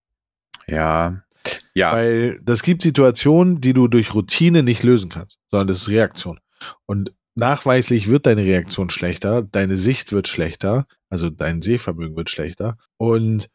Ja, 0.69 1.23
ja, 1.75 1.93
Weil 1.93 2.41
das 2.43 2.63
gibt 2.63 2.83
Situationen, 2.83 3.61
die 3.61 3.73
du 3.73 3.89
durch 3.89 4.15
Routine 4.15 4.63
nicht 4.63 4.83
lösen 4.83 5.09
kannst, 5.09 5.39
sondern 5.51 5.69
das 5.69 5.79
ist 5.79 5.89
Reaktion. 5.89 6.41
Und 6.87 7.13
nachweislich 7.35 8.09
wird 8.09 8.27
deine 8.27 8.43
Reaktion 8.43 8.91
schlechter, 8.91 9.43
deine 9.43 9.77
Sicht 9.77 10.13
wird 10.13 10.29
schlechter, 10.29 10.87
also 11.09 11.31
dein 11.31 11.63
Sehvermögen 11.63 12.17
wird 12.17 12.31
schlechter. 12.31 12.77
Und 12.97 13.49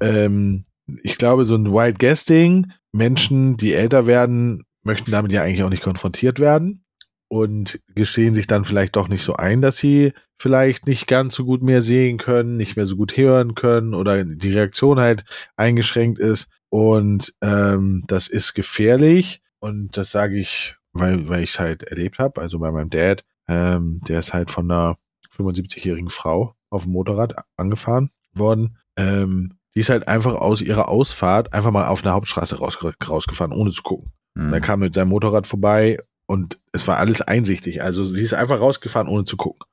ähm, 0.00 0.64
ich 1.02 1.16
glaube, 1.16 1.44
so 1.44 1.54
ein 1.54 1.72
Wild 1.72 1.98
Guess-Ding, 1.98 2.70
Menschen, 2.92 3.56
die 3.56 3.72
älter 3.72 4.06
werden, 4.06 4.64
möchten 4.84 5.10
damit 5.10 5.32
ja 5.32 5.42
eigentlich 5.42 5.62
auch 5.62 5.70
nicht 5.70 5.82
konfrontiert 5.82 6.40
werden. 6.40 6.84
und 7.28 7.80
gestehen 7.94 8.34
sich 8.34 8.46
dann 8.46 8.64
vielleicht 8.64 8.96
doch 8.96 9.08
nicht 9.08 9.24
so 9.24 9.34
ein, 9.34 9.60
dass 9.62 9.76
sie 9.78 10.12
vielleicht 10.38 10.86
nicht 10.86 11.06
ganz 11.06 11.34
so 11.34 11.44
gut 11.44 11.62
mehr 11.62 11.82
sehen 11.82 12.18
können, 12.18 12.56
nicht 12.56 12.76
mehr 12.76 12.86
so 12.86 12.96
gut 12.96 13.16
hören 13.16 13.54
können 13.54 13.94
oder 13.94 14.24
die 14.24 14.52
Reaktion 14.52 15.00
halt 15.00 15.24
eingeschränkt 15.56 16.18
ist. 16.18 16.48
Und 16.68 17.34
ähm, 17.40 18.04
das 18.06 18.28
ist 18.28 18.54
gefährlich. 18.54 19.42
Und 19.58 19.96
das 19.96 20.10
sage 20.10 20.36
ich, 20.38 20.76
weil, 20.92 21.28
weil 21.28 21.42
ich 21.42 21.50
es 21.50 21.58
halt 21.58 21.82
erlebt 21.84 22.18
habe. 22.18 22.40
Also 22.40 22.58
bei 22.58 22.70
meinem 22.70 22.90
Dad, 22.90 23.24
ähm, 23.48 24.00
der 24.06 24.18
ist 24.20 24.34
halt 24.34 24.50
von 24.50 24.70
einer 24.70 24.96
75-jährigen 25.36 26.10
Frau 26.10 26.54
auf 26.70 26.84
dem 26.84 26.92
Motorrad 26.92 27.34
angefahren 27.56 28.10
worden. 28.32 28.78
Ähm, 28.96 29.58
die 29.74 29.80
ist 29.80 29.90
halt 29.90 30.06
einfach 30.06 30.34
aus 30.34 30.62
ihrer 30.62 30.88
Ausfahrt 30.88 31.52
einfach 31.52 31.70
mal 31.72 31.88
auf 31.88 32.04
eine 32.04 32.12
Hauptstraße 32.12 32.58
raus, 32.58 32.78
rausgefahren, 33.08 33.52
ohne 33.52 33.72
zu 33.72 33.82
gucken. 33.82 34.12
Mhm. 34.34 34.52
Er 34.52 34.60
kam 34.60 34.80
mit 34.80 34.94
seinem 34.94 35.08
Motorrad 35.08 35.46
vorbei 35.46 35.98
und 36.26 36.58
es 36.72 36.86
war 36.86 36.98
alles 36.98 37.20
einsichtig. 37.20 37.82
Also 37.82 38.04
sie 38.04 38.22
ist 38.22 38.34
einfach 38.34 38.60
rausgefahren, 38.60 39.08
ohne 39.08 39.24
zu 39.24 39.36
gucken. 39.36 39.66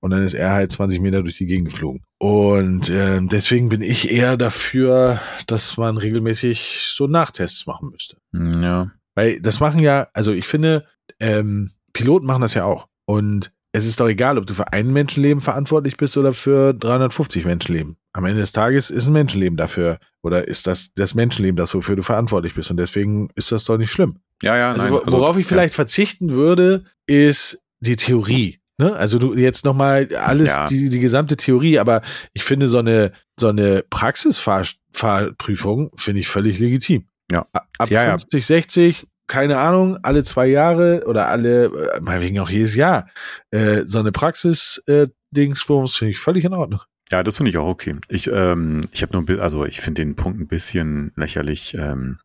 Und 0.00 0.10
dann 0.10 0.22
ist 0.22 0.34
er 0.34 0.52
halt 0.52 0.70
20 0.70 1.00
Meter 1.00 1.22
durch 1.22 1.36
die 1.36 1.46
Gegend 1.46 1.70
geflogen. 1.70 2.02
Und 2.18 2.90
äh, 2.90 3.20
deswegen 3.22 3.68
bin 3.68 3.82
ich 3.82 4.10
eher 4.10 4.36
dafür, 4.36 5.20
dass 5.46 5.76
man 5.76 5.96
regelmäßig 5.96 6.86
so 6.94 7.06
Nachtests 7.06 7.66
machen 7.66 7.90
müsste. 7.90 8.18
Ja. 8.32 8.92
Weil 9.14 9.40
das 9.40 9.58
machen 9.58 9.80
ja, 9.80 10.08
also 10.12 10.32
ich 10.32 10.46
finde, 10.46 10.84
ähm, 11.18 11.72
Piloten 11.92 12.26
machen 12.26 12.42
das 12.42 12.54
ja 12.54 12.64
auch. 12.64 12.88
Und 13.06 13.52
es 13.76 13.86
ist 13.86 14.00
doch 14.00 14.08
egal, 14.08 14.38
ob 14.38 14.46
du 14.46 14.54
für 14.54 14.72
ein 14.72 14.92
Menschenleben 14.92 15.40
verantwortlich 15.40 15.96
bist 15.96 16.16
oder 16.16 16.32
für 16.32 16.72
350 16.72 17.44
Menschenleben. 17.44 17.96
Am 18.12 18.24
Ende 18.24 18.40
des 18.40 18.52
Tages 18.52 18.90
ist 18.90 19.06
ein 19.06 19.12
Menschenleben 19.12 19.56
dafür 19.56 19.98
oder 20.22 20.48
ist 20.48 20.66
das 20.66 20.88
das 20.94 21.14
Menschenleben, 21.14 21.56
das 21.56 21.74
wofür 21.74 21.96
du 21.96 22.02
verantwortlich 22.02 22.54
bist 22.54 22.70
und 22.70 22.78
deswegen 22.78 23.28
ist 23.34 23.52
das 23.52 23.64
doch 23.64 23.76
nicht 23.76 23.90
schlimm. 23.90 24.18
Ja, 24.42 24.56
ja, 24.56 24.72
also, 24.72 24.84
nein. 24.84 24.94
Also, 24.94 25.18
worauf 25.18 25.36
ich 25.36 25.46
vielleicht 25.46 25.74
ja. 25.74 25.76
verzichten 25.76 26.30
würde, 26.30 26.84
ist 27.06 27.62
die 27.80 27.96
Theorie. 27.96 28.60
Ne? 28.78 28.94
Also 28.94 29.18
du 29.18 29.34
jetzt 29.34 29.64
nochmal 29.64 30.08
alles, 30.16 30.50
ja. 30.50 30.66
die, 30.66 30.90
die 30.90 31.00
gesamte 31.00 31.36
Theorie, 31.36 31.78
aber 31.78 32.02
ich 32.34 32.44
finde 32.44 32.68
so 32.68 32.78
eine, 32.78 33.12
so 33.38 33.48
eine 33.48 33.84
Praxisfahrprüfung 33.88 35.90
finde 35.96 36.20
ich 36.20 36.28
völlig 36.28 36.58
legitim. 36.58 37.06
Ja. 37.32 37.46
Ab 37.78 37.90
ja, 37.90 38.10
50, 38.10 38.46
60, 38.46 39.06
keine 39.26 39.58
Ahnung, 39.58 39.98
alle 40.02 40.24
zwei 40.24 40.46
Jahre 40.46 41.04
oder 41.06 41.28
alle, 41.28 41.66
äh, 41.66 42.00
meinetwegen 42.00 42.38
auch 42.40 42.50
jedes 42.50 42.74
Jahr, 42.74 43.08
äh, 43.50 43.82
so 43.86 43.98
eine 43.98 44.12
Praxis-Dingsbums 44.12 45.94
äh, 45.94 45.98
finde 45.98 46.10
ich 46.10 46.18
völlig 46.18 46.44
in 46.44 46.54
Ordnung. 46.54 46.80
Ja, 47.10 47.22
das 47.22 47.36
finde 47.36 47.50
ich 47.50 47.58
auch 47.58 47.68
okay. 47.68 47.96
Ich, 48.08 48.30
ähm, 48.32 48.82
ich 48.92 49.02
habe 49.02 49.20
nur, 49.20 49.40
also 49.40 49.64
ich 49.64 49.80
finde 49.80 50.04
den 50.04 50.16
Punkt 50.16 50.40
ein 50.40 50.48
bisschen 50.48 51.12
lächerlich. 51.16 51.74
Ähm, 51.74 52.18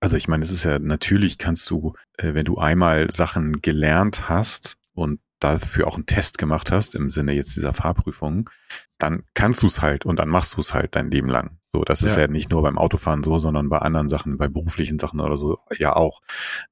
also 0.00 0.16
ich 0.16 0.28
meine, 0.28 0.44
es 0.44 0.50
ist 0.50 0.64
ja 0.64 0.78
natürlich 0.78 1.38
kannst 1.38 1.68
du, 1.70 1.94
äh, 2.18 2.34
wenn 2.34 2.44
du 2.44 2.58
einmal 2.58 3.10
Sachen 3.10 3.62
gelernt 3.62 4.28
hast 4.28 4.76
und 4.92 5.20
dafür 5.40 5.86
auch 5.86 5.96
einen 5.96 6.06
Test 6.06 6.38
gemacht 6.38 6.70
hast, 6.70 6.94
im 6.94 7.10
Sinne 7.10 7.32
jetzt 7.32 7.56
dieser 7.56 7.72
Fahrprüfung, 7.72 8.50
dann 8.98 9.24
kannst 9.34 9.62
du 9.62 9.66
es 9.66 9.82
halt 9.82 10.04
und 10.06 10.18
dann 10.18 10.28
machst 10.28 10.56
du 10.56 10.60
es 10.60 10.74
halt 10.74 10.94
dein 10.96 11.10
Leben 11.10 11.28
lang. 11.28 11.58
So, 11.76 11.84
das 11.84 12.00
ist 12.00 12.16
ja. 12.16 12.22
ja 12.22 12.28
nicht 12.28 12.50
nur 12.50 12.62
beim 12.62 12.78
Autofahren 12.78 13.22
so, 13.22 13.38
sondern 13.38 13.68
bei 13.68 13.76
anderen 13.80 14.08
Sachen, 14.08 14.38
bei 14.38 14.48
beruflichen 14.48 14.98
Sachen 14.98 15.20
oder 15.20 15.36
so 15.36 15.58
ja 15.76 15.94
auch. 15.94 16.22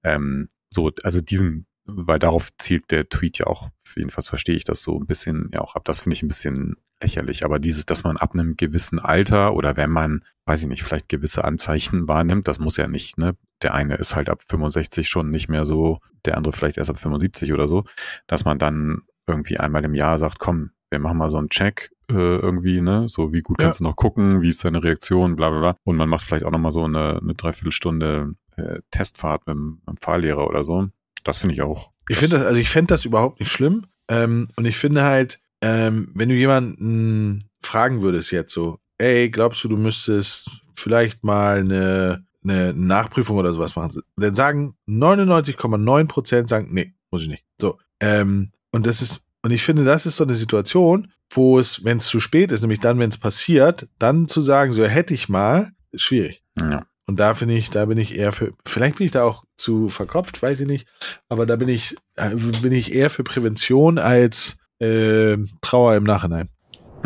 Ähm, 0.03 0.49
so, 0.71 0.91
also 1.03 1.21
diesen, 1.21 1.67
weil 1.85 2.19
darauf 2.19 2.49
zielt 2.57 2.91
der 2.91 3.11
Tweet 3.11 3.37
ja 3.37 3.47
auch, 3.47 3.69
jedenfalls 3.95 4.31
verstehe 4.31 4.57
ich 4.57 4.65
das 4.65 4.81
so 4.81 4.99
ein 4.99 5.05
bisschen 5.05 5.51
ja 5.53 5.61
auch 5.61 5.75
ab. 5.75 5.85
Das 5.85 6.01
finde 6.01 6.15
ich 6.15 6.23
ein 6.23 6.29
bisschen 6.29 6.77
lächerlich. 7.03 7.45
Aber 7.45 7.59
dieses, 7.59 7.85
dass 7.85 8.03
man 8.03 8.17
ab 8.17 8.33
einem 8.33 8.57
gewissen 8.57 8.99
Alter 8.99 9.53
oder 9.53 9.77
wenn 9.77 9.91
man, 9.91 10.25
weiß 10.47 10.63
ich 10.63 10.69
nicht, 10.69 10.85
vielleicht 10.85 11.11
gewisse 11.11 11.45
Anzeichen 11.45 12.09
wahrnimmt, 12.09 12.49
das 12.49 12.59
muss 12.59 12.79
ja 12.79 12.89
nicht, 12.89 13.19
ne? 13.19 13.37
Der 13.61 13.75
eine 13.75 13.97
ist 13.97 14.17
halt 14.17 14.31
ab 14.31 14.41
65 14.49 15.07
schon 15.07 15.31
nicht 15.31 15.51
mehr 15.51 15.67
so, 15.67 16.01
der 16.25 16.39
andere 16.39 16.55
vielleicht 16.55 16.79
erst 16.79 16.89
ab 16.89 16.99
75 16.99 17.53
oder 17.53 17.69
so, 17.69 17.85
dass 18.27 18.47
man 18.47 18.59
dann 18.59 19.03
irgendwie 19.27 19.59
einmal 19.59 19.85
im 19.85 19.93
Jahr 19.93 20.17
sagt, 20.17 20.39
komm, 20.39 20.71
wir 20.89 20.99
machen 20.99 21.19
mal 21.19 21.29
so 21.29 21.37
einen 21.37 21.51
Check, 21.51 21.91
äh, 22.11 22.37
irgendwie, 22.37 22.81
ne? 22.81 23.09
So, 23.09 23.33
wie 23.33 23.43
gut 23.43 23.59
kannst 23.59 23.81
ja. 23.81 23.85
du 23.85 23.91
noch 23.91 23.97
gucken, 23.97 24.43
wie 24.43 24.49
ist 24.49 24.65
deine 24.65 24.83
Reaktion, 24.83 25.37
bla 25.37 25.51
bla 25.51 25.61
bla. 25.61 25.77
Und 25.85 25.97
man 25.97 26.09
macht 26.09 26.25
vielleicht 26.25 26.45
auch 26.45 26.51
nochmal 26.51 26.73
so 26.73 26.85
eine, 26.85 27.21
eine 27.21 27.35
Dreiviertelstunde 27.35 28.35
äh, 28.57 28.81
Testfahrt 28.91 29.47
mit, 29.47 29.57
mit 29.57 29.89
dem 29.89 29.97
Fahrlehrer 30.01 30.49
oder 30.49 30.65
so. 30.65 30.89
Das 31.25 31.39
finde 31.39 31.55
ich 31.55 31.63
auch. 31.63 31.91
Ich 32.09 32.19
finde 32.19 32.39
das, 32.39 32.47
also 32.47 32.61
ich 32.61 32.69
fände 32.69 32.93
das 32.93 33.05
überhaupt 33.05 33.41
nicht 33.41 33.51
schlimm. 33.51 33.87
Ähm, 34.09 34.49
und 34.57 34.65
ich 34.67 34.77
finde 34.77 35.05
halt, 35.05 35.41
ähm, 35.63 36.11
wenn 36.15 36.29
du 36.29 36.35
jemanden 36.35 37.49
fragen 37.63 38.03
würdest 38.03 38.31
jetzt 38.31 38.53
so, 38.53 38.79
ey, 38.99 39.31
glaubst 39.31 39.65
du, 39.65 39.69
du 39.69 39.77
müsstest 39.77 40.51
vielleicht 40.77 41.25
mal 41.25 41.61
eine, 41.61 42.27
eine 42.43 42.75
Nachprüfung 42.75 43.39
oder 43.39 43.53
sowas 43.53 43.75
machen? 43.75 44.03
Dann 44.17 44.35
sagen 44.35 44.77
99,9 44.87 46.07
Prozent 46.07 46.49
sagen, 46.49 46.69
nee, 46.71 46.95
muss 47.11 47.23
ich 47.23 47.29
nicht. 47.29 47.45
So. 47.61 47.79
Ähm, 48.01 48.53
und 48.73 48.87
das 48.87 49.01
ist, 49.01 49.25
und 49.45 49.51
ich 49.51 49.63
finde, 49.63 49.85
das 49.85 50.07
ist 50.07 50.17
so 50.17 50.25
eine 50.25 50.37
Situation, 50.37 51.13
wo 51.31 51.59
es, 51.59 51.85
wenn 51.85 51.99
es 51.99 52.07
zu 52.07 52.19
spät 52.19 52.51
ist, 52.51 52.63
nämlich 52.63 52.81
dann, 52.81 52.99
wenn 52.99 53.11
es 53.11 53.19
passiert, 53.19 53.87
dann 53.99 54.27
zu 54.27 54.41
sagen, 54.41 54.73
so 54.73 54.83
hätte 54.87 55.13
ich 55.13 55.29
mal, 55.29 55.73
ist 55.93 56.01
schwierig. 56.01 56.43
Ja. 56.59 56.87
Und 57.07 57.21
da 57.21 57.35
finde 57.35 57.55
ich, 57.55 57.69
da 57.69 57.85
bin 57.85 57.99
ich 57.99 58.17
eher 58.17 58.33
für, 58.33 58.55
vielleicht 58.65 58.97
bin 58.97 59.05
ich 59.05 59.13
da 59.13 59.25
auch 59.25 59.45
zu 59.59 59.91
verkopft, 59.91 60.41
weiß 60.41 60.61
ich 60.61 60.67
nicht, 60.67 60.89
aber 61.29 61.45
da 61.45 61.57
bin 61.57 61.69
ich, 61.69 61.95
äh, 62.17 62.31
bin 62.63 62.73
ich 62.73 62.95
eher 62.95 63.11
für 63.11 63.23
Prävention 63.23 63.99
als 63.99 64.57
äh, 64.79 65.37
Trauer 65.61 65.95
im 65.95 66.05
Nachhinein. 66.05 66.49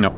Ja. 0.01 0.14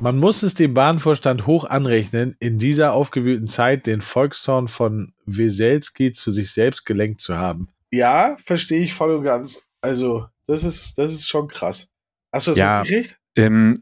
Man 0.00 0.18
muss 0.18 0.42
es 0.42 0.54
dem 0.54 0.74
Bahnvorstand 0.74 1.46
hoch 1.46 1.66
anrechnen, 1.66 2.34
in 2.40 2.58
dieser 2.58 2.94
aufgewühlten 2.94 3.46
Zeit 3.46 3.86
den 3.86 4.00
Volkszorn 4.00 4.66
von 4.66 5.12
Weselski 5.24 6.10
zu 6.10 6.32
sich 6.32 6.50
selbst 6.50 6.84
gelenkt 6.84 7.20
zu 7.20 7.36
haben. 7.36 7.68
Ja, 7.92 8.36
verstehe 8.44 8.82
ich 8.82 8.92
voll 8.92 9.14
und 9.14 9.22
ganz. 9.22 9.62
Also, 9.80 10.26
das 10.46 10.64
ist, 10.64 10.98
das 10.98 11.12
ist 11.12 11.28
schon 11.28 11.48
krass. 11.48 11.88
Hast 12.32 12.46
du 12.46 12.50
das 12.52 12.58
ja, 12.58 12.80
mitgekriegt? 12.80 13.18
Ähm, 13.36 13.74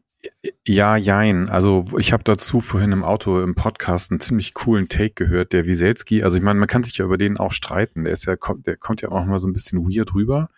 ja, 0.66 0.96
jein. 0.96 1.49
Also 1.49 1.85
ich 1.99 2.12
habe 2.12 2.25
dazu 2.25 2.61
vorhin 2.61 2.92
im 2.92 3.05
Auto 3.05 3.40
im 3.42 3.55
Podcast 3.55 4.11
einen 4.11 4.20
ziemlich 4.20 4.55
coolen 4.55 4.88
Take 4.88 5.14
gehört, 5.14 5.53
der 5.53 5.66
Wieselski. 5.66 6.23
Also 6.23 6.37
ich 6.37 6.42
meine, 6.42 6.59
man 6.59 6.68
kann 6.68 6.83
sich 6.83 6.96
ja 6.99 7.05
über 7.05 7.18
den 7.18 7.38
auch 7.38 7.53
streiten. 7.53 8.05
Der 8.05 8.12
ist 8.12 8.27
ja, 8.27 8.37
der 8.37 8.77
kommt 8.77 9.01
ja 9.03 9.11
auch 9.11 9.25
mal 9.25 9.38
so 9.38 9.49
ein 9.49 9.53
bisschen 9.53 9.85
weird 9.85 10.14
rüber. 10.14 10.51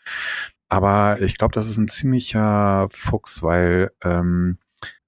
Aber 0.68 1.20
ich 1.20 1.36
glaube, 1.38 1.52
das 1.52 1.68
ist 1.68 1.78
ein 1.78 1.88
ziemlicher 1.88 2.88
Fuchs, 2.90 3.42
weil 3.42 3.92
ähm, 4.02 4.58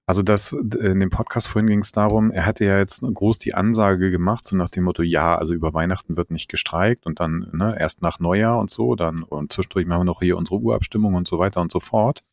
also 0.05 0.21
das 0.21 0.51
in 0.51 0.99
dem 0.99 1.09
Podcast 1.09 1.47
vorhin 1.47 1.67
ging 1.67 1.79
es 1.79 1.91
darum, 1.91 2.31
er 2.31 2.45
hatte 2.45 2.65
ja 2.65 2.77
jetzt 2.77 3.01
groß 3.01 3.39
die 3.39 3.55
Ansage 3.55 4.11
gemacht, 4.11 4.45
so 4.45 4.55
nach 4.55 4.69
dem 4.69 4.83
Motto, 4.83 5.01
ja, 5.01 5.35
also 5.35 5.53
über 5.53 5.73
Weihnachten 5.73 6.15
wird 6.15 6.31
nicht 6.31 6.49
gestreikt 6.49 7.05
und 7.05 7.19
dann 7.19 7.49
ne, 7.53 7.75
erst 7.79 8.01
nach 8.01 8.19
Neujahr 8.19 8.59
und 8.59 8.69
so, 8.69 8.95
dann 8.95 9.23
und 9.23 9.51
zwischendurch 9.51 9.87
machen 9.87 10.01
wir 10.01 10.05
noch 10.05 10.21
hier 10.21 10.37
unsere 10.37 10.59
Urabstimmung 10.59 11.15
und 11.15 11.27
so 11.27 11.39
weiter 11.39 11.61
und 11.61 11.71
so 11.71 11.79
fort. 11.79 12.23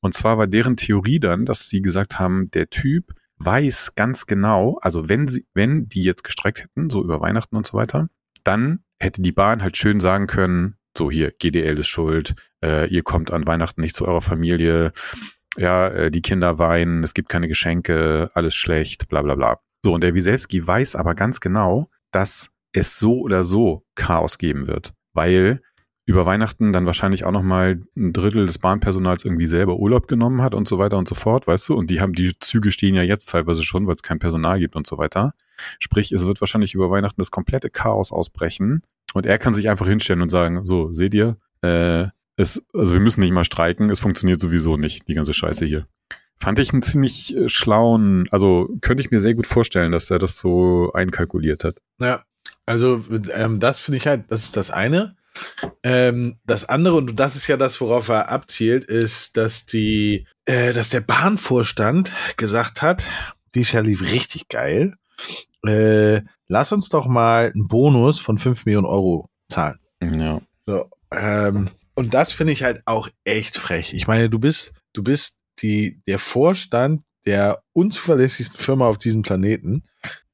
Und 0.00 0.14
zwar 0.14 0.38
war 0.38 0.48
deren 0.48 0.76
Theorie 0.76 1.20
dann, 1.20 1.44
dass 1.44 1.68
sie 1.68 1.82
gesagt 1.82 2.18
haben, 2.18 2.50
der 2.50 2.68
Typ 2.68 3.14
weiß 3.38 3.94
ganz 3.94 4.26
genau, 4.26 4.78
also 4.80 5.08
wenn 5.08 5.28
sie, 5.28 5.46
wenn 5.54 5.88
die 5.88 6.02
jetzt 6.02 6.24
gestreckt 6.24 6.62
hätten, 6.62 6.90
so 6.90 7.02
über 7.02 7.20
Weihnachten 7.20 7.56
und 7.56 7.66
so 7.66 7.74
weiter, 7.74 8.08
dann 8.42 8.80
hätte 8.98 9.22
die 9.22 9.32
Bahn 9.32 9.62
halt 9.62 9.76
schön 9.76 10.00
sagen 10.00 10.26
können, 10.26 10.76
so 10.96 11.10
hier, 11.10 11.32
GDL 11.32 11.78
ist 11.78 11.88
schuld, 11.88 12.34
äh, 12.62 12.88
ihr 12.88 13.02
kommt 13.02 13.32
an 13.32 13.46
Weihnachten 13.46 13.80
nicht 13.80 13.96
zu 13.96 14.06
eurer 14.06 14.22
Familie, 14.22 14.92
ja, 15.56 15.88
äh, 15.88 16.10
die 16.10 16.22
Kinder 16.22 16.58
weinen, 16.58 17.04
es 17.04 17.14
gibt 17.14 17.28
keine 17.28 17.48
Geschenke, 17.48 18.30
alles 18.34 18.54
schlecht, 18.54 19.08
bla 19.08 19.22
bla 19.22 19.34
bla. 19.34 19.58
So, 19.84 19.92
und 19.92 20.02
der 20.02 20.14
Wieselski 20.14 20.66
weiß 20.66 20.96
aber 20.96 21.14
ganz 21.14 21.40
genau, 21.40 21.90
dass 22.10 22.50
es 22.72 22.98
so 22.98 23.20
oder 23.20 23.44
so 23.44 23.84
Chaos 23.94 24.38
geben 24.38 24.66
wird, 24.66 24.94
weil 25.12 25.60
über 26.06 26.26
Weihnachten 26.26 26.72
dann 26.72 26.86
wahrscheinlich 26.86 27.24
auch 27.24 27.32
nochmal 27.32 27.80
ein 27.96 28.12
Drittel 28.12 28.46
des 28.46 28.58
Bahnpersonals 28.58 29.24
irgendwie 29.24 29.46
selber 29.46 29.76
Urlaub 29.78 30.06
genommen 30.06 30.42
hat 30.42 30.54
und 30.54 30.68
so 30.68 30.78
weiter 30.78 30.98
und 30.98 31.08
so 31.08 31.14
fort, 31.14 31.46
weißt 31.46 31.70
du? 31.70 31.74
Und 31.74 31.90
die 31.90 32.00
haben, 32.00 32.12
die 32.12 32.38
Züge 32.38 32.72
stehen 32.72 32.94
ja 32.94 33.02
jetzt 33.02 33.30
teilweise 33.30 33.62
schon, 33.62 33.86
weil 33.86 33.94
es 33.94 34.02
kein 34.02 34.18
Personal 34.18 34.58
gibt 34.58 34.76
und 34.76 34.86
so 34.86 34.98
weiter. 34.98 35.32
Sprich, 35.78 36.12
es 36.12 36.26
wird 36.26 36.40
wahrscheinlich 36.42 36.74
über 36.74 36.90
Weihnachten 36.90 37.20
das 37.20 37.30
komplette 37.30 37.70
Chaos 37.70 38.12
ausbrechen. 38.12 38.82
Und 39.14 39.24
er 39.24 39.38
kann 39.38 39.54
sich 39.54 39.70
einfach 39.70 39.86
hinstellen 39.86 40.20
und 40.20 40.28
sagen, 40.28 40.64
so, 40.66 40.92
seht 40.92 41.14
ihr, 41.14 41.38
äh, 41.62 42.08
es, 42.36 42.62
also 42.72 42.94
wir 42.94 43.00
müssen 43.00 43.20
nicht 43.20 43.32
mal 43.32 43.44
streiken, 43.44 43.90
es 43.90 44.00
funktioniert 44.00 44.40
sowieso 44.40 44.76
nicht, 44.76 45.08
die 45.08 45.14
ganze 45.14 45.34
Scheiße 45.34 45.64
hier. 45.64 45.86
Fand 46.36 46.58
ich 46.58 46.72
einen 46.72 46.82
ziemlich 46.82 47.36
äh, 47.36 47.48
schlauen, 47.48 48.28
also 48.30 48.68
könnte 48.80 49.02
ich 49.02 49.10
mir 49.10 49.20
sehr 49.20 49.34
gut 49.34 49.46
vorstellen, 49.46 49.92
dass 49.92 50.10
er 50.10 50.18
das 50.18 50.38
so 50.38 50.92
einkalkuliert 50.92 51.64
hat. 51.64 51.76
Ja, 52.00 52.24
also 52.66 53.02
ähm, 53.34 53.60
das 53.60 53.78
finde 53.78 53.98
ich 53.98 54.06
halt, 54.06 54.24
das 54.28 54.44
ist 54.44 54.56
das 54.56 54.70
eine. 54.70 55.16
Ähm, 55.82 56.38
das 56.44 56.68
andere, 56.68 56.96
und 56.96 57.18
das 57.18 57.36
ist 57.36 57.46
ja 57.46 57.56
das, 57.56 57.80
worauf 57.80 58.08
er 58.08 58.30
abzielt, 58.30 58.84
ist, 58.84 59.36
dass 59.36 59.66
die, 59.66 60.26
äh, 60.44 60.72
dass 60.72 60.90
der 60.90 61.00
Bahnvorstand 61.00 62.12
gesagt 62.36 62.82
hat, 62.82 63.04
dies 63.54 63.72
Jahr 63.72 63.82
lief 63.82 64.02
richtig 64.02 64.48
geil. 64.48 64.94
Äh, 65.66 66.22
lass 66.48 66.72
uns 66.72 66.88
doch 66.88 67.06
mal 67.06 67.52
einen 67.52 67.68
Bonus 67.68 68.20
von 68.20 68.38
5 68.38 68.64
Millionen 68.66 68.86
Euro 68.86 69.28
zahlen. 69.48 69.78
Ja. 70.02 70.40
So, 70.66 70.90
ähm, 71.10 71.70
und 71.94 72.14
das 72.14 72.32
finde 72.32 72.52
ich 72.52 72.62
halt 72.62 72.82
auch 72.86 73.08
echt 73.24 73.56
frech. 73.56 73.94
Ich 73.94 74.06
meine, 74.06 74.28
du 74.30 74.38
bist, 74.38 74.72
du 74.92 75.02
bist 75.02 75.38
die, 75.60 76.00
der 76.06 76.18
Vorstand 76.18 77.02
der 77.26 77.62
unzuverlässigsten 77.72 78.58
Firma 78.58 78.86
auf 78.86 78.98
diesem 78.98 79.22
Planeten. 79.22 79.84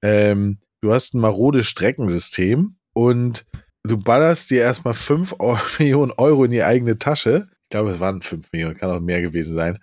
Ähm, 0.03 0.59
du 0.81 0.93
hast 0.93 1.15
ein 1.15 1.21
marodes 1.21 1.67
Streckensystem 1.67 2.77
und 2.95 3.47
du 3.85 3.97
ballerst 3.97 4.51
dir 4.51 4.63
erstmal 4.63 4.95
5 4.95 5.37
Millionen 5.79 6.13
Euro 6.13 6.45
in 6.45 6.51
die 6.51 6.65
eigene 6.65 6.99
Tasche. 6.99 7.49
Ich 7.65 7.71
glaube, 7.71 7.91
es 7.91 8.01
waren 8.01 8.23
5 8.23 8.51
Millionen, 8.53 8.77
kann 8.77 8.91
auch 8.91 9.01
mehr 9.01 9.23
gewesen 9.23 9.55
sein. 9.55 9.79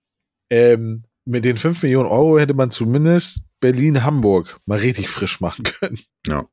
Ähm, 0.50 1.04
mit 1.26 1.46
den 1.46 1.58
5 1.58 1.84
Millionen 1.84 2.10
Euro 2.10 2.40
hätte 2.40 2.54
man 2.54 2.72
zumindest 2.72 3.42
Berlin-Hamburg 3.60 4.58
mal 4.66 4.80
richtig 4.80 5.10
frisch 5.10 5.42
machen 5.42 5.64
können. 5.64 6.00
Ja. 6.26 6.48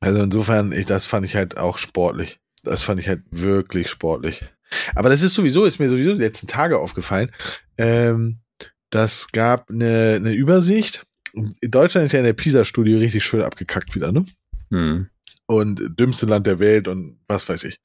Also 0.00 0.22
insofern, 0.22 0.72
ich, 0.72 0.86
das 0.86 1.06
fand 1.06 1.26
ich 1.26 1.34
halt 1.34 1.56
auch 1.56 1.78
sportlich. 1.78 2.40
Das 2.62 2.82
fand 2.82 3.00
ich 3.00 3.08
halt 3.08 3.22
wirklich 3.30 3.88
sportlich. 3.88 4.44
Aber 4.94 5.08
das 5.08 5.22
ist 5.22 5.34
sowieso, 5.34 5.64
ist 5.64 5.78
mir 5.78 5.88
sowieso 5.88 6.12
die 6.12 6.20
letzten 6.20 6.46
Tage 6.46 6.78
aufgefallen. 6.78 7.30
Ähm, 7.76 8.38
das 8.90 9.28
gab 9.32 9.70
eine, 9.70 10.14
eine 10.16 10.32
Übersicht. 10.32 11.06
In 11.32 11.70
Deutschland 11.70 12.06
ist 12.06 12.12
ja 12.12 12.20
in 12.20 12.24
der 12.24 12.32
PISA-Studie 12.32 12.94
richtig 12.94 13.24
schön 13.24 13.42
abgekackt 13.42 13.94
wieder, 13.94 14.12
ne? 14.12 14.24
Hm. 14.70 15.08
Und 15.46 15.98
dümmste 15.98 16.26
Land 16.26 16.46
der 16.46 16.58
Welt 16.58 16.88
und 16.88 17.18
was 17.26 17.48
weiß 17.48 17.64
ich. 17.64 17.80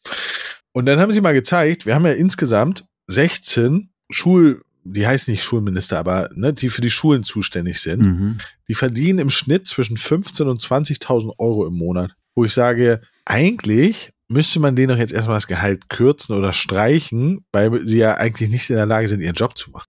Und 0.73 0.85
dann 0.85 0.99
haben 0.99 1.11
sie 1.11 1.21
mal 1.21 1.33
gezeigt, 1.33 1.85
wir 1.85 1.95
haben 1.95 2.05
ja 2.05 2.11
insgesamt 2.11 2.85
16 3.07 3.89
Schul, 4.09 4.61
die 4.83 5.07
heißen 5.07 5.31
nicht 5.31 5.43
Schulminister, 5.43 5.99
aber 5.99 6.29
ne, 6.33 6.53
die 6.53 6.69
für 6.69 6.81
die 6.81 6.89
Schulen 6.89 7.23
zuständig 7.23 7.79
sind. 7.79 8.01
Mhm. 8.01 8.37
Die 8.67 8.75
verdienen 8.75 9.19
im 9.19 9.29
Schnitt 9.29 9.67
zwischen 9.67 9.97
15.000 9.97 10.43
und 10.49 10.61
20.000 10.61 11.33
Euro 11.37 11.67
im 11.67 11.75
Monat. 11.75 12.11
Wo 12.35 12.43
ich 12.43 12.53
sage, 12.53 13.01
eigentlich 13.25 14.11
müsste 14.33 14.59
man 14.59 14.75
denen 14.75 14.89
doch 14.89 14.97
jetzt 14.97 15.13
erstmal 15.13 15.37
das 15.37 15.47
Gehalt 15.47 15.89
kürzen 15.89 16.35
oder 16.35 16.53
streichen, 16.53 17.45
weil 17.51 17.81
sie 17.85 17.99
ja 17.99 18.15
eigentlich 18.15 18.49
nicht 18.49 18.69
in 18.69 18.75
der 18.75 18.85
Lage 18.85 19.07
sind, 19.07 19.21
ihren 19.21 19.35
Job 19.35 19.57
zu 19.57 19.71
machen. 19.71 19.87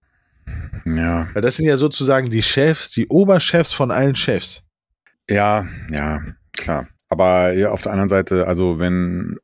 Ja. 0.85 1.27
Weil 1.33 1.41
das 1.41 1.55
sind 1.55 1.67
ja 1.67 1.77
sozusagen 1.77 2.29
die 2.29 2.43
Chefs, 2.43 2.91
die 2.91 3.07
Oberchefs 3.07 3.71
von 3.71 3.91
allen 3.91 4.15
Chefs. 4.15 4.63
Ja, 5.29 5.65
ja, 5.91 6.21
klar. 6.53 6.87
Aber 7.09 7.53
ja, 7.53 7.71
auf 7.71 7.81
der 7.81 7.91
anderen 7.91 8.09
Seite, 8.09 8.47
also 8.47 8.79
wenn, 8.79 9.37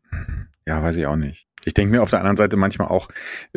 ja, 0.66 0.82
weiß 0.82 0.95
ich 0.97 1.06
auch 1.06 1.16
nicht. 1.16 1.47
Ich 1.66 1.74
denke 1.74 1.91
mir 1.91 2.02
auf 2.02 2.10
der 2.10 2.20
anderen 2.20 2.38
Seite 2.38 2.58
manchmal 2.58 2.88
auch, 2.88 3.08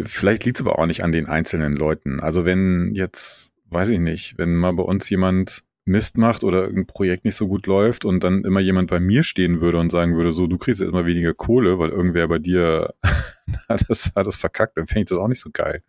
vielleicht 0.02 0.44
liegt 0.44 0.58
es 0.58 0.66
aber 0.66 0.78
auch 0.78 0.86
nicht 0.86 1.02
an 1.02 1.12
den 1.12 1.26
einzelnen 1.26 1.72
Leuten. 1.72 2.20
Also 2.20 2.44
wenn 2.44 2.94
jetzt, 2.94 3.52
weiß 3.70 3.88
ich 3.90 3.98
nicht, 3.98 4.38
wenn 4.38 4.54
mal 4.54 4.72
bei 4.72 4.82
uns 4.82 5.08
jemand 5.08 5.64
Mist 5.86 6.16
macht 6.16 6.44
oder 6.44 6.62
irgendein 6.62 6.86
Projekt 6.86 7.24
nicht 7.24 7.36
so 7.36 7.46
gut 7.46 7.66
läuft 7.66 8.04
und 8.04 8.24
dann 8.24 8.44
immer 8.44 8.60
jemand 8.60 8.90
bei 8.90 9.00
mir 9.00 9.22
stehen 9.22 9.60
würde 9.60 9.78
und 9.78 9.90
sagen 9.90 10.16
würde, 10.16 10.32
so, 10.32 10.46
du 10.46 10.56
kriegst 10.56 10.80
jetzt 10.80 10.92
mal 10.92 11.06
weniger 11.06 11.34
Kohle, 11.34 11.78
weil 11.78 11.90
irgendwer 11.90 12.26
bei 12.28 12.38
dir 12.38 12.94
hat 13.68 13.84
das, 13.88 14.10
hat 14.16 14.26
das 14.26 14.36
verkackt, 14.36 14.78
dann 14.78 14.86
fände 14.86 15.02
ich 15.02 15.08
das 15.08 15.18
auch 15.18 15.28
nicht 15.28 15.40
so 15.40 15.50
geil. 15.52 15.82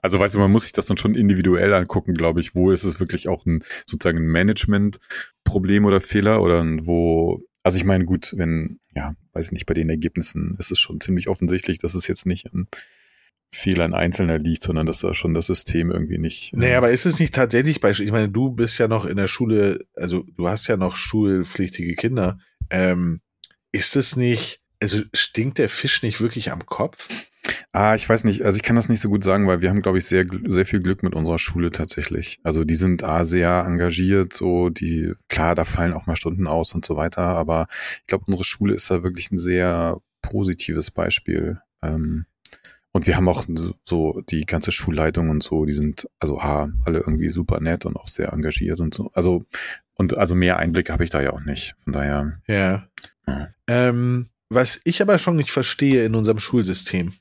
Also 0.00 0.20
weißt 0.20 0.36
du, 0.36 0.38
man 0.38 0.52
muss 0.52 0.62
sich 0.62 0.72
das 0.72 0.86
dann 0.86 0.98
schon 0.98 1.16
individuell 1.16 1.72
angucken, 1.74 2.14
glaube 2.14 2.40
ich, 2.40 2.54
wo 2.54 2.70
ist 2.70 2.84
es 2.84 3.00
wirklich 3.00 3.26
auch 3.28 3.44
ein 3.46 3.64
sozusagen 3.86 4.18
ein 4.18 4.30
Management-Problem 4.30 5.84
oder 5.84 6.00
Fehler 6.00 6.42
oder 6.42 6.64
wo, 6.82 7.42
also 7.64 7.78
ich 7.78 7.84
meine, 7.84 8.04
gut, 8.04 8.32
wenn, 8.36 8.78
ja, 8.94 9.14
weiß 9.32 9.46
ich 9.46 9.52
nicht, 9.52 9.66
bei 9.66 9.74
den 9.74 9.90
Ergebnissen 9.90 10.54
ist 10.60 10.70
es 10.70 10.78
schon 10.78 11.00
ziemlich 11.00 11.28
offensichtlich, 11.28 11.78
dass 11.78 11.94
es 11.94 12.06
jetzt 12.06 12.26
nicht 12.26 12.52
an 12.52 12.68
Fehlern 13.56 13.94
Einzelner 13.94 14.38
liegt, 14.38 14.62
sondern 14.62 14.86
dass 14.86 15.00
da 15.00 15.14
schon 15.14 15.34
das 15.34 15.46
System 15.46 15.90
irgendwie 15.90 16.18
nicht. 16.18 16.52
äh, 16.52 16.56
Nee, 16.56 16.74
aber 16.74 16.90
ist 16.90 17.06
es 17.06 17.18
nicht 17.18 17.34
tatsächlich 17.34 17.80
bei, 17.80 17.90
ich 17.90 18.12
meine, 18.12 18.28
du 18.28 18.50
bist 18.50 18.78
ja 18.78 18.88
noch 18.88 19.04
in 19.04 19.16
der 19.16 19.26
Schule, 19.26 19.84
also 19.94 20.24
du 20.36 20.48
hast 20.48 20.66
ja 20.68 20.76
noch 20.76 20.96
schulpflichtige 20.96 21.94
Kinder. 21.94 22.38
Ähm, 22.70 23.20
ist 23.72 23.96
es 23.96 24.16
nicht, 24.16 24.60
also 24.80 25.02
stinkt 25.12 25.58
der 25.58 25.68
Fisch 25.68 26.02
nicht 26.02 26.20
wirklich 26.20 26.52
am 26.52 26.64
Kopf? 26.66 27.08
Ah, 27.72 27.94
ich 27.94 28.08
weiß 28.08 28.24
nicht, 28.24 28.42
also 28.42 28.56
ich 28.56 28.62
kann 28.62 28.76
das 28.76 28.88
nicht 28.88 29.00
so 29.00 29.08
gut 29.08 29.22
sagen, 29.22 29.46
weil 29.46 29.60
wir 29.60 29.68
haben, 29.68 29.82
glaube 29.82 29.98
ich, 29.98 30.04
sehr, 30.04 30.26
sehr 30.46 30.66
viel 30.66 30.80
Glück 30.80 31.02
mit 31.02 31.14
unserer 31.14 31.38
Schule 31.38 31.70
tatsächlich. 31.70 32.40
Also 32.42 32.64
die 32.64 32.74
sind 32.74 33.04
A, 33.04 33.24
sehr 33.24 33.64
engagiert, 33.66 34.32
so 34.32 34.68
die, 34.68 35.12
klar, 35.28 35.54
da 35.54 35.64
fallen 35.64 35.92
auch 35.92 36.06
mal 36.06 36.16
Stunden 36.16 36.46
aus 36.46 36.74
und 36.74 36.84
so 36.84 36.96
weiter, 36.96 37.22
aber 37.22 37.68
ich 38.00 38.06
glaube, 38.06 38.24
unsere 38.26 38.44
Schule 38.44 38.74
ist 38.74 38.90
da 38.90 39.02
wirklich 39.02 39.30
ein 39.30 39.38
sehr 39.38 40.00
positives 40.22 40.90
Beispiel. 40.90 41.60
Ähm, 41.82 42.26
und 42.96 43.06
wir 43.06 43.16
haben 43.16 43.28
auch 43.28 43.44
so- 43.84 44.22
die 44.28 44.44
ganze 44.46 44.72
Schulleitung 44.72 45.30
und 45.30 45.42
so, 45.42 45.64
die 45.64 45.72
sind 45.72 46.08
also 46.18 46.40
A, 46.40 46.70
alle 46.84 46.98
irgendwie 46.98 47.30
super 47.30 47.60
nett 47.60 47.84
und 47.84 47.96
auch 47.96 48.08
sehr 48.08 48.32
engagiert 48.32 48.80
und 48.80 48.94
so. 48.94 49.10
Also, 49.14 49.44
und 49.94 50.18
also 50.18 50.34
mehr 50.34 50.58
Einblick 50.58 50.90
habe 50.90 51.04
ich 51.04 51.10
da 51.10 51.20
ja 51.22 51.32
auch 51.32 51.44
nicht. 51.44 51.74
Von 51.84 51.92
daher, 51.92 52.40
Ja. 52.48 52.88
Ja. 53.28 53.48
Ähm, 53.66 54.28
was 54.48 54.80
ich 54.84 55.02
aber 55.02 55.18
schon 55.18 55.34
nicht 55.36 55.50
verstehe 55.50 56.04
in 56.04 56.14
unserem 56.14 56.38
Schulsystem, 56.38 57.12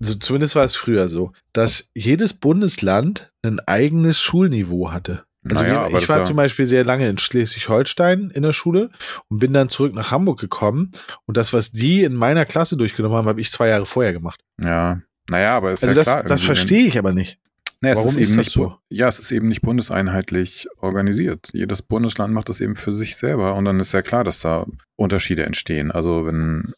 also 0.00 0.14
zumindest 0.16 0.56
war 0.56 0.64
es 0.64 0.74
früher 0.74 1.08
so, 1.08 1.32
dass 1.52 1.90
jedes 1.94 2.34
Bundesland 2.34 3.32
ein 3.42 3.60
eigenes 3.60 4.20
Schulniveau 4.20 4.90
hatte. 4.92 5.24
Also 5.48 5.62
naja, 5.62 5.90
wir, 5.90 5.98
ich 5.98 6.08
war 6.08 6.22
zum 6.22 6.36
Beispiel 6.36 6.66
sehr 6.66 6.84
lange 6.84 7.08
in 7.08 7.16
Schleswig-Holstein 7.16 8.30
in 8.34 8.42
der 8.42 8.52
Schule 8.52 8.90
und 9.28 9.38
bin 9.38 9.52
dann 9.52 9.68
zurück 9.68 9.94
nach 9.94 10.10
Hamburg 10.10 10.38
gekommen. 10.38 10.90
Und 11.24 11.36
das, 11.36 11.52
was 11.52 11.72
die 11.72 12.02
in 12.02 12.14
meiner 12.14 12.44
Klasse 12.44 12.76
durchgenommen 12.76 13.16
haben, 13.16 13.26
habe 13.26 13.40
ich 13.40 13.50
zwei 13.50 13.68
Jahre 13.68 13.86
vorher 13.86 14.12
gemacht. 14.12 14.40
ja, 14.60 15.00
naja, 15.28 15.56
aber 15.56 15.70
ist 15.70 15.84
also 15.84 15.94
ja 15.94 15.94
das, 15.94 16.12
klar. 16.12 16.24
das 16.24 16.42
verstehe 16.42 16.84
ich 16.84 16.98
aber 16.98 17.12
nicht. 17.12 17.38
Es 17.82 17.96
Warum 17.96 18.08
ist, 18.10 18.16
ist 18.16 18.28
eben 18.28 18.36
das 18.36 18.46
nicht, 18.46 18.52
so? 18.52 18.76
Ja, 18.90 19.08
es 19.08 19.18
ist 19.18 19.30
eben 19.30 19.48
nicht 19.48 19.62
bundeseinheitlich 19.62 20.68
organisiert. 20.80 21.48
Jedes 21.52 21.80
Bundesland 21.80 22.34
macht 22.34 22.50
das 22.50 22.60
eben 22.60 22.76
für 22.76 22.92
sich 22.92 23.16
selber 23.16 23.54
und 23.54 23.64
dann 23.64 23.80
ist 23.80 23.92
ja 23.92 24.02
klar, 24.02 24.24
dass 24.24 24.40
da 24.40 24.66
Unterschiede 24.96 25.46
entstehen. 25.46 25.90
Also 25.90 26.26
wenn, 26.26 26.74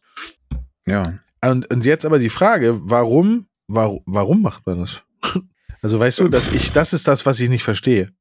ja, 0.86 1.14
Und, 1.44 1.68
und 1.72 1.84
jetzt 1.84 2.04
aber 2.04 2.20
die 2.20 2.28
Frage, 2.28 2.78
warum, 2.82 3.46
warum, 3.66 4.02
warum 4.06 4.42
macht 4.42 4.66
man 4.66 4.80
das? 4.80 5.02
Also 5.84 5.98
weißt 5.98 6.20
du, 6.20 6.28
dass 6.28 6.52
ich, 6.52 6.70
das 6.70 6.92
ist 6.92 7.08
das, 7.08 7.26
was 7.26 7.40
ich 7.40 7.50
nicht 7.50 7.64
verstehe. 7.64 8.12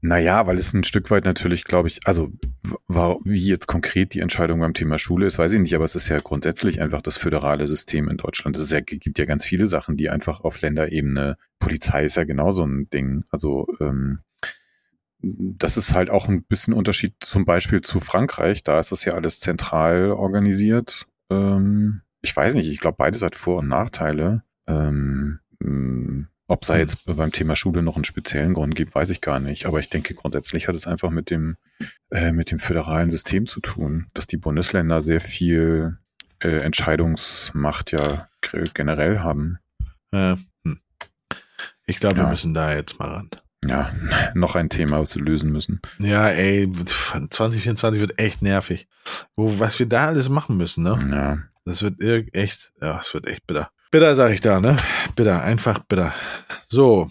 Naja, 0.00 0.46
weil 0.46 0.58
es 0.58 0.72
ein 0.72 0.84
Stück 0.84 1.10
weit 1.10 1.24
natürlich, 1.24 1.64
glaube 1.64 1.88
ich, 1.88 2.00
also 2.04 2.28
w- 2.62 2.74
wa- 2.88 3.18
wie 3.24 3.46
jetzt 3.46 3.66
konkret 3.66 4.14
die 4.14 4.20
Entscheidung 4.20 4.60
beim 4.60 4.74
Thema 4.74 4.98
Schule 4.98 5.26
ist, 5.26 5.38
weiß 5.38 5.52
ich 5.52 5.60
nicht, 5.60 5.74
aber 5.74 5.84
es 5.84 5.94
ist 5.94 6.08
ja 6.08 6.18
grundsätzlich 6.18 6.80
einfach 6.80 7.02
das 7.02 7.16
föderale 7.16 7.66
System 7.66 8.08
in 8.08 8.16
Deutschland. 8.16 8.56
Es 8.56 8.70
ja, 8.70 8.80
gibt 8.80 9.18
ja 9.18 9.24
ganz 9.24 9.44
viele 9.44 9.66
Sachen, 9.66 9.96
die 9.96 10.10
einfach 10.10 10.40
auf 10.42 10.60
Länderebene, 10.60 11.36
Polizei 11.58 12.04
ist 12.04 12.16
ja 12.16 12.24
genauso 12.24 12.64
ein 12.64 12.88
Ding. 12.90 13.24
Also 13.30 13.66
ähm, 13.80 14.20
das 15.22 15.76
ist 15.76 15.94
halt 15.94 16.10
auch 16.10 16.28
ein 16.28 16.44
bisschen 16.44 16.74
Unterschied 16.74 17.14
zum 17.20 17.44
Beispiel 17.44 17.80
zu 17.80 18.00
Frankreich. 18.00 18.62
Da 18.62 18.78
ist 18.80 18.92
das 18.92 19.04
ja 19.04 19.14
alles 19.14 19.40
zentral 19.40 20.10
organisiert. 20.10 21.06
Ähm, 21.30 22.02
ich 22.20 22.36
weiß 22.36 22.54
nicht, 22.54 22.68
ich 22.68 22.80
glaube, 22.80 22.96
beides 22.98 23.22
hat 23.22 23.34
Vor- 23.34 23.60
und 23.60 23.68
Nachteile. 23.68 24.42
Ähm, 24.66 25.38
ob 26.46 26.62
es 26.62 26.68
da 26.68 26.76
jetzt 26.76 27.04
beim 27.06 27.32
Thema 27.32 27.56
Schule 27.56 27.82
noch 27.82 27.96
einen 27.96 28.04
speziellen 28.04 28.54
Grund 28.54 28.74
gibt, 28.74 28.94
weiß 28.94 29.10
ich 29.10 29.20
gar 29.20 29.40
nicht. 29.40 29.66
Aber 29.66 29.80
ich 29.80 29.88
denke, 29.90 30.14
grundsätzlich 30.14 30.68
hat 30.68 30.76
es 30.76 30.86
einfach 30.86 31.10
mit 31.10 31.30
dem, 31.30 31.56
äh, 32.10 32.32
mit 32.32 32.50
dem 32.50 32.58
föderalen 32.58 33.08
System 33.10 33.46
zu 33.46 33.60
tun, 33.60 34.06
dass 34.14 34.26
die 34.26 34.36
Bundesländer 34.36 35.00
sehr 35.02 35.20
viel 35.20 35.98
äh, 36.42 36.58
Entscheidungsmacht 36.58 37.92
ja 37.92 38.28
ge- 38.42 38.68
generell 38.74 39.20
haben. 39.20 39.58
Äh, 40.12 40.36
hm. 40.64 40.80
Ich 41.86 41.98
glaube, 41.98 42.16
wir 42.16 42.24
Ja. 42.24 42.30
müssen 42.30 42.54
da 42.54 42.74
jetzt 42.74 42.98
mal 42.98 43.08
ran. 43.08 43.30
Ja, 43.66 43.90
noch 44.34 44.54
ein 44.56 44.68
Thema, 44.68 45.00
was 45.00 45.14
wir 45.16 45.22
lösen 45.22 45.50
müssen. 45.50 45.80
Ja, 46.00 46.28
ey, 46.28 46.70
2024 46.70 48.00
wird 48.00 48.18
echt 48.18 48.42
nervig. 48.42 48.86
Wo, 49.36 49.58
was 49.58 49.78
wir 49.78 49.86
da 49.86 50.06
alles 50.08 50.28
machen 50.28 50.56
müssen, 50.58 50.84
ne? 50.84 50.98
Ja. 51.10 51.38
Das 51.64 51.80
wird 51.82 52.02
echt, 52.34 52.72
ja, 52.82 52.98
es 52.98 53.14
wird 53.14 53.26
echt 53.26 53.46
bitter. 53.46 53.70
Bitter, 53.94 54.16
sag 54.16 54.32
ich 54.32 54.40
da, 54.40 54.58
ne? 54.58 54.76
Bitter, 55.14 55.44
einfach 55.44 55.78
bitter. 55.78 56.12
So. 56.66 57.08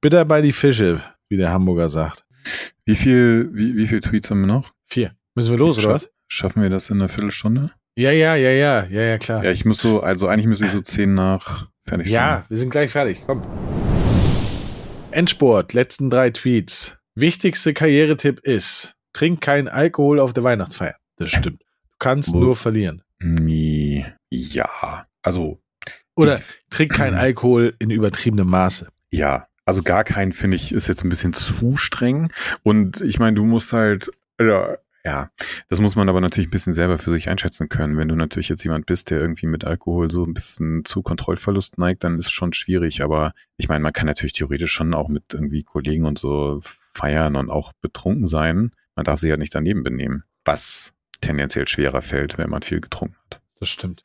Bitter 0.00 0.24
bei 0.24 0.40
die 0.40 0.52
Fische, 0.52 1.00
wie 1.28 1.36
der 1.36 1.50
Hamburger 1.50 1.88
sagt. 1.88 2.24
Wie 2.84 2.94
viel, 2.94 3.50
wie, 3.52 3.76
wie 3.76 3.88
viel 3.88 3.98
Tweets 3.98 4.30
haben 4.30 4.42
wir 4.42 4.46
noch? 4.46 4.72
Vier. 4.86 5.16
Müssen 5.34 5.50
wir 5.50 5.58
los, 5.58 5.78
oder 5.78 5.94
was? 5.94 6.08
Schaffen 6.28 6.62
wir 6.62 6.70
das 6.70 6.90
in 6.90 6.98
einer 6.98 7.08
Viertelstunde? 7.08 7.72
Ja, 7.96 8.12
ja, 8.12 8.36
ja, 8.36 8.50
ja, 8.50 8.84
ja, 8.86 9.02
ja, 9.02 9.18
klar. 9.18 9.42
Ja, 9.42 9.50
ich 9.50 9.64
muss 9.64 9.80
so, 9.80 10.00
also 10.00 10.28
eigentlich 10.28 10.46
müsste 10.46 10.66
ich 10.66 10.70
so 10.70 10.80
zehn 10.80 11.12
nach 11.14 11.66
fertig 11.88 12.06
Ja, 12.12 12.36
sein. 12.38 12.44
wir 12.50 12.56
sind 12.56 12.70
gleich 12.70 12.92
fertig. 12.92 13.22
Komm. 13.26 13.42
Endsport, 15.10 15.72
letzten 15.72 16.08
drei 16.08 16.30
Tweets. 16.30 16.98
Wichtigste 17.16 17.74
Karrieretipp 17.74 18.38
ist, 18.44 18.94
trink 19.12 19.40
keinen 19.40 19.66
Alkohol 19.66 20.20
auf 20.20 20.32
der 20.32 20.44
Weihnachtsfeier. 20.44 20.94
Das 21.16 21.30
stimmt. 21.30 21.62
Du 21.62 21.96
kannst 21.98 22.32
Wo- 22.32 22.38
nur 22.38 22.54
verlieren. 22.54 23.02
Nee, 23.20 24.06
ja, 24.30 25.06
also 25.22 25.60
Oder 26.16 26.40
trink 26.70 26.92
keinen 26.92 27.14
Alkohol 27.18 27.74
in 27.78 27.90
übertriebenem 27.90 28.48
Maße. 28.48 28.88
ja, 29.10 29.46
also 29.66 29.82
gar 29.82 30.04
keinen 30.04 30.32
finde 30.32 30.56
ich 30.56 30.72
ist 30.72 30.86
jetzt 30.86 31.04
ein 31.04 31.08
bisschen 31.08 31.32
zu 31.32 31.76
streng. 31.76 32.32
Und 32.62 33.00
ich 33.00 33.18
meine, 33.18 33.34
du 33.34 33.44
musst 33.44 33.72
halt, 33.72 34.10
ja, 34.40 34.76
ja, 35.04 35.30
das 35.68 35.80
muss 35.80 35.94
man 35.94 36.08
aber 36.08 36.20
natürlich 36.20 36.48
ein 36.48 36.52
bisschen 36.52 36.72
selber 36.72 36.98
für 36.98 37.12
sich 37.12 37.28
einschätzen 37.28 37.68
können. 37.68 37.96
Wenn 37.96 38.08
du 38.08 38.16
natürlich 38.16 38.48
jetzt 38.48 38.64
jemand 38.64 38.86
bist, 38.86 39.10
der 39.10 39.20
irgendwie 39.20 39.46
mit 39.46 39.64
Alkohol 39.64 40.10
so 40.10 40.24
ein 40.24 40.34
bisschen 40.34 40.84
zu 40.84 41.02
Kontrollverlust 41.02 41.78
neigt, 41.78 42.02
dann 42.02 42.18
ist 42.18 42.26
es 42.26 42.32
schon 42.32 42.52
schwierig. 42.52 43.02
Aber 43.02 43.32
ich 43.56 43.68
meine, 43.68 43.84
man 43.84 43.92
kann 43.92 44.06
natürlich 44.06 44.32
theoretisch 44.32 44.72
schon 44.72 44.94
auch 44.94 45.08
mit 45.08 45.32
irgendwie 45.32 45.62
Kollegen 45.62 46.06
und 46.06 46.18
so 46.18 46.60
feiern 46.92 47.36
und 47.36 47.50
auch 47.50 47.72
betrunken 47.80 48.26
sein. 48.26 48.72
Man 48.96 49.04
darf 49.04 49.20
sich 49.20 49.30
ja 49.30 49.36
nicht 49.36 49.54
daneben 49.54 49.84
benehmen, 49.84 50.24
was 50.44 50.92
tendenziell 51.20 51.68
schwerer 51.68 52.02
fällt, 52.02 52.36
wenn 52.36 52.50
man 52.50 52.62
viel 52.62 52.80
getrunken 52.80 53.16
hat. 53.30 53.40
Das 53.60 53.68
stimmt. 53.68 54.04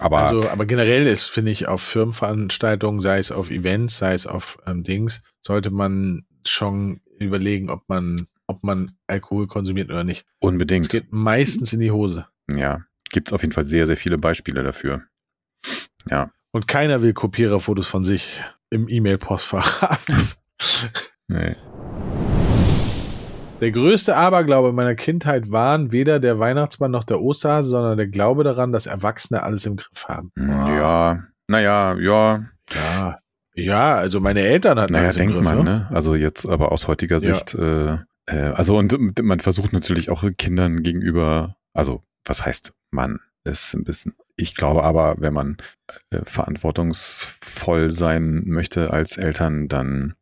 Aber 0.00 0.18
Also, 0.18 0.48
aber 0.48 0.66
generell 0.66 1.06
ist, 1.06 1.28
finde 1.28 1.50
ich, 1.50 1.68
auf 1.68 1.82
Firmenveranstaltungen, 1.82 3.00
sei 3.00 3.18
es 3.18 3.32
auf 3.32 3.50
Events, 3.50 3.98
sei 3.98 4.14
es 4.14 4.26
auf 4.26 4.58
ähm, 4.66 4.82
Dings, 4.82 5.22
sollte 5.40 5.70
man 5.70 6.24
schon 6.46 7.00
überlegen, 7.18 7.70
ob 7.70 7.88
man, 7.88 8.28
ob 8.46 8.62
man 8.62 8.92
Alkohol 9.06 9.46
konsumiert 9.46 9.90
oder 9.90 10.04
nicht. 10.04 10.20
Es 10.20 10.48
unbedingt. 10.48 10.88
geht 10.88 11.12
meistens 11.12 11.72
in 11.72 11.80
die 11.80 11.90
Hose. 11.90 12.26
Ja. 12.54 12.84
gibt 13.10 13.28
es 13.28 13.32
auf 13.32 13.42
jeden 13.42 13.52
Fall 13.52 13.64
sehr, 13.64 13.86
sehr 13.86 13.96
viele 13.96 14.18
Beispiele 14.18 14.62
dafür. 14.62 15.02
Ja. 16.08 16.30
Und 16.52 16.68
keiner 16.68 17.02
will 17.02 17.12
Kopiererfotos 17.12 17.86
von 17.86 18.04
sich 18.04 18.40
im 18.70 18.88
E-Mail-Postfach 18.88 19.82
haben. 19.82 20.28
Nee. 21.30 21.56
Der 23.60 23.72
größte 23.72 24.14
Aberglaube 24.16 24.72
meiner 24.72 24.94
Kindheit 24.94 25.50
waren 25.50 25.90
weder 25.90 26.20
der 26.20 26.38
Weihnachtsmann 26.38 26.92
noch 26.92 27.02
der 27.02 27.20
Osterhase, 27.20 27.70
sondern 27.70 27.96
der 27.96 28.06
Glaube 28.06 28.44
daran, 28.44 28.70
dass 28.72 28.86
Erwachsene 28.86 29.42
alles 29.42 29.66
im 29.66 29.76
Griff 29.76 30.06
haben. 30.06 30.30
Ja, 30.38 31.24
naja, 31.48 31.96
ja. 31.98 32.44
Ja. 32.72 33.18
Ja, 33.54 33.96
also 33.96 34.20
meine 34.20 34.42
Eltern 34.42 34.78
hatten 34.78 34.92
Naja, 34.92 35.06
alles 35.06 35.16
im 35.16 35.20
denkt 35.22 35.34
Griff. 35.34 35.44
man, 35.44 35.58
ne? 35.58 35.64
ne? 35.64 35.88
Also 35.90 36.14
jetzt 36.14 36.46
aber 36.48 36.70
aus 36.70 36.86
heutiger 36.86 37.16
Ja. 37.18 37.34
Sicht, 37.34 37.54
äh, 37.54 37.94
äh, 38.26 38.52
also 38.54 38.78
und 38.78 39.20
man 39.22 39.40
versucht 39.40 39.72
natürlich 39.72 40.10
auch 40.10 40.22
Kindern 40.38 40.84
gegenüber, 40.84 41.56
also 41.74 42.02
was 42.24 42.44
heißt 42.44 42.72
man? 42.92 43.18
ist 43.44 43.74
ein 43.74 43.82
bisschen, 43.84 44.14
ich 44.36 44.54
glaube 44.54 44.84
aber, 44.84 45.16
wenn 45.18 45.32
man 45.32 45.56
äh, 46.10 46.20
verantwortungsvoll 46.24 47.90
sein 47.90 48.42
möchte 48.46 48.92
als 48.92 49.16
Eltern, 49.16 49.68
dann 49.68 50.14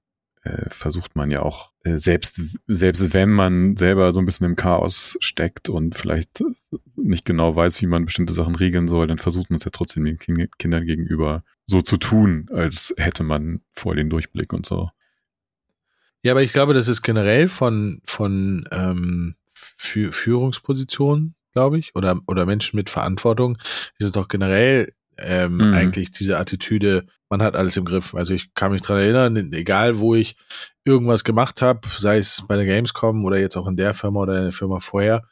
äh, 0.46 0.70
versucht 0.70 1.16
man 1.16 1.30
ja 1.30 1.42
auch, 1.42 1.72
äh, 1.84 1.96
selbst, 1.96 2.40
selbst 2.66 3.12
wenn 3.14 3.30
man 3.30 3.76
selber 3.76 4.12
so 4.12 4.20
ein 4.20 4.26
bisschen 4.26 4.46
im 4.46 4.56
Chaos 4.56 5.16
steckt 5.20 5.68
und 5.68 5.94
vielleicht 5.94 6.42
nicht 6.96 7.24
genau 7.24 7.54
weiß, 7.56 7.80
wie 7.82 7.86
man 7.86 8.04
bestimmte 8.04 8.32
Sachen 8.32 8.54
regeln 8.54 8.88
soll, 8.88 9.06
dann 9.06 9.18
versucht 9.18 9.50
man 9.50 9.56
es 9.56 9.64
ja 9.64 9.70
trotzdem 9.72 10.04
den 10.04 10.18
Kin- 10.18 10.48
Kindern 10.58 10.84
gegenüber 10.86 11.42
so 11.66 11.82
zu 11.82 11.96
tun, 11.96 12.48
als 12.52 12.94
hätte 12.96 13.24
man 13.24 13.60
voll 13.72 13.96
den 13.96 14.10
Durchblick 14.10 14.52
und 14.52 14.66
so. 14.66 14.90
Ja, 16.22 16.32
aber 16.32 16.42
ich 16.42 16.52
glaube, 16.52 16.74
das 16.74 16.88
ist 16.88 17.02
generell 17.02 17.48
von, 17.48 18.00
von 18.04 18.68
ähm, 18.72 19.34
Fü 19.52 20.10
Führungspositionen, 20.10 21.34
glaube 21.52 21.78
ich, 21.78 21.94
oder, 21.94 22.20
oder 22.26 22.46
Menschen 22.46 22.76
mit 22.76 22.90
Verantwortung, 22.90 23.58
ist 23.98 24.06
es 24.06 24.12
doch 24.12 24.28
generell 24.28 24.92
ähm, 25.18 25.58
Mhm. 25.58 25.74
eigentlich 25.74 26.10
diese 26.10 26.38
Attitüde, 26.38 27.06
man 27.28 27.42
hat 27.42 27.56
alles 27.56 27.76
im 27.76 27.84
Griff. 27.84 28.14
Also 28.14 28.34
ich 28.34 28.54
kann 28.54 28.72
mich 28.72 28.82
dran 28.82 28.98
erinnern, 28.98 29.52
egal 29.52 29.98
wo 29.98 30.14
ich 30.14 30.36
irgendwas 30.84 31.24
gemacht 31.24 31.62
habe, 31.62 31.80
sei 31.98 32.18
es 32.18 32.44
bei 32.46 32.56
der 32.56 32.66
Gamescom 32.66 33.24
oder 33.24 33.38
jetzt 33.38 33.56
auch 33.56 33.66
in 33.66 33.76
der 33.76 33.94
Firma 33.94 34.20
oder 34.20 34.36
in 34.36 34.42
der 34.44 34.52
Firma 34.52 34.78
vorher, 34.78 35.22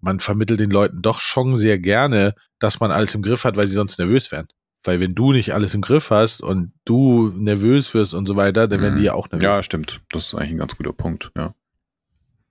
man 0.00 0.20
vermittelt 0.20 0.60
den 0.60 0.70
Leuten 0.70 1.02
doch 1.02 1.20
schon 1.20 1.56
sehr 1.56 1.78
gerne, 1.78 2.34
dass 2.58 2.80
man 2.80 2.90
alles 2.90 3.14
im 3.14 3.22
Griff 3.22 3.44
hat, 3.44 3.56
weil 3.56 3.66
sie 3.66 3.74
sonst 3.74 3.98
nervös 3.98 4.32
werden. 4.32 4.48
Weil 4.82 4.98
wenn 4.98 5.14
du 5.14 5.32
nicht 5.32 5.52
alles 5.52 5.74
im 5.74 5.82
Griff 5.82 6.10
hast 6.10 6.40
und 6.40 6.72
du 6.86 7.28
nervös 7.36 7.92
wirst 7.92 8.14
und 8.14 8.26
so 8.26 8.36
weiter, 8.36 8.66
dann 8.66 8.80
werden 8.80 8.96
die 8.96 9.04
ja 9.04 9.12
auch 9.12 9.28
nervös. 9.28 9.44
Ja, 9.44 9.62
stimmt. 9.62 10.00
Das 10.10 10.26
ist 10.26 10.34
eigentlich 10.34 10.52
ein 10.52 10.58
ganz 10.58 10.76
guter 10.76 10.92
Punkt, 10.92 11.30
ja. 11.36 11.54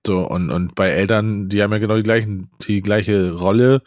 So, 0.06 0.26
und, 0.26 0.50
und 0.50 0.74
bei 0.74 0.90
Eltern, 0.90 1.48
die 1.48 1.62
haben 1.62 1.72
ja 1.72 1.78
genau 1.78 1.96
die 1.96 2.02
gleichen, 2.02 2.50
die 2.66 2.80
gleiche 2.80 3.32
Rolle, 3.32 3.82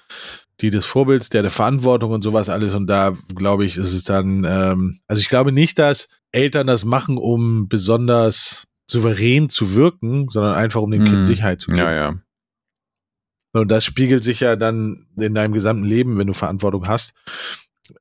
die 0.62 0.70
des 0.70 0.86
Vorbilds, 0.86 1.30
der 1.30 1.42
der 1.42 1.52
Verantwortung 1.52 2.12
und 2.12 2.22
sowas 2.22 2.50
alles. 2.50 2.74
Und 2.74 2.88
da 2.88 3.14
glaube 3.36 3.66
ich, 3.66 3.78
ist 3.78 3.94
es 3.94 4.04
dann, 4.04 4.46
ähm, 4.46 5.00
also 5.08 5.20
ich 5.20 5.30
glaube 5.30 5.52
nicht, 5.52 5.80
dass 5.80 6.10
Eltern 6.32 6.68
das 6.68 6.86
machen, 6.86 7.18
um 7.18 7.68
besonders 7.68 8.66
souverän 8.90 9.50
zu 9.50 9.76
wirken, 9.76 10.30
sondern 10.30 10.56
einfach 10.56 10.82
um 10.82 10.92
dem 10.92 11.04
Mhm. 11.04 11.08
Kind 11.08 11.26
Sicherheit 11.26 11.62
zu 11.62 11.68
geben. 11.72 11.80
Ja, 11.80 11.94
ja. 11.94 12.16
Und 13.54 13.70
das 13.70 13.86
spiegelt 13.86 14.24
sich 14.24 14.40
ja 14.40 14.56
dann 14.56 15.08
in 15.18 15.36
deinem 15.36 15.54
gesamten 15.54 15.84
Leben, 15.84 16.18
wenn 16.18 16.28
du 16.28 16.34
Verantwortung 16.34 16.88
hast 16.88 17.14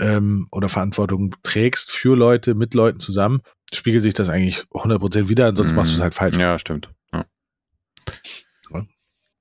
ähm, 0.00 0.48
oder 0.50 0.68
Verantwortung 0.68 1.34
trägst 1.42 1.90
für 1.90 2.16
Leute, 2.16 2.54
mit 2.54 2.72
Leuten 2.74 3.00
zusammen, 3.00 3.42
spiegelt 3.72 4.02
sich 4.02 4.14
das 4.14 4.28
eigentlich 4.30 4.60
100% 4.70 5.28
wieder, 5.28 5.46
ansonsten 5.46 5.76
machst 5.76 5.92
du 5.92 5.96
es 5.96 6.02
halt 6.02 6.14
falsch. 6.14 6.36
Ja, 6.38 6.58
stimmt. 6.58 6.90
Ja. 7.12 7.26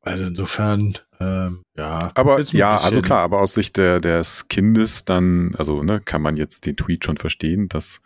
Also 0.02 0.26
insofern, 0.26 0.98
ähm, 1.22 1.64
ja. 1.78 2.12
Aber 2.16 2.42
ja, 2.42 2.78
also 2.78 3.02
klar, 3.02 3.22
aber 3.22 3.40
aus 3.40 3.54
Sicht 3.54 3.78
der, 3.78 4.00
des 4.00 4.48
Kindes 4.48 5.06
dann, 5.06 5.56
also 5.56 5.84
ne, 5.84 6.02
kann 6.02 6.22
man 6.22 6.38
jetzt 6.38 6.66
den 6.66 6.76
Tweet 6.76 7.06
schon 7.06 7.18
verstehen, 7.18 7.70
dass 7.70 8.02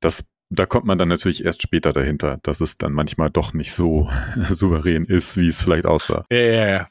das 0.00 0.24
da 0.52 0.66
kommt 0.66 0.84
man 0.84 0.98
dann 0.98 1.08
natürlich 1.08 1.44
erst 1.44 1.62
später 1.62 1.92
dahinter, 1.92 2.38
dass 2.42 2.60
es 2.60 2.76
dann 2.76 2.92
manchmal 2.92 3.30
doch 3.30 3.54
nicht 3.54 3.72
so 3.72 4.10
souverän 4.48 5.04
ist, 5.04 5.36
wie 5.36 5.46
es 5.46 5.62
vielleicht 5.62 5.86
aussah. 5.86 6.24
Ja, 6.30 6.38
ja, 6.38 6.66
ja. 6.66 6.88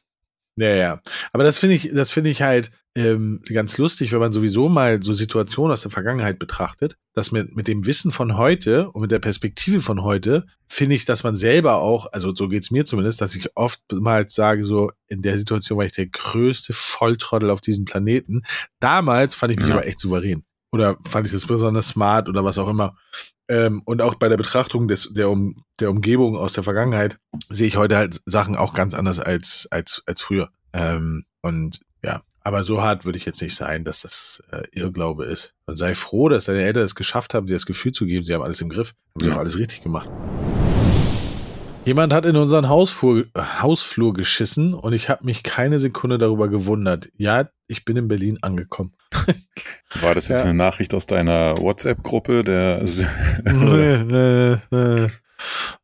Ja, 0.60 0.76
ja. 0.76 1.01
Aber 1.32 1.43
das 1.43 1.57
finde 1.57 1.76
ich, 1.76 1.91
das 1.93 2.12
finde 2.12 2.30
ich 2.30 2.41
halt 2.41 2.72
ähm, 2.95 3.41
ganz 3.47 3.78
lustig, 3.78 4.12
wenn 4.12 4.20
man 4.20 4.34
sowieso 4.34 4.68
mal 4.68 5.01
so 5.01 5.14
Situationen 5.14 5.72
aus 5.72 5.82
der 5.84 5.91
Vergangenheit 5.91 6.38
betrachtet, 6.38 6.97
dass 7.14 7.32
mit, 7.32 7.55
mit 7.55 7.68
dem 7.70 7.86
Wissen 7.86 8.12
von 8.12 8.36
heute 8.36 8.89
und 8.91 9.01
mit 9.03 9.12
der 9.12 9.20
Perspektive 9.20 9.80
von 9.80 10.03
heute, 10.03 10.45
finde 10.68 10.95
ich, 10.95 11.05
dass 11.05 11.24
man 11.24 11.36
selber 11.36 11.76
auch, 11.76 12.12
also 12.12 12.36
so 12.36 12.49
geht's 12.49 12.72
mir 12.72 12.84
zumindest, 12.86 13.22
dass 13.22 13.36
ich 13.36 13.55
oftmals 13.55 14.36
sage, 14.36 14.66
so 14.66 14.91
in 15.07 15.22
der 15.22 15.38
Situation 15.38 15.78
war 15.78 15.86
ich 15.86 15.93
der 15.93 16.07
größte 16.07 16.74
Volltrottel 16.74 17.51
auf 17.51 17.62
diesem 17.62 17.86
Planeten. 17.86 18.41
Damals 18.82 19.36
fand 19.36 19.53
ich 19.53 19.60
mich 19.60 19.70
Ja. 19.70 19.76
aber 19.76 19.88
echt 19.88 19.99
souverän. 20.01 20.43
Oder 20.72 20.97
fand 21.07 21.26
ich 21.26 21.32
das 21.34 21.45
besonders 21.45 21.88
smart 21.88 22.28
oder 22.28 22.43
was 22.43 22.57
auch 22.57 22.68
immer. 22.68 22.97
Ähm, 23.49 23.81
und 23.83 24.01
auch 24.01 24.15
bei 24.15 24.29
der 24.29 24.37
Betrachtung 24.37 24.87
des, 24.87 25.11
der, 25.13 25.29
um, 25.29 25.63
der 25.79 25.89
Umgebung 25.89 26.37
aus 26.37 26.53
der 26.53 26.63
Vergangenheit 26.63 27.17
sehe 27.49 27.67
ich 27.67 27.77
heute 27.77 27.97
halt 27.97 28.21
Sachen 28.25 28.55
auch 28.55 28.73
ganz 28.75 28.93
anders 28.93 29.19
als, 29.19 29.67
als, 29.71 30.03
als 30.05 30.21
früher. 30.21 30.49
Ähm, 30.71 31.25
und 31.41 31.79
ja, 32.03 32.21
aber 32.41 32.63
so 32.63 32.81
hart 32.81 33.05
würde 33.05 33.17
ich 33.17 33.25
jetzt 33.25 33.41
nicht 33.41 33.55
sein, 33.55 33.83
dass 33.83 34.01
das 34.01 34.43
äh, 34.51 34.63
Irrglaube 34.71 35.25
ist. 35.25 35.53
Und 35.65 35.77
sei 35.77 35.95
froh, 35.95 36.29
dass 36.29 36.45
deine 36.45 36.61
Eltern 36.63 36.83
es 36.83 36.93
geschafft 36.95 37.33
haben, 37.33 37.47
dir 37.47 37.53
das 37.55 37.65
Gefühl 37.65 37.91
zu 37.91 38.05
geben, 38.05 38.23
sie 38.23 38.33
haben 38.35 38.43
alles 38.43 38.61
im 38.61 38.69
Griff. 38.69 38.93
Haben 39.15 39.23
sie 39.23 39.29
Ja. 39.29 39.35
auch 39.35 39.39
alles 39.39 39.57
richtig 39.57 39.81
gemacht. 39.81 40.09
Jemand 41.86 42.13
hat 42.13 42.25
in 42.25 42.36
unseren 42.36 42.69
Hausflur, 42.69 43.25
Hausflur 43.36 44.13
geschissen 44.13 44.73
und 44.73 44.93
ich 44.93 45.09
habe 45.09 45.25
mich 45.25 45.43
keine 45.43 45.80
Sekunde 45.80 46.17
darüber 46.17 46.47
gewundert. 46.47 47.09
Ja, 47.17 47.49
ich 47.67 47.86
bin 47.86 47.97
in 47.97 48.07
Berlin 48.07 48.38
angekommen. 48.41 48.93
War 50.01 50.13
das 50.13 50.27
jetzt 50.27 50.39
Ja. 50.39 50.43
eine 50.45 50.53
Nachricht 50.53 50.93
aus 50.93 51.07
deiner 51.07 51.57
WhatsApp-Gruppe, 51.57 52.43
der 52.43 52.84
nee, 53.43 53.97
nee, 54.03 54.57
nee, 54.71 55.07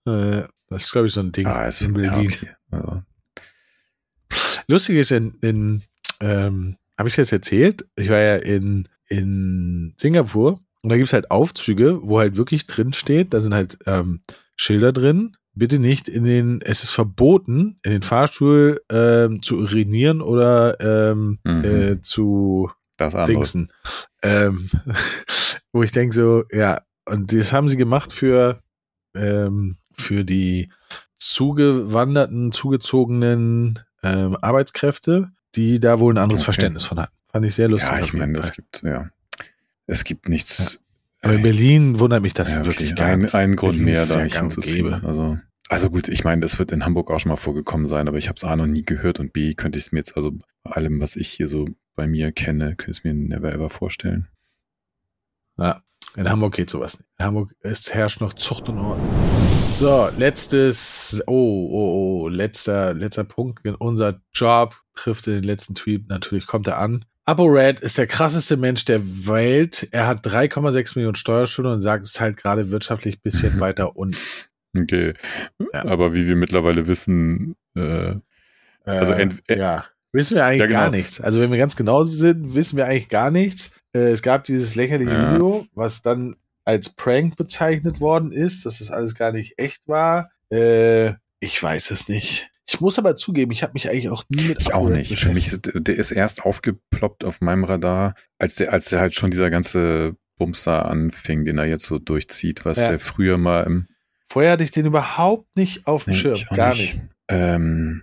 nee. 0.06 0.44
Das 0.70 0.86
ist, 0.86 0.92
glaube 0.92 1.08
ich, 1.08 1.14
so 1.14 1.22
ein 1.22 1.32
Ding 1.32 1.48
ah, 1.48 1.66
ist 1.66 1.82
in 1.82 1.94
Berlin. 1.94 2.30
Ja, 2.30 2.38
okay. 2.38 2.50
also, 2.72 3.02
Lustig 4.68 4.98
ist, 4.98 5.12
in, 5.12 5.38
in 5.42 5.84
ähm, 6.20 6.78
habe 6.98 7.10
ich 7.10 7.18
jetzt 7.18 7.32
erzählt? 7.32 7.86
Ich 7.96 8.10
war 8.10 8.20
ja 8.20 8.36
in, 8.36 8.88
in 9.10 9.94
Singapur 9.98 10.60
und 10.82 10.90
da 10.90 10.98
gibt's 10.98 11.14
halt 11.14 11.32
Aufzüge, 11.32 12.00
wo 12.02 12.20
halt 12.20 12.38
wirklich 12.38 12.68
drin 12.68 12.94
steht, 12.94 13.34
da 13.34 13.40
sind 13.40 13.54
halt 13.54 13.78
ähm, 13.86 14.22
Schilder 14.56 14.92
drin, 14.92 15.36
bitte 15.56 15.80
nicht 15.80 16.08
in 16.08 16.24
den, 16.24 16.62
es 16.62 16.84
ist 16.84 16.92
verboten, 16.92 17.80
in 17.84 17.92
den 17.92 18.02
Fahrstuhl 18.02 18.82
ähm, 18.90 19.42
zu 19.42 19.58
urinieren 19.58 20.22
oder 20.22 20.80
ähm, 20.80 21.40
Mhm. 21.44 21.64
äh, 21.66 22.02
zu 22.02 22.70
das 22.98 23.16
andere. 23.16 23.34
Dingsen. 23.34 23.72
Ähm, 24.22 24.70
wo 25.72 25.84
ich 25.84 25.92
denke 25.92 26.16
so, 26.16 26.44
ja, 26.52 26.82
und 27.06 27.34
das 27.34 27.52
haben 27.54 27.70
sie 27.70 27.78
gemacht 27.78 28.12
für, 28.14 28.62
ähm, 29.16 29.78
für 29.94 30.24
die 30.24 30.72
zugewanderten, 31.18 32.52
zugezogenen 32.52 33.80
ähm, 34.04 34.38
Arbeitskräfte, 34.42 35.32
die 35.56 35.80
da 35.80 36.00
wohl 36.00 36.14
ein 36.14 36.18
anderes 36.18 36.42
Okay. 36.42 36.46
Verständnis 36.46 36.84
von 36.84 37.00
hatten. 37.00 37.14
Fand 37.32 37.46
ich 37.46 37.56
sehr 37.56 37.70
lustig. 37.70 37.90
Ja, 37.90 38.00
ich 38.00 38.14
meine, 38.14 38.38
es 38.40 38.52
gibt, 38.52 38.82
ja. 38.84 39.10
Es 39.88 40.04
gibt 40.04 40.30
nichts. 40.30 40.80
Aber 41.26 41.34
in 41.34 41.42
Berlin 41.42 42.00
wundert 42.00 42.22
mich 42.22 42.36
das 42.36 42.54
ja, 42.54 42.66
wirklich 42.66 42.92
okay, 42.92 43.00
gar 43.00 43.08
ein, 43.08 43.22
nicht. 43.22 43.34
ein 43.34 43.56
Grund 43.56 43.74
Berlin 43.74 43.86
mehr, 43.86 44.04
ist 44.04 44.16
da 44.16 44.24
ja 44.24 44.42
hinzuziehen. 44.42 44.86
gäbe. 44.86 45.02
Also, 45.04 45.40
also 45.70 45.90
gut, 45.90 46.08
ich 46.08 46.24
meine, 46.24 46.42
das 46.42 46.60
wird 46.60 46.72
in 46.72 46.86
Hamburg 46.86 47.10
auch 47.10 47.20
schon 47.20 47.32
mal 47.32 47.36
vorgekommen 47.36 47.88
sein, 47.88 48.08
aber 48.08 48.20
ich 48.20 48.28
habe 48.28 48.36
es 48.36 48.44
A 48.44 48.56
noch 48.56 48.68
nie 48.68 48.84
gehört 48.84 49.20
und 49.20 49.34
B 49.34 49.56
könnte 49.56 49.80
ich 49.80 49.88
es 49.88 49.92
mir 49.92 49.98
jetzt, 50.00 50.16
also 50.16 50.34
bei 50.64 50.72
allem, 50.72 51.02
was 51.02 51.16
ich 51.16 51.30
hier 51.30 51.48
so 51.48 51.66
bei 51.96 52.06
mir 52.06 52.32
kenne, 52.32 52.76
könnte 52.76 52.92
ich 52.92 52.98
es 53.00 53.04
mir 53.04 53.16
never 53.16 53.52
ever 53.52 53.72
vorstellen. 53.72 54.28
Ja, 55.58 55.82
in 56.16 56.30
Hamburg 56.30 56.54
geht 56.54 56.70
sowas 56.70 57.00
nicht. 57.00 57.10
In 57.18 57.26
Hamburg 57.26 57.56
es 57.62 57.92
herrscht 57.92 58.22
noch 58.22 58.34
Zucht 58.34 58.70
und 58.70 58.78
Ordnung. 58.78 59.10
So, 59.74 60.08
letztes, 60.16 61.24
oh, 61.26 61.34
oh, 61.34 62.22
oh, 62.22 62.28
letzter, 62.28 62.94
letzter 62.94 63.24
Punkt. 63.24 63.68
Unser 63.80 64.22
Job 64.32 64.76
trifft 64.94 65.26
in 65.26 65.34
den 65.34 65.44
letzten 65.44 65.74
Tweet, 65.74 66.08
natürlich 66.08 66.46
kommt 66.46 66.68
er 66.68 66.78
an. 66.78 67.04
ApoRed 67.26 67.80
ist 67.80 67.98
der 67.98 68.08
krasseste 68.08 68.58
Mensch 68.58 68.86
der 68.86 69.02
Welt. 69.28 69.88
Er 69.92 70.08
hat 70.08 70.26
3,6 70.26 70.94
Millionen 70.96 71.16
Steuerschulden 71.16 71.74
und 71.74 71.82
sagt, 71.82 72.06
es 72.06 72.12
ist 72.12 72.20
halt 72.20 72.38
gerade 72.38 72.72
wirtschaftlich 72.72 73.18
ein 73.18 73.22
bisschen 73.24 73.60
weiter 73.60 73.96
unten. 73.96 74.18
Okay. 74.78 75.14
Ja. 75.74 75.86
Aber 75.86 76.14
wie 76.14 76.28
wir 76.28 76.36
mittlerweile 76.36 76.88
wissen, 76.88 77.56
äh, 77.76 78.16
Also 78.84 79.14
Äh, 79.14 79.30
äh, 79.48 79.58
ja, 79.58 79.86
wissen 80.12 80.36
wir 80.36 80.46
eigentlich 80.46 80.60
Ja, 80.62 80.68
genau. 80.68 80.80
gar 80.80 80.92
nichts. 80.92 81.22
Also 81.22 81.42
wenn 81.42 81.52
wir 81.52 81.58
ganz 81.58 81.76
genau 81.76 82.04
sind, 82.04 82.54
wissen 82.56 82.78
wir 82.78 82.86
eigentlich 82.86 83.10
gar 83.10 83.32
nichts. 83.32 83.72
Äh, 83.94 84.12
es 84.12 84.22
gab 84.22 84.44
dieses 84.44 84.76
lächerliche. 84.76 85.32
Video, 85.32 85.66
was 85.74 86.02
dann 86.02 86.36
als 86.66 86.90
Prank 86.90 87.38
bezeichnet 87.38 88.02
worden 88.02 88.32
ist, 88.32 88.66
dass 88.66 88.80
das 88.80 88.92
alles 88.92 89.16
gar 89.16 89.32
nicht 89.32 89.58
echt 89.58 89.88
war. 89.88 90.32
Äh, 90.52 91.14
ich 91.40 91.62
weiß 91.62 91.92
es 91.92 92.08
nicht. 92.08 92.50
Ich 92.68 92.82
muss 92.82 92.98
aber 92.98 93.16
zugeben, 93.16 93.52
ich 93.52 93.62
habe 93.64 93.74
mich 93.74 93.90
eigentlich 93.90 94.10
auch 94.10 94.24
nie 94.30 94.48
mit 94.48 94.62
ich 94.62 94.74
auch 94.74 94.90
nicht. 94.90 95.20
Für 95.20 95.30
mich 95.34 95.48
ist, 95.48 95.72
der 95.74 95.96
ist 95.96 96.12
erst 96.12 96.44
aufgeploppt 96.46 97.24
auf 97.24 97.42
meinem 97.42 97.64
Radar, 97.64 98.16
als 98.40 98.56
der, 98.56 98.74
als 98.74 98.90
der 98.90 99.00
halt 99.00 99.14
schon 99.14 99.30
dieser 99.32 99.50
ganze 99.52 100.16
Bumster 100.38 100.86
anfing, 100.90 101.46
den 101.46 101.58
er 101.60 101.66
jetzt 101.66 101.86
so 101.86 102.00
durchzieht, 102.00 102.66
was 102.66 102.78
Ja. 102.80 102.90
der 102.90 103.00
früher 103.00 103.38
mal 103.38 103.64
im 103.64 103.88
Vorher 104.32 104.54
hatte 104.54 104.64
ich 104.64 104.72
den 104.72 104.88
überhaupt 104.88 105.56
nicht 105.56 105.86
auf 105.88 106.06
dem 106.06 106.14
Nee, 106.14 106.20
Schirm. 106.20 106.40
Gar 106.56 106.70
nicht. 106.70 106.96
nicht. 106.96 107.04
Ähm, 107.30 108.02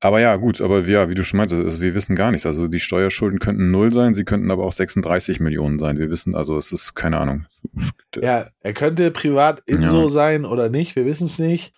Aber 0.00 0.20
ja, 0.20 0.36
gut, 0.36 0.60
aber 0.60 0.80
ja, 0.86 1.08
wie 1.08 1.14
du 1.14 1.24
schon 1.24 1.38
meintest, 1.38 1.62
also 1.62 1.80
wir 1.80 1.94
wissen 1.94 2.14
gar 2.14 2.30
nichts. 2.30 2.46
Also 2.46 2.68
die 2.68 2.78
Steuerschulden 2.80 3.38
könnten 3.40 3.70
null 3.70 3.92
sein, 3.92 4.14
sie 4.14 4.24
könnten 4.24 4.50
aber 4.50 4.64
auch 4.64 4.72
36 4.72 5.40
Millionen 5.40 5.78
sein. 5.78 5.98
Wir 5.98 6.10
wissen, 6.10 6.34
also 6.36 6.56
es 6.58 6.72
ist 6.72 6.94
keine 6.94 7.18
Ahnung. 7.18 7.46
Ja, 8.20 8.48
er 8.60 8.72
könnte 8.74 9.10
privat 9.10 9.62
Inso 9.66 10.02
Ja. 10.04 10.08
sein 10.10 10.44
oder 10.44 10.68
nicht, 10.68 10.94
wir 10.94 11.04
wissen 11.06 11.26
es 11.26 11.38
nicht. 11.38 11.72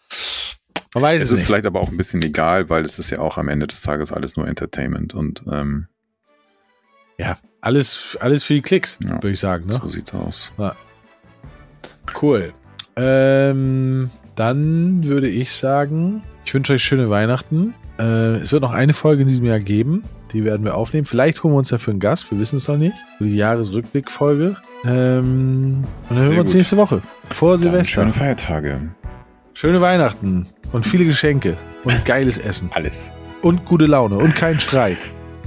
Man 0.97 1.03
weiß 1.03 1.21
Es 1.21 1.27
es, 1.29 1.33
ist 1.33 1.39
nicht. 1.41 1.47
vielleicht 1.47 1.67
aber 1.67 1.81
auch 1.83 1.91
ein 1.91 1.97
bisschen 1.99 2.23
egal, 2.23 2.71
weil 2.71 2.83
es 2.83 2.99
ist 2.99 3.11
ja 3.11 3.19
auch 3.19 3.37
am 3.37 3.49
Ende 3.49 3.67
des 3.67 3.83
Tages 3.83 4.13
alles 4.13 4.39
nur 4.39 4.49
Entertainment 4.49 5.13
und 5.13 5.43
ähm, 5.47 5.89
Ja, 7.19 7.37
alles, 7.61 8.17
alles 8.19 8.45
für 8.45 8.55
die 8.55 8.63
Klicks, 8.63 8.97
Ja. 9.05 9.11
würde 9.17 9.31
ich 9.33 9.39
sagen. 9.39 9.67
Ne? 9.67 9.73
so 9.75 9.89
sieht's 9.89 10.15
aus. 10.15 10.53
Cool. 12.23 12.55
Ähm, 12.97 14.09
dann 14.37 15.05
würde 15.05 15.29
ich 15.29 15.53
sagen, 15.53 16.23
ich 16.47 16.55
wünsche 16.55 16.73
euch 16.73 16.83
schöne 16.83 17.11
Weihnachten. 17.11 17.75
Äh, 17.99 18.37
es 18.37 18.53
wird 18.53 18.63
noch 18.63 18.73
eine 18.73 18.95
Folge 18.95 19.21
in 19.21 19.29
diesem 19.29 19.45
Jahr 19.45 19.59
geben. 19.61 20.03
Die 20.33 20.45
werden 20.45 20.65
wir 20.65 20.77
aufnehmen. 20.77 21.05
Vielleicht 21.05 21.43
holen 21.43 21.53
wir 21.53 21.59
uns 21.59 21.69
dafür 21.69 21.91
einen 21.93 22.01
Gast. 22.01 22.31
Wir 22.31 22.39
wissen 22.39 22.57
es 22.57 22.69
noch 22.69 22.79
nicht. 22.79 22.97
So 23.19 23.27
die 23.27 23.37
Jahresrückblick-Folge. 23.37 24.57
Ähm, 24.87 25.85
und 26.09 26.17
dann 26.17 26.23
Sehr 26.23 26.31
hören 26.31 26.31
wir 26.37 26.41
uns 26.41 26.51
gut. 26.53 26.57
nächste 26.57 26.77
Woche. 26.79 27.03
Vor 27.35 27.53
Dann 27.53 27.63
Silvester. 27.65 27.85
schöne 27.85 28.13
Schöne, 28.13 28.13
Feiertage. 28.15 28.95
Weihnachten. 29.83 30.47
Und 30.73 30.87
viele 30.87 31.05
Geschenke. 31.05 31.57
Und 31.85 32.05
geiles 32.05 32.39
Essen. 32.39 32.71
Alles. 32.73 33.12
Und 33.43 33.64
gute 33.64 33.87
Laune. 33.87 34.19
Und 34.19 34.35
kein 34.35 34.59
Streit. 34.59 34.99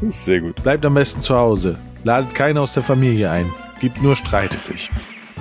Sehr 0.09 0.39
gut. 0.41 0.63
Bleibt 0.63 0.85
am 0.85 0.93
besten 0.93 1.21
zu 1.21 1.35
Hause. 1.35 1.77
Ladet 2.03 2.33
keinen 2.33 2.57
aus 2.57 2.73
der 2.73 2.83
Familie 2.83 3.29
ein. 3.29 3.45
Gibt 3.81 4.01
nur 4.01 4.15
Streit. 4.15 4.53
Richtig. 4.53 4.89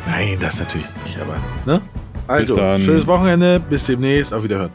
Nein, 0.06 0.38
das 0.40 0.58
natürlich 0.58 0.88
nicht, 1.04 1.18
aber. 1.20 1.36
Ne? 1.66 1.80
Also, 2.26 2.54
schönes 2.78 3.06
Wochenende. 3.06 3.60
Bis 3.60 3.84
demnächst. 3.84 4.34
Auf 4.34 4.42
Wiederhören. 4.44 4.70